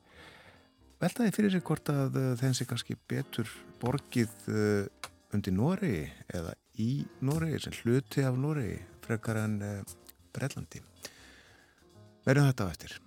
[1.02, 3.52] veltaði fyrir sig hvort að uh, þeim sé kannski betur
[3.82, 6.93] borgið uh, undir Noregi eða í
[7.26, 9.97] Noregi sem hluti af Noregi frekar en uh,
[10.35, 10.81] Brellandi.
[12.24, 13.01] Verðum þetta á eftir.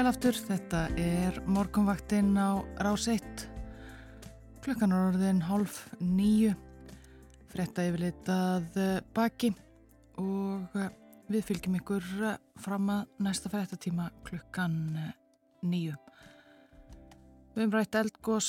[0.00, 3.42] Sælaftur, þetta er morgunvaktinn á rás 1.
[4.64, 6.54] Klukkan er orðin hálf nýju.
[7.52, 8.78] Fretta yfirleitað
[9.12, 9.50] baki
[10.22, 10.78] og
[11.28, 12.06] við fylgjum ykkur
[12.64, 14.78] fram að næsta frettatíma klukkan
[15.68, 15.98] nýju.
[17.52, 18.48] Við höfum rætt eldgós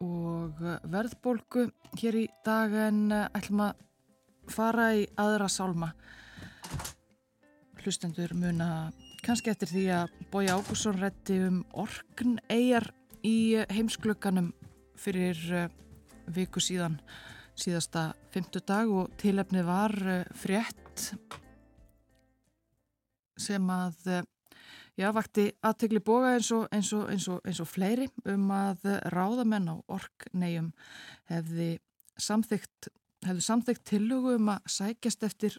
[0.00, 1.66] og verðbólgu
[2.00, 3.84] hér í dag en ætlum að
[4.56, 5.92] fara í aðra sálma.
[7.84, 8.88] Hlustendur muna
[9.24, 12.90] kannski eftir því að Bói Ágússon rétti um orkn eigjar
[13.26, 14.52] í heimsklökanum
[14.98, 15.68] fyrir eh,
[16.34, 16.98] viku síðan
[17.58, 21.12] síðasta fymtudag og tilefni var eh, frétt
[23.38, 24.22] sem að eh,
[24.98, 28.86] já, vakti aðtegli boga eins og, eins, og, eins, og, eins og fleiri um að
[29.14, 30.72] ráðamenn á orknegjum
[31.30, 31.70] hefði
[32.18, 32.90] samþygt,
[33.26, 35.58] hefði samþygt tillögu um að sækjast eftir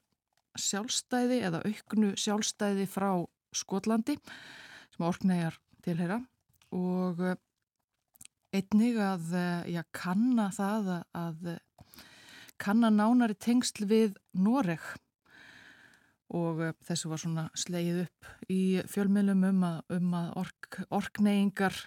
[0.59, 3.11] sjálfstæði eða auknu sjálfstæði frá
[3.55, 4.17] Skotlandi
[4.93, 6.19] sem orknæjar tilheyra.
[6.75, 7.37] Og eh,
[8.55, 11.53] einnig að eh, já, kanna það að
[12.59, 14.83] kanna nánari tengsl við Noreg.
[16.35, 21.85] Og eh, þessu var svona sleið upp í fjölmiðlum um að, um að ork, orkneyingar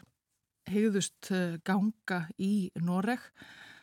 [0.70, 1.32] hegðust
[1.66, 3.22] ganga í Noreg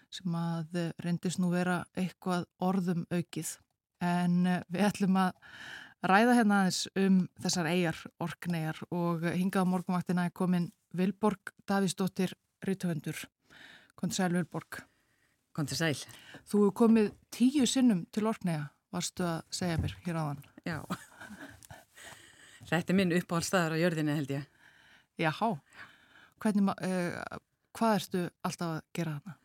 [0.09, 3.51] sem að reyndist nú vera eitthvað orðum aukið.
[3.99, 5.35] En við ætlum að
[6.05, 12.33] ræða hérna aðeins um þessar eigjar, orknegar og hingað á morgunvaktina er komin Vilborg Davísdóttir
[12.65, 13.19] Rítuvendur.
[13.99, 14.79] Kondi sæl Vilborg.
[15.55, 15.97] Kondi sæl.
[16.47, 20.41] Þú hefur komið tíu sinnum til orknega, varstu að segja mér hér áðan.
[20.65, 20.79] Já.
[22.69, 24.47] Þetta er minn uppáhaldstæðar á jörðinni held ég.
[25.19, 25.51] Jáhá.
[26.39, 27.39] Hvernig, uh,
[27.75, 29.35] hvað ertu alltaf að gera þarna?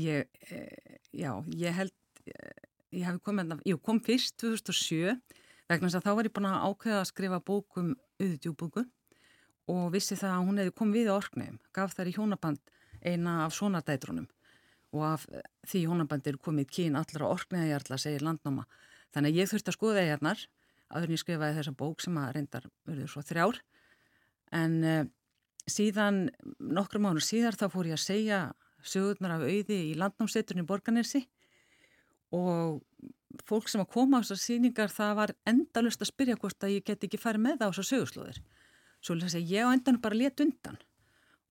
[0.00, 1.30] Ég, uh, já,
[1.62, 1.94] ég held,
[2.26, 2.64] uh,
[2.96, 5.14] ég hef komið, jú, kom fyrst 2007
[5.70, 8.84] vegna þess að þá var ég búin að ákveða að skrifa bókum auðvitjúbúku
[9.70, 12.72] og vissi það að hún hefði komið við á orknægum, gaf þær í hjónaband
[13.06, 14.28] eina af svona dætrunum
[14.90, 15.26] og af
[15.70, 18.64] því hjónabandir komið kín allra orknægjarla, segir landnáma.
[19.14, 20.42] Þannig að ég þurfti að skoða eigarnar
[20.90, 23.60] aður en ég skrifaði þessa bók sem að reyndar verður svo þrjár
[24.58, 25.04] en uh,
[25.70, 26.24] síðan
[26.58, 28.40] nokkru mánu síðar þá fór ég að segja
[28.82, 31.22] sögurnar af auði í landnámsveiturinn í Borganesi
[32.34, 32.80] og
[33.46, 36.86] fólk sem að koma á þessar síningar það var endalust að spyrja hvort að ég
[36.86, 38.40] get ekki farið með það á þessar sögurslóðir
[39.00, 40.78] svo þess að ég á endan bara let undan.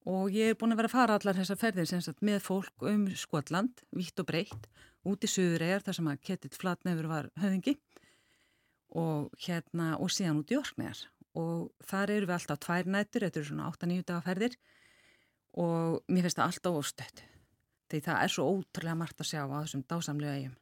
[0.09, 3.07] Og ég er búin að vera að fara allar þessar ferðir sagt, með fólk um
[3.17, 4.69] Skotland vitt og breytt,
[5.05, 7.75] út í söðuregar þar sem að Ketil Flatnefur var höfðingi
[8.99, 11.03] og hérna og síðan út í Orknegar
[11.37, 14.55] og þar eru við alltaf tvær nættur, þetta eru svona 8-9 daga ferðir
[15.61, 17.21] og mér finnst það alltaf óstödd
[17.89, 20.57] því það er svo ótrúlega margt að sjá á þessum dásamlega eigum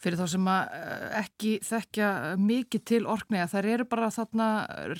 [0.00, 2.10] Fyrir þá sem að eh, ekki þekkja
[2.40, 4.50] mikið til orknega, þær eru bara þarna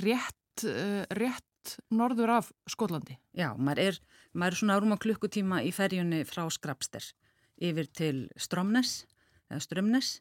[0.01, 3.16] rétt, eh, rétt norður af Skotlandi.
[3.36, 4.01] Já, maður er,
[4.32, 7.05] maður er svona rúma klukkutíma í ferjunni frá Skrapster
[7.60, 9.05] yfir til Strömnes,
[9.51, 10.18] eða Strömnes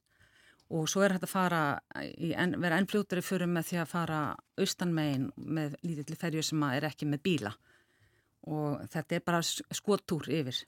[0.70, 1.62] og svo er hægt að fara,
[1.98, 2.32] í,
[2.62, 4.20] vera ennfljótari fyrir með því að fara
[4.62, 7.54] austanmegin með lítilli ferju sem er ekki með bíla.
[8.50, 10.60] Og þetta er bara skotúr yfir,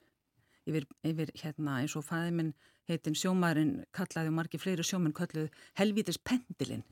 [0.68, 2.54] yfir, yfir hérna eins og fæði minn
[2.90, 6.84] heitin sjómaðurinn kallaði og margi fleiri sjóminn kalluðu helvítis pendilinn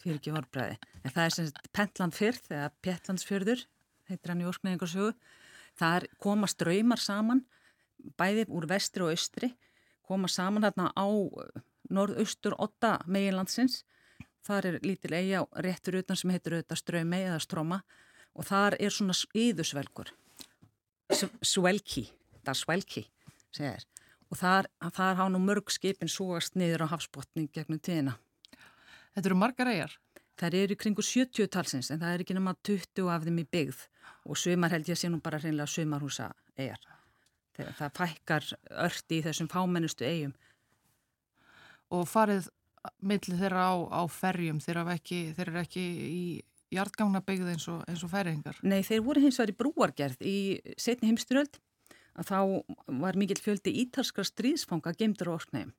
[0.00, 0.78] fyrir ekki vorbræði.
[1.04, 3.62] En það er sem Pentlandfyrð eða Pétlandsfjörður,
[4.10, 5.12] heitir hann í orknæðingarsögu.
[5.78, 7.44] Það koma ströymar saman,
[8.18, 9.52] bæði úr vestri og austri,
[10.06, 11.06] koma saman hérna á
[11.94, 13.84] norðaustur 8 meginlandsins.
[14.46, 17.82] Það er lítil eiga réttur utan sem heitir auðvitað ströymei eða stróma
[18.38, 20.12] og þar er svona íðusvelgur.
[21.42, 22.06] Svelki,
[22.56, 23.86] segir
[24.28, 28.18] og þar, þar há nú mörg skipin súast niður á hafsbotning gegnum tíðina.
[29.16, 29.94] Þetta eru margar eigjar?
[30.38, 33.80] Það eru kringu 70 talsins en það er ekki nema 20 af þeim í byggð
[34.28, 36.84] og sömar held ég sé nú bara hreinlega sömarhúsa eigjar.
[37.56, 38.52] Það fækkar
[38.84, 40.36] ört í þessum fámennustu eigum.
[41.90, 42.46] Og farið
[43.02, 45.18] millir þeirra á, á ferjum, þeir eru ekki,
[45.64, 46.22] ekki í
[46.70, 48.60] hjartgangna byggð eins og, og færiðingar?
[48.62, 50.36] Nei, þeir voru hins vegar í brúargerð í
[50.78, 51.58] setni heimsturöld
[52.16, 52.38] að þá
[53.02, 55.74] var mikill fjöldi ítalskra stríðsfanga gemdur á orknægum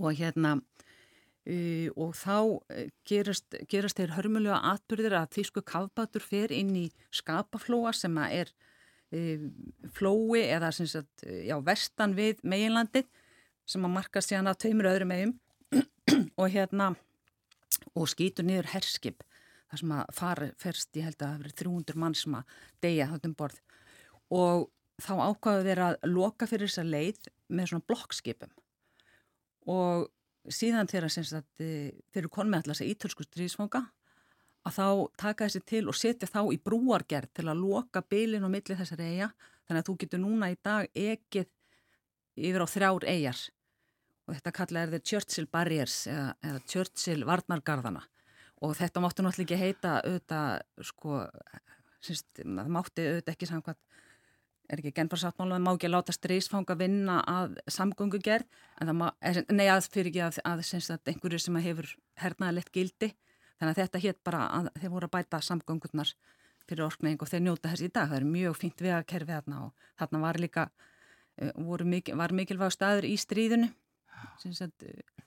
[0.00, 2.36] og hérna uh, og þá
[2.72, 8.36] e, gerast, gerast þeir hörmulega atbyrðir að þýsku kavbatur fer inn í skapaflóa sem að
[8.40, 8.52] er
[9.16, 9.46] uh,
[9.96, 13.04] flói eða sem sagt, já, vestan við meginlandi
[13.68, 15.38] sem að marka síðan að tveimur öðrum eigum
[16.40, 16.92] og hérna
[17.94, 19.24] og skýtur niður herskip
[19.70, 23.08] þar sem að fara ferst, ég held að það verið 300 mann sem að deyja
[23.12, 23.60] þáttum borð.
[24.34, 24.64] Og
[25.04, 28.52] þá ákvaðu þeir að loka fyrir þessa leið með svona blokkskipum.
[29.70, 30.08] Og
[30.48, 33.84] síðan þegar eh, þeir eru konið með alltaf þessa ítölsku stríðsfanga
[34.66, 34.86] að þá
[35.20, 39.08] taka þessi til og setja þá í brúargerð til að loka bylinn og milli þessari
[39.14, 39.30] eiga
[39.68, 41.48] þannig að þú getur núna í dag ekið
[42.40, 43.42] yfir á þrjár eigar
[44.26, 48.02] og þetta kalla er þið Churchill Barriers eða, eða Churchill Varnargarðana
[48.60, 51.22] og þetta máttu náttúrulega ekki heita auðvitað sko,
[52.04, 53.89] það mátti auðvitað ekki samkvæmt
[54.70, 58.46] er ekki genfarsáttmála, það má ekki að láta streysfanga vinna að samgöngugerð?
[58.80, 59.06] En það má,
[59.50, 61.88] nei að fyrir ekki að, að, að, að einhverju sem hefur
[62.22, 63.10] hernaðilegt gildi,
[63.58, 66.14] þannig að þetta hétt bara að þeir voru að bæta samgöngurnar
[66.70, 68.10] fyrir orknæðing og þeir njóta þessi í dag.
[68.10, 73.08] Það er mjög fínt vegakerfi þarna og þarna var líka uh, mikil, var mikilvæg staður
[73.08, 73.72] í stríðinu.
[74.44, 75.26] Sagt, uh,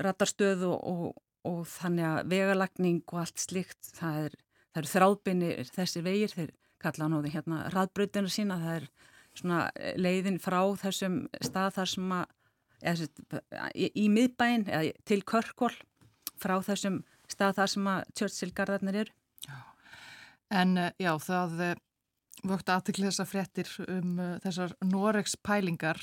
[0.00, 1.18] ratarstöð og, og,
[1.48, 4.38] og þannig að vegalagning og allt slikt það er,
[4.70, 8.88] það eru þráðbynir þessi vegir þeir kalla hann á því hérna raðbröðinu sína, það er
[9.36, 12.32] svona eh, leiðin frá þessum stað þar sem að,
[12.92, 13.08] eða,
[13.74, 15.72] í, í miðbæin eða til Körkól
[16.40, 19.14] frá þessum stað þar sem að Churchill-garðarnir eru.
[19.46, 19.60] Já.
[20.62, 21.76] En eh, já, það eh,
[22.40, 25.98] vöktu aðtikli þessar fréttir um þessar Noregs pælingar,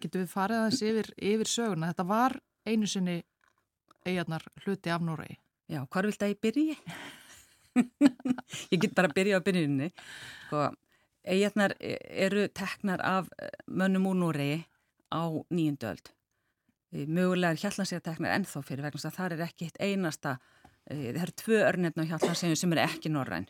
[0.00, 3.18] getur við farið aðeins yfir, yfir söguna, þetta var einu sinni
[4.08, 5.36] eigarnar hluti af Noregi.
[5.68, 6.78] Já, hvar vilt það ég byrji?
[8.72, 9.90] Ég get bara að byrja á byrjunni
[10.46, 10.66] sko,
[11.24, 14.64] eiginnar eru teknar af eh, mönnum úr Núrei
[15.10, 16.12] á nýjundöld
[16.94, 20.38] mögulega er hjallansiða teknar ennþá fyrir vegna að það er ekki eitt einasta
[20.84, 23.46] það eru tvö örnefn á hjallansiðum sem er ekki norræn.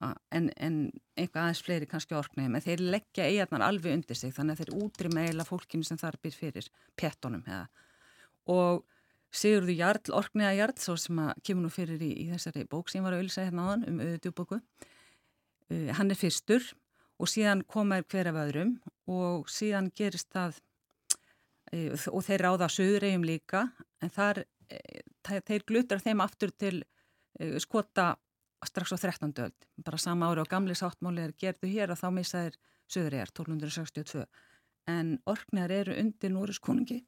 [0.00, 0.76] En, en
[1.18, 4.86] einhvað aðeins fleiri kannski orknægum en þeir leggja eiginnar alveg undir sig þannig að þeir
[4.86, 7.66] útri meila fólkinu sem þar byr fyrir pettunum eða.
[8.48, 8.86] og
[9.30, 13.04] Sigurður Jarl, Orknega Jarl, svo sem að kemur nú fyrir í, í þessari bók sem
[13.04, 14.58] var að auðvisa hérna á hann um auðvitjúbóku.
[15.70, 16.64] Uh, hann er fyrstur
[17.20, 18.72] og síðan komaður hver af öðrum
[19.10, 20.58] og síðan gerist það
[21.70, 23.68] uh, og þeir ráða söðuregjum líka
[24.02, 28.16] en þar, uh, þeir glutar þeim aftur til uh, skota
[28.66, 29.30] strax á 13.
[29.46, 29.68] öld.
[29.78, 32.58] Bara sama ári á gamli sáttmáli er gerðu hér og þá misaðir
[32.90, 34.26] söðuregjar 1262.
[34.90, 37.04] En Orknegar eru undir Núris konungi,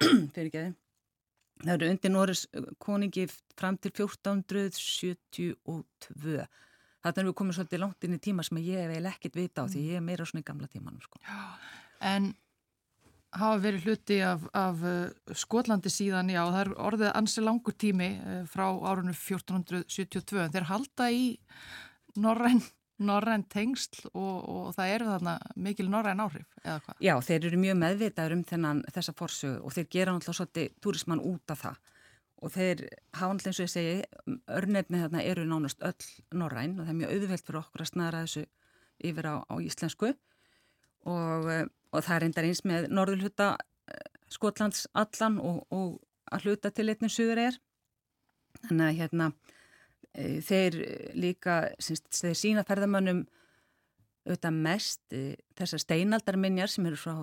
[0.32, 0.80] fyrir ekki aðeins
[1.62, 3.24] Það eru undir Norris uh, koningi
[3.58, 6.46] fram til 1472.
[7.02, 9.64] Þetta er við komið svolítið langt inn í tíma sem ég hef ekkert vita á
[9.70, 11.02] því ég er meira svona í gamla tímanum.
[11.02, 11.16] Sko.
[12.02, 12.22] En
[13.32, 18.10] hafa verið hluti af, af uh, Skotlandi síðan, já, það er orðið ansi langur tími
[18.18, 21.24] uh, frá árunnu 1472 en þeir halda í
[22.20, 22.60] Norræn
[23.06, 25.34] norræn tengsl og, og það eru þarna
[25.66, 26.98] mikil norræn áhrif eða hvað?
[27.04, 31.24] Já, þeir eru mjög meðvitaður um þennan þessa forsögu og þeir gera náttúrulega svolítið túrismann
[31.32, 31.80] út af það.
[32.42, 32.84] Og þeir
[33.14, 37.00] hafa náttúrulega eins og ég segi örnefni þarna eru nánast öll norræn og það er
[37.00, 38.44] mjög auðvelt fyrir okkur að snara þessu
[39.10, 40.12] yfir á, á íslensku.
[41.02, 43.52] Og, eh, og það reyndar eins með norðulhuta
[43.90, 45.98] eh, Skotlands allan og, og
[46.32, 47.58] að hluta til einnig suður er.
[48.68, 49.32] Þannig að hérna
[50.14, 50.76] þeir
[51.16, 53.24] líka, syns, þeir sína ferðamönnum
[54.22, 55.22] auðvitað mest e,
[55.58, 57.14] þessar steinaldarminjar sem eru frá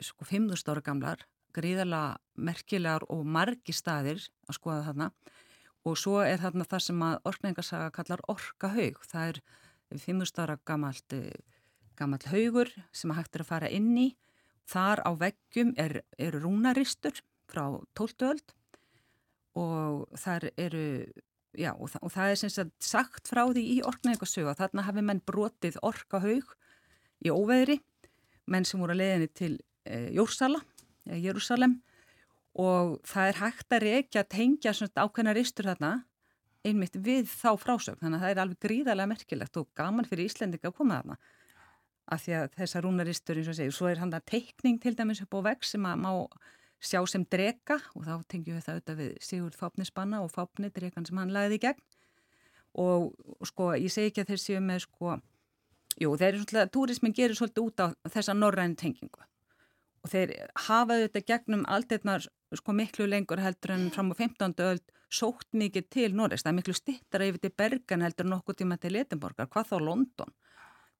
[0.00, 2.02] sko 5.000 ára gamlar, gríðala
[2.38, 5.10] merkilegar og margi staðir að skoða þarna
[5.88, 9.40] og svo er þarna það sem að orkningarsaga kallar orkahaug, það er
[9.90, 11.16] 5.000 ára gamalt,
[11.98, 14.08] gamalt haugur sem hægt er að fara inn í,
[14.68, 17.64] þar á veggjum er, eru rúnaristur frá
[17.98, 18.28] 12.
[18.28, 18.54] öld
[19.58, 20.84] og þar eru
[21.58, 24.84] Já, og, það, og það er sem sagt sagt frá því í orknæðingarsögu að þarna
[24.86, 26.52] hafi menn brotið orkahaug
[27.26, 27.80] í óveðri,
[28.46, 30.60] menn sem voru að leiðinni til e, Jórsala,
[31.08, 31.80] e, Jérúsalem
[32.60, 35.92] og það er hægt að reykja að tengja svona ákveðna ristur þarna
[36.66, 40.70] einmitt við þá frásögn, þannig að það er alveg gríðarlega merkilegt og gaman fyrir Íslendinga
[40.70, 41.18] að koma þarna.
[42.10, 45.22] Af því að þessar rúnaristur eins og segju, svo er hann að teikning til dæmis
[45.24, 46.12] upp á vegg sem að má
[46.80, 51.06] sjá sem drega og þá tengjum við það auðvitað við Sigurd Fápnisbanna og Fápni dregan
[51.06, 51.82] sem hann lagði í gegn.
[52.80, 53.10] Og
[53.48, 55.16] sko ég segi ekki að þeir séu með sko,
[56.00, 59.26] jú þeir eru svolítið, túrismin gerir svolítið út á þessa norræn tengingu.
[60.00, 60.32] Og þeir
[60.68, 64.54] hafa auðvitað gegnum aldeinar sko miklu lengur heldur en fram á 15.
[64.70, 68.78] öld sótt mikið til Norregs, það er miklu stittar yfir til Bergen heldur nokkuð tíma
[68.78, 70.34] til Letenborgar, hvað þá London.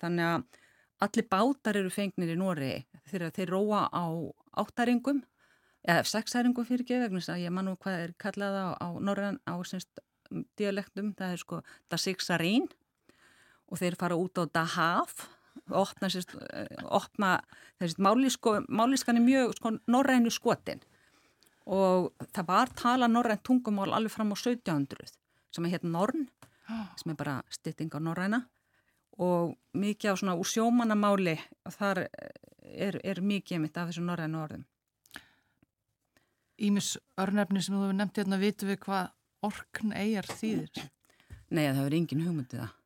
[0.03, 0.61] Þannig að
[1.07, 4.05] allir bátar eru fengnir í Noregi þegar þeir róa á
[4.61, 5.23] áttaringum
[5.89, 9.55] eða sexæringum fyrir gefegnis að ég mann um hvað er kallaða á, á norðan á
[9.65, 10.03] semst
[10.59, 12.69] dialektum, það er sko dasixarín
[13.71, 15.29] og þeir fara út á dahaf
[15.71, 17.41] opna, sérst, eh, opna
[17.81, 20.83] þessi máliskan er mjög sko, norrænu skotin.
[21.67, 25.19] Og það var tala norrænt tungumál alveg fram á 1700
[25.51, 26.29] sem er hérna Norn
[26.97, 28.47] sem er bara stytting á norræna.
[29.19, 31.39] Og mikið á svona úr sjómanamáli
[31.69, 32.09] þar
[32.63, 34.65] er, er mikið mitt af þessu norrænu orðum
[36.61, 39.13] Ímis örnefni sem þú hefur nefnt hérna, vitum við hvað
[39.49, 40.83] orkn eigjar þýðir?
[41.51, 42.77] Nei, það verður engin hugmyndið það.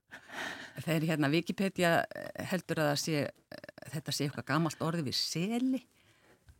[0.84, 5.82] Þeir hérna Wikipedia eh, heldur að sé, eh, þetta sé eitthvað gamalt orði við seli.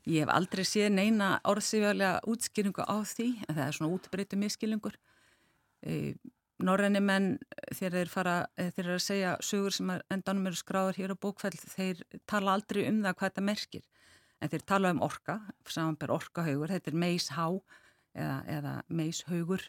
[0.05, 4.99] Ég hef aldrei séð neina orðsifjálega útskýringu á því, en það er svona útbreytu miskilningur.
[5.81, 6.13] E,
[6.65, 7.31] Norræni menn
[7.73, 11.57] þegar þeir fara, þeir eru að segja sögur sem endanum eru skráður hér á bókfæll,
[11.57, 13.87] þeir tala aldrei um það hvað þetta merkir.
[14.45, 15.39] En þeir tala um orka,
[15.73, 17.47] samanber orkahaugur, þetta er meishá
[18.13, 19.65] eða, eða meishaugur.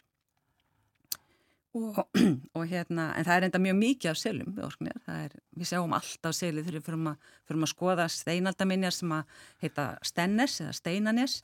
[1.76, 2.00] Og,
[2.56, 5.96] og hérna, en það er enda mjög mikið af selum við orknir, er, við sjáum
[5.96, 10.76] alltaf seli þegar við fyrum að, fyrum að skoða steinaldaminjar sem að heita Stennes eða
[10.76, 11.38] Steinanes,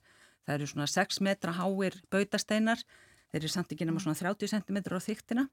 [0.45, 2.85] það eru svona 6 metra háir bautasteinar.
[3.33, 5.47] Þeir eru samt ekki nema svona 30 cm á þyktina.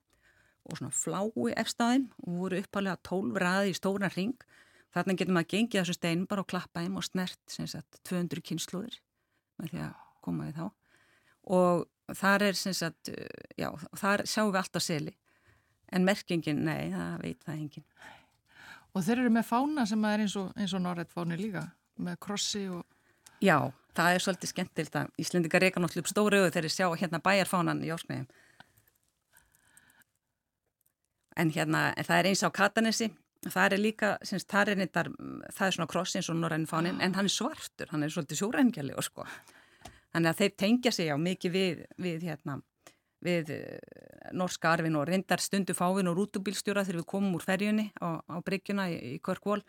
[0.67, 4.35] Og svona flái efstæðin og voru uppalega 12 ræði í stóran ring,
[4.95, 8.43] þarna getur maður að gengja þessu stein bara og klappa þeim og snert sagt, 200
[8.45, 8.99] kynsluður
[9.59, 9.95] með því að
[10.25, 10.67] koma við þá.
[11.59, 13.11] Og þar er sem sagt,
[13.59, 15.15] já, þar sjáum við alltaf seli.
[15.89, 17.85] En merkingin, nei, það veit það engin
[18.93, 21.63] Og þeir eru með fána sem er eins og, og Norrætt fáni líka
[21.97, 22.83] með krossi og
[23.39, 26.87] Já, það er svolítið skemmtilt að Íslendingar reyka náttúrulega upp stóru auðu þegar þeir sjá
[26.99, 28.27] hérna bæjarfánan í Jórsnæðum
[31.39, 33.09] en hérna, en það er eins á Katanessi
[33.47, 35.09] það er líka, semst, það er, nýttar,
[35.55, 38.41] það er svona kross eins og Norræn fánin en hann er svartur, hann er svolítið
[38.41, 39.27] sjórængjali og sko.
[40.09, 42.57] Þannig að þeir tengja sig á mikið við, við, hérna,
[43.23, 47.89] við uh, norska arfin og reyndar stundu fávin og rútubílstjóra þegar við komum úr ferjunni
[48.01, 49.61] á, á bryggjuna í, í Körkvól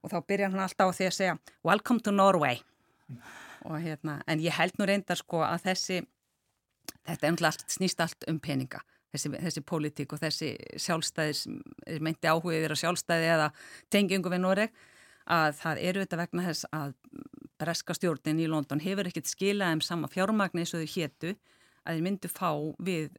[0.00, 1.36] og þá byrjar hann alltaf á því að segja
[1.66, 2.62] Welcome to Norway.
[3.66, 6.00] Og, hérna, en ég held nú reyndar sko að þessi
[7.04, 8.80] þetta er umhlað snýst allt um peninga
[9.12, 11.44] þessi, þessi pólitík og þessi sjálfstæðis
[12.02, 13.50] meinti áhugið að sjálfstæði eða
[13.92, 14.80] tengjungu við Noreg
[15.30, 16.94] að það eru þetta vegna þess að
[17.60, 21.34] breska stjórnin í London hefur ekkert skilað um sama fjármagni eins og þau héttu
[21.84, 22.50] að þeir myndu fá
[22.82, 23.10] við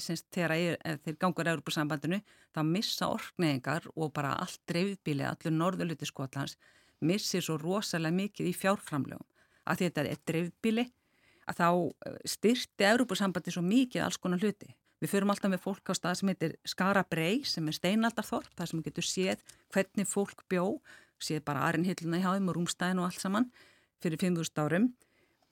[0.00, 2.20] semst, þegar er, þeir gangur Európa-sambandinu
[2.54, 6.56] þá missa orkneðingar og bara allt dreifbíli, allur norðuluti Skotlands
[7.04, 9.26] missir svo rosalega mikið í fjárframlegum
[9.68, 10.86] að þetta er dreifbíli
[11.50, 11.68] að þá
[12.08, 14.70] eh, styrti Európa-sambandi svo mikið alls konar hluti.
[15.04, 18.70] Við förum alltaf með fólk á stað sem heitir Skara Brei sem er steinaldarþorp, þar
[18.70, 19.42] sem við getum séð
[19.74, 20.64] hvernig fólk bjó,
[21.20, 23.50] séð bara arinhilluna í háðum og rúmstæðin og allt saman
[24.00, 24.88] fyrir 5.000 árum.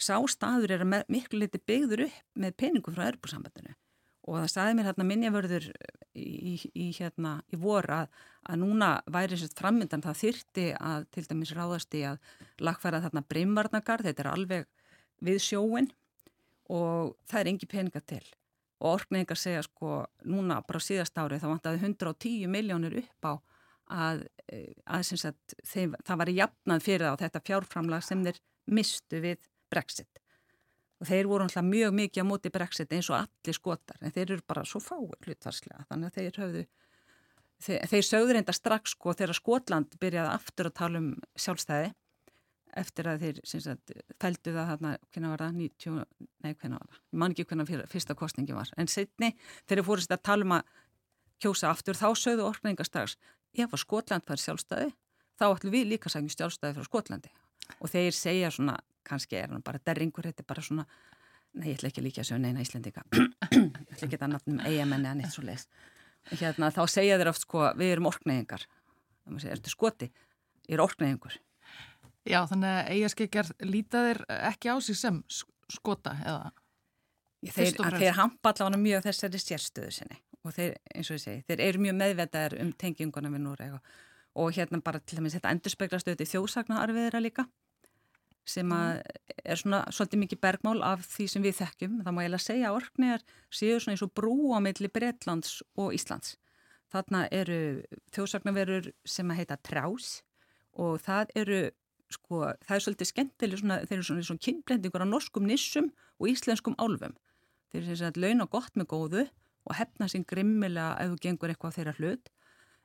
[0.01, 3.77] Sá staður er að miklu liti byggður upp með peningum frá erbúrsambandinu
[4.23, 5.71] og það staði mér hérna minnjavörður
[6.17, 11.27] í, í, hérna, í voru að, að núna væri sérst frammyndan það þyrti að til
[11.29, 12.21] dæmis ráðast í að
[12.63, 14.71] lagfæra þarna breymvarnagar, þetta er alveg
[15.21, 15.91] við sjóin
[16.73, 18.25] og það er engi peninga til
[18.83, 23.33] og orkningar segja sko núna bara síðast árið þá vantaði 110 miljónir upp á
[23.93, 28.41] að, eh, að sagt, þeim, það var jafnað fyrir það á þetta fjárframlag sem þeir
[28.67, 30.21] mistu við Brexit.
[31.03, 34.31] Og þeir voru alltaf mjög mikið á móti Brexit eins og allir skotar, en þeir
[34.31, 36.67] eru bara svo fáið hlutvarslega, þannig að þeir höfðu,
[37.67, 41.93] þeir, þeir sögður enda strax sko þegar Skotland byrjaði aftur að tala um sjálfstæði
[42.79, 43.93] eftir að þeir sagt,
[44.23, 46.05] fældu það þarna, hvernig var það, 90,
[46.45, 49.33] nei hvernig var það, ég man ekki hvernig fyrsta kostningi var, en setni
[49.71, 50.75] þeir fórist að tala um að
[51.43, 53.17] kjósa aftur, þá sögðu orkninga strax,
[53.53, 54.93] ef að Skotland fær sjálfstæði?
[55.41, 57.33] Þá ætlum við líka sækjum sjálfstæði frá Skotlandi.
[57.83, 58.77] Og þeir segja svona,
[59.07, 60.85] kannski er hann bara derringur, þetta er bara svona
[61.57, 63.03] nei, ég ætla ekki líka að sjá neina íslendinga.
[63.53, 65.67] Ég ætla ekki að nafnum eigamenni að neitt svo leiðs
[66.31, 70.09] hérna, þá segja þeir oft sko, við erum maður segja, ertu skoti?
[70.69, 71.37] Ég er orkneyingur
[72.29, 75.23] Já, þannig að eigaskikjar líta þeir ekki á sig sem
[75.73, 76.53] skota eða?
[77.43, 80.21] Þeir, þeir hampa allavega mjög þessari sérstöðu sinni.
[80.47, 83.91] Og þeir, eins og ég segi, þeir eru mjög meðvetaðar um tenginguna við Núreg og,
[84.43, 87.47] og hérna bara til dæmis þetta endurspeglast auðvitað í þjóðsagnaarfiðra líka
[88.49, 89.03] sem að
[89.45, 92.01] er svona svolítið mikið bergmál af því sem við þekkjum.
[92.03, 95.61] Það má ég lega segja að orknir séu svona eins og brú á milli Breitlands
[95.79, 96.35] og Íslands.
[96.93, 97.61] Þarna eru
[98.13, 100.11] þjóðsagnarverur sem að heita trás
[100.75, 101.61] og það eru
[102.17, 105.91] sko, það er svolítið skemmtileg svona, þeir eru svona, svona kynblendingur á norskum nissum
[106.21, 107.17] og íslenskum álfum
[107.73, 109.25] þeir eru svona laun og gott með góðu
[109.63, 112.31] og hefna sín grimmilega ef þú gengur eitthvað á þeirra hlut.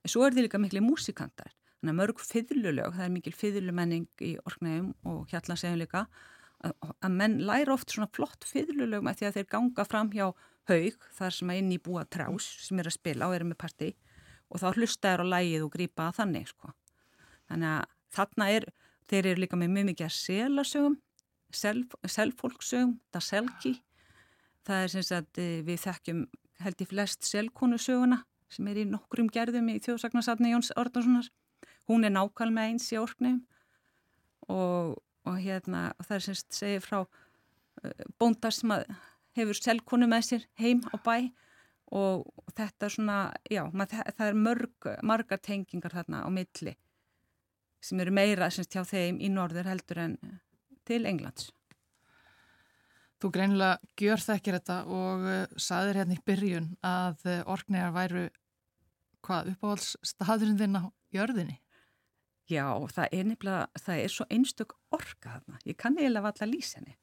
[0.05, 1.53] En svo er þið líka miklu músikantar.
[1.77, 6.05] Þannig að mörg fyrirlulög, það er mikil fyrirlumenning í orknægum og hérna segjum líka
[6.65, 6.73] að,
[7.05, 10.25] að menn læra oft svona flott fyrirlulög með því að þeir ganga fram hjá
[10.71, 13.59] haug þar sem að inn í búa trás sem er að spila og eru með
[13.61, 13.91] parti
[14.47, 16.73] og þá hlusta þér á lægið og grýpa þannig sko.
[17.51, 18.67] Þannig að þarna er,
[19.07, 20.97] þeir eru líka með mjög mikið að selasögum,
[21.55, 23.73] selfólksögum, það selki.
[24.67, 26.23] Það er sem sagt eh, við þekkjum
[26.63, 28.21] held í flest selkonusöguna
[28.51, 31.29] sem er í nokkrum gerðum í þjóðsagnarsafni Jóns Ordarssonar.
[31.87, 33.41] Hún er nákvæm með eins í orknum
[34.51, 34.97] og,
[35.27, 38.73] og hérna það er semst segið frá uh, bóndar sem
[39.37, 41.29] hefur selkonu með sér heim á bæ
[41.95, 42.25] og
[42.57, 43.17] þetta er svona,
[43.47, 46.73] já, mað, það er mörg, margar tengingar þarna á milli
[47.83, 50.17] sem eru meira semst hjá þeim í norður heldur en
[50.87, 51.51] til Englands.
[53.17, 58.27] Þú greinilega gjör þekkir þetta og uh, saðir hérna í byrjun að uh, orknegar væru
[59.25, 60.83] hvað uppáhaldsstaðurinn þinn á
[61.15, 61.57] jörðinni?
[62.47, 62.63] Já,
[62.93, 65.57] það er nefnilega, það er svo einstök orka þarna.
[65.67, 66.95] Ég kann eiginlega valla lýsa henni.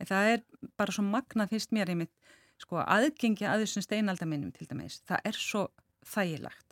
[0.00, 0.42] En það er
[0.80, 2.12] bara svo magna fyrst mér í mitt,
[2.60, 4.98] sko, aðgengi að þessum steinaldaminnum til dæmis.
[5.08, 5.62] Það er svo
[6.04, 6.69] þægilegt.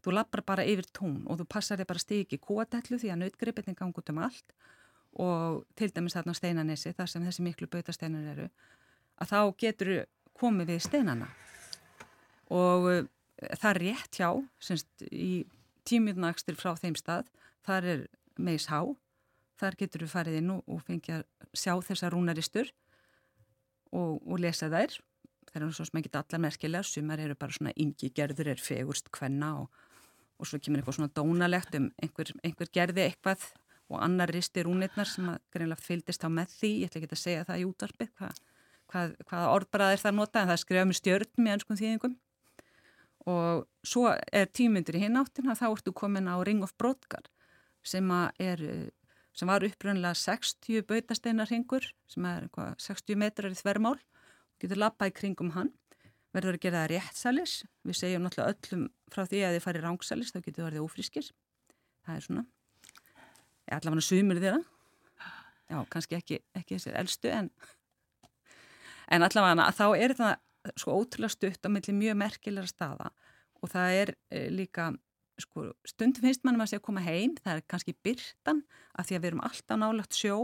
[0.00, 3.74] Þú lappar bara yfir tún og þú passar þig bara stigi kóatellu því að nautgripetni
[3.76, 4.54] gangi út um allt
[5.18, 8.46] og til dæmis þarna steinanessi, þar sem þessi miklu bautasteinar eru,
[9.18, 9.90] að þá getur
[10.38, 11.28] komið við steinana.
[12.50, 13.02] Og uh,
[13.58, 14.30] það er rétt hjá,
[14.62, 15.46] semst í
[15.88, 17.30] tímiðnakstur frá þeim stað,
[17.66, 18.06] þar er
[18.38, 18.84] meis há,
[19.60, 22.70] þar getur við farið inn og fengið að sjá þessar rúnaristur
[23.90, 25.00] og, og lesa þær.
[25.50, 29.10] Það er svo sem ekki allar merkilega, sumar eru bara svona yngi gerður, er fegurst
[29.16, 29.80] hvenna og,
[30.40, 33.44] og svo kemur eitthvað svona dónalegt um einhver, einhver gerði eitthvað
[33.90, 37.22] og annar risti rúnirnar sem að greinlegt fylgist á með því, ég ætla ekki að
[37.24, 38.36] segja það í útvarpið, hvað,
[38.92, 42.14] hvað, hvaða orðbaraðir það nota, en það skrifa með stjörnum í önskum þýðingum.
[43.30, 47.26] Og svo er tímyndir í hináttina þá ertu komin á Ring of Brodgar
[47.82, 48.06] sem,
[48.40, 48.62] er,
[49.36, 55.12] sem var uppröndilega 60 bautasteinarhingur sem er eitthvað, 60 metrar í þvermál og getur lappað
[55.12, 55.74] í kringum hann
[56.34, 57.54] verður að gera það réttsalis.
[57.86, 61.30] Við segjum náttúrulega öllum frá því að þið farið rángsalis þá getur það verið ófrískir.
[62.06, 62.44] Það er svona.
[63.70, 64.62] Allavega sumir þeirra.
[65.70, 67.50] Já, kannski ekki, ekki þessir eldstu en
[69.10, 73.12] en allavega þá er það sko ótrúlega stutt á milli mjög merkilega staða.
[73.60, 74.90] Og það er e, líka
[75.40, 77.36] sko, stundum finnst mannum að sé að koma heim.
[77.40, 80.36] Það er kannski byrtan af því að við erum alltaf nálagt sjó.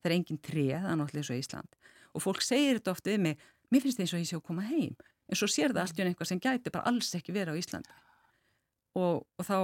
[0.00, 1.76] Það er engin tré, það er náttúrulega svo í Ísland.
[2.14, 4.46] Og fólk segir þetta ofta við mig mér finnst það eins og ég sé að
[4.46, 4.94] koma heim
[5.28, 7.94] en svo sér það allt í einhvað sem gæti bara alls ekki vera á Íslandi
[8.94, 9.58] og, og þá,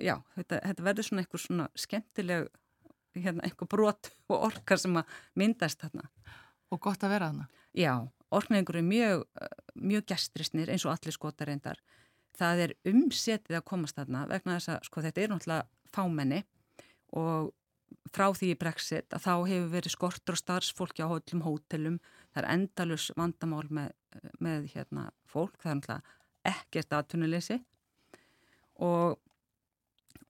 [0.00, 2.46] já, þetta, þetta verður svona eitthvað svona skemmtileg
[3.18, 6.08] hérna, eitthvað brot og orkar sem að myndast þarna
[6.70, 7.94] Og gott að vera þarna Já,
[8.34, 9.24] orknæðingur er mjög,
[9.78, 11.78] mjög gestrisnir eins og allir skotar reyndar.
[12.38, 16.40] Það er umsetið að komast þarna vegna þess að sko þetta er náttúrulega fámenni
[17.20, 17.52] og
[18.14, 22.00] frá því í Brexit að þá hefur verið skortur og starfsfólki á hóllum hótelum.
[22.34, 23.94] Það er endalus vandamál með,
[24.42, 26.16] með hérna, fólk, það er náttúrulega
[26.50, 27.58] ekkert aðtunuleysi
[28.80, 29.18] og,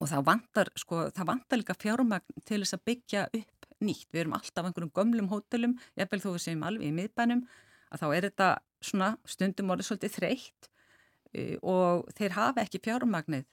[0.01, 4.11] og það vantar, sko, það vantar líka fjármagn til þess að byggja upp nýtt.
[4.13, 7.47] Við erum alltaf einhverjum gömlum hótelum, ég þó við segjum alveg í miðbænum
[7.91, 8.51] að þá er þetta
[8.91, 13.49] svona stundum orðið svolítið þreytt uh, og þeir hafa ekki fjármagnið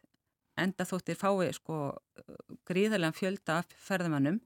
[0.57, 1.79] enda þóttir fái sko
[2.67, 4.39] gríðarlega fjölda ferðamannum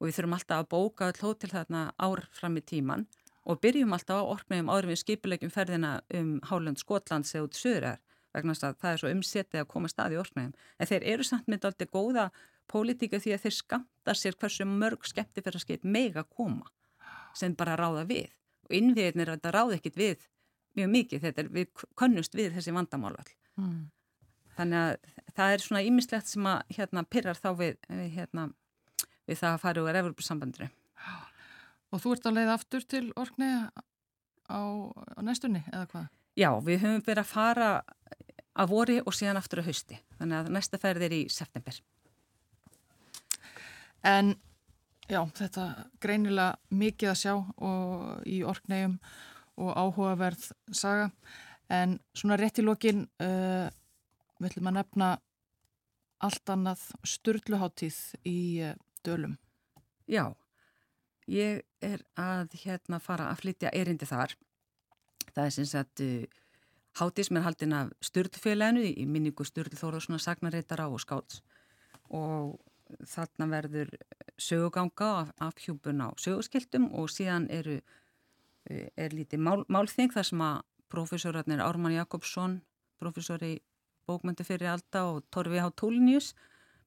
[0.00, 3.04] og við þurfum alltaf að bóka all hótel þarna ár fram í tíman
[3.44, 8.00] og byrjum alltaf á orknum árum við skipulegjum ferðina um Hálund Skotlands eða út söðrar
[8.32, 10.52] vegna að það er svo umsetið að koma stað í orknum.
[10.80, 12.28] En þeir eru samt með alltaf góða
[12.70, 16.70] pólitíka því að þeir skamta sér hversu mörg skemmtifæraskip mega koma
[17.36, 18.30] sem bara ráða við.
[18.68, 20.28] Og innviðin er að þetta ráð ekkit við
[20.78, 23.28] mjög mikið, þetta er við könnust við þessi vandamálvall
[23.60, 23.80] mm.
[24.56, 28.46] þannig að það er svona ímislegt sem að hérna pyrrar þá við, við hérna
[29.28, 30.70] við það að fara úr Evropasambandri
[31.92, 33.70] Og þú ert að leiða aftur til orkni á,
[34.52, 36.06] á næstunni eða hvað?
[36.40, 37.72] Já, við höfum verið að fara
[38.52, 41.82] að vori og síðan aftur að hausti þannig að næsta ferð er í september
[44.02, 44.34] En
[45.10, 45.64] Já, þetta
[46.00, 47.32] greinilega mikið að sjá
[48.28, 48.94] í orknegjum
[49.60, 51.10] og áhugaverð saga
[51.72, 53.66] en svona rétt í lokin uh,
[54.40, 55.08] viljum að nefna
[56.22, 57.98] allt annað störluháttíð
[58.28, 59.34] í uh, dölum.
[60.06, 60.30] Já,
[61.30, 64.34] ég er að hérna fara að flytja erindi þar.
[65.32, 66.24] Það er sem sagt uh,
[67.00, 71.42] er haldin af störlufélaginu í minningu störlu Þóruðssonar Sagnarreitara og Skáts
[72.12, 72.58] og
[73.08, 73.92] þarna verður
[74.36, 77.80] söguganga af, af hjúbun á sögurskiltum og síðan eru,
[78.68, 80.60] eh, er lítið mál, málþing þar sem að
[80.92, 82.60] profesorarnir Ármann Jakobsson,
[83.00, 83.60] profesor í
[84.08, 85.70] bókmöndu fyrir Alda og Torfi H.
[85.72, 86.34] Tólinius,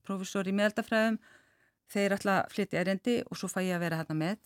[0.06, 1.18] profesor í meðaldafræðum,
[1.92, 4.40] þeir ætla að flytja erendi og svo fæ ég að vera hérna með.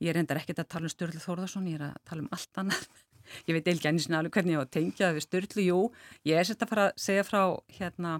[0.00, 2.60] Ég er endar ekkert að tala um Sturlu Þórðarsson, ég er að tala um allt
[2.62, 2.88] annað.
[3.46, 5.80] Ég veit ekki ennig svona alveg hvernig ég á að tengja við Sturlu, jú,
[6.26, 7.42] ég er sett að fara að segja frá
[7.76, 8.14] hérna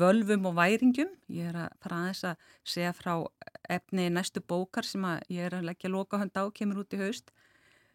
[0.00, 1.12] völvum og væringum.
[1.30, 3.12] Ég er að fara aðeins að segja frá
[3.76, 7.30] efni næstu bókar sem ég er að leggja lokahönd á, kemur út í haust,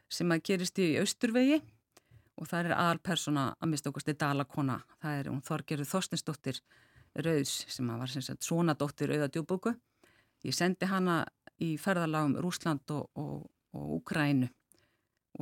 [0.08, 1.60] sem að gerist í austurvegi
[2.40, 4.80] og það er aðalpersona að mista okkur stið Dalakona.
[5.04, 6.62] Það er hún Þorgerður Þorstinsdóttir
[7.20, 9.76] Rauðs sem var sem sagt svona dóttir Rauða djúbóku.
[10.48, 11.22] Ég sendi hana
[11.60, 14.48] í ferðalagum Rúsland og, og, og Ukrænu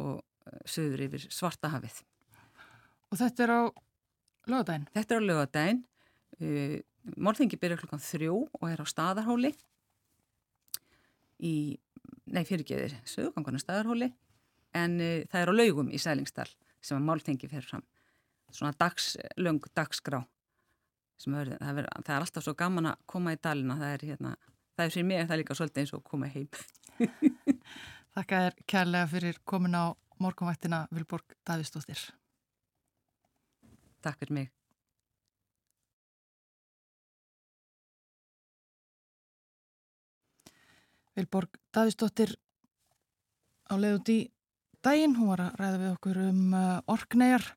[0.02, 0.24] og
[0.70, 2.02] söður yfir Svartahafið.
[3.12, 3.62] Og þetta er á
[4.50, 4.88] lögadaginn?
[4.96, 5.84] Þetta er á lögadaginn.
[6.38, 6.78] Uh,
[7.18, 9.54] Málþingi byrjar klukkan þrjú og er á staðarhóli
[11.40, 11.78] í,
[12.28, 14.10] nei fyrirgeðir, sögugangana staðarhóli
[14.76, 16.50] en uh, það er á laugum í Sælingsdal
[16.84, 17.86] sem að Málþingi fer fram.
[18.54, 20.22] Svona dags, löng dagsgrá.
[21.18, 24.36] Er, það, er, það er alltaf svo gaman að koma í dalina, það er hérna,
[24.78, 26.48] það er fyrir mig það er líka svolítið eins og koma heim.
[28.18, 29.86] Þakka þér kærlega fyrir komin á
[30.22, 32.04] morgunvættina Vilborg Davísdóttir.
[34.06, 34.52] Takk fyrir mig.
[41.18, 42.36] Vilborg Davísdóttir
[43.68, 44.20] á leið út í
[44.86, 47.50] daginn, hún var að ræða við okkur um uh, orknegar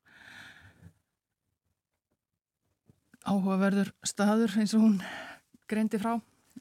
[3.21, 4.97] áhugaverður staður eins og hún
[5.69, 6.17] greindi frá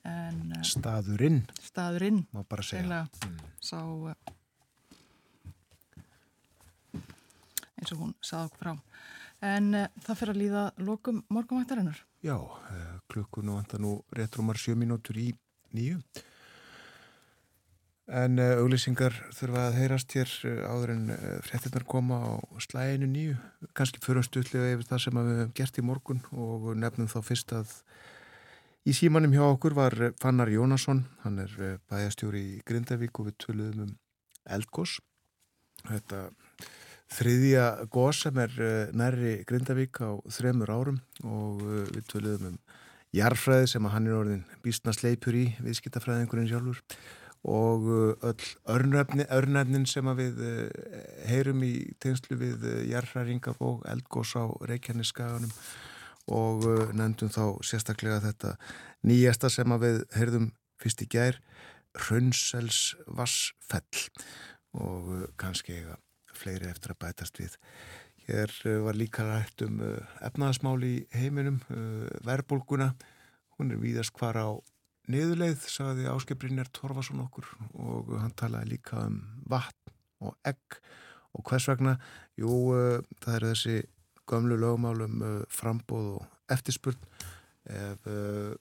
[0.09, 3.06] en, uh, Staðurinn Staðurinn má bara segja.
[3.27, 3.40] mm.
[3.60, 4.14] sá uh,
[7.81, 8.74] eins og hún okkur frá.
[9.40, 14.77] En uh, það fyrir að líða lokum morgumvættarinnar Já, uh, klukkunu vantar nú réttrumar sjö
[14.77, 15.31] mínútur í
[15.77, 16.01] nýju
[18.10, 20.32] En uh, auglýsingar þurfa að heyrast hér
[20.66, 21.02] áður en
[21.47, 23.36] fréttinnar koma á slæginu nýju.
[23.78, 27.55] Kanski fyrir stutlega yfir það sem við hefum gert í morgun og nefnum þá fyrst
[27.55, 27.77] að
[28.89, 31.05] í símanum hjá okkur var Fannar Jónasson.
[31.24, 33.97] Hann er bæjastjóri í Grindavík og við töluðum um
[34.48, 34.98] eldgós.
[35.89, 36.28] Þetta
[37.11, 38.55] þriðja gós sem er
[38.97, 42.61] nærri Grindavík á þremur árum og við töluðum um
[43.16, 46.82] jarfræði sem hann er orðin býstna sleipur í viðskiptafræðingurinn sjálfur
[47.51, 47.86] og
[48.28, 50.43] öll örnöfnin sem við
[51.27, 55.51] heyrum í tegnslu við jarðræringar og eldgós á Reykjaneskaganum
[56.28, 56.66] og
[56.97, 58.55] nefndum þá sérstaklega þetta
[59.06, 61.40] nýjasta sem við heyrðum fyrst í gær
[61.97, 64.05] Hraunsels Vassfell
[64.78, 65.97] og kannski eiga
[66.36, 67.56] fleiri eftir að bætast við.
[68.28, 68.52] Hér
[68.84, 69.80] var líka rætt um
[70.22, 71.59] efnaðasmál í heiminum,
[72.24, 72.92] verðbólguna,
[73.59, 74.48] hún er víðast hvar á
[75.10, 77.48] niðurleið, sagði Áskiprinir Torfason okkur.
[77.82, 79.20] Og hann talaði líka um
[79.51, 80.78] vatn og egg.
[81.36, 81.97] Og hvers vegna,
[82.38, 83.76] jú, uh, það er þessi
[84.31, 87.07] gömlu lögumálum uh, frambóð og eftirspurn.
[87.70, 88.55] Ef uh,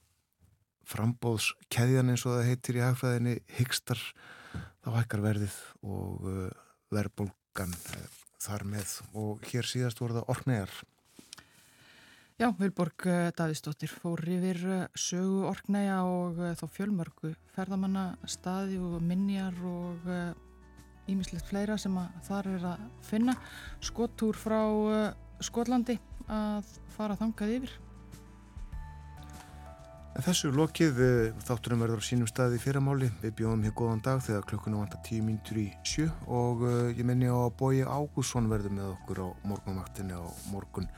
[0.89, 3.99] frambóðskeðjan eins og það heitir í hagfræðinni hygstar,
[4.81, 6.23] þá hækkar verðið og
[6.89, 7.75] verðbólgan
[8.41, 8.95] þar með.
[9.13, 10.73] Og hér síðast voru það orknegar
[12.39, 19.01] Já, Vilborg eh, Davíðsdóttir fór yfir eh, sögu orknæja og þó fjölmörgu ferðamanna staði og
[19.03, 20.07] minjar og
[21.11, 23.35] ímislegt fleira sem þar er að finna.
[23.83, 24.61] Skottúr frá
[25.43, 25.97] Skotlandi
[26.29, 27.77] að fara þangað yfir.
[30.19, 30.97] Þessu lokið
[31.47, 33.07] þátturum verður á sínum staði fyrramáli.
[33.21, 37.29] Við bjóðum hér góðan dag þegar klukkuna vantar tíu mínutur í sjö og ég menni
[37.31, 40.89] á að Bói Ágússon verður með okkur á morgunvaktinni á morgun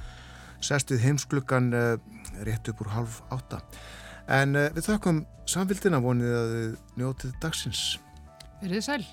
[0.66, 1.98] sestið heimsklukkan uh,
[2.46, 3.62] rétt upp úr halv átta.
[4.32, 6.56] En uh, við þakkum samfélgina vonið að
[7.00, 7.84] njótið dagsins.
[8.62, 9.04] Verðið sæl.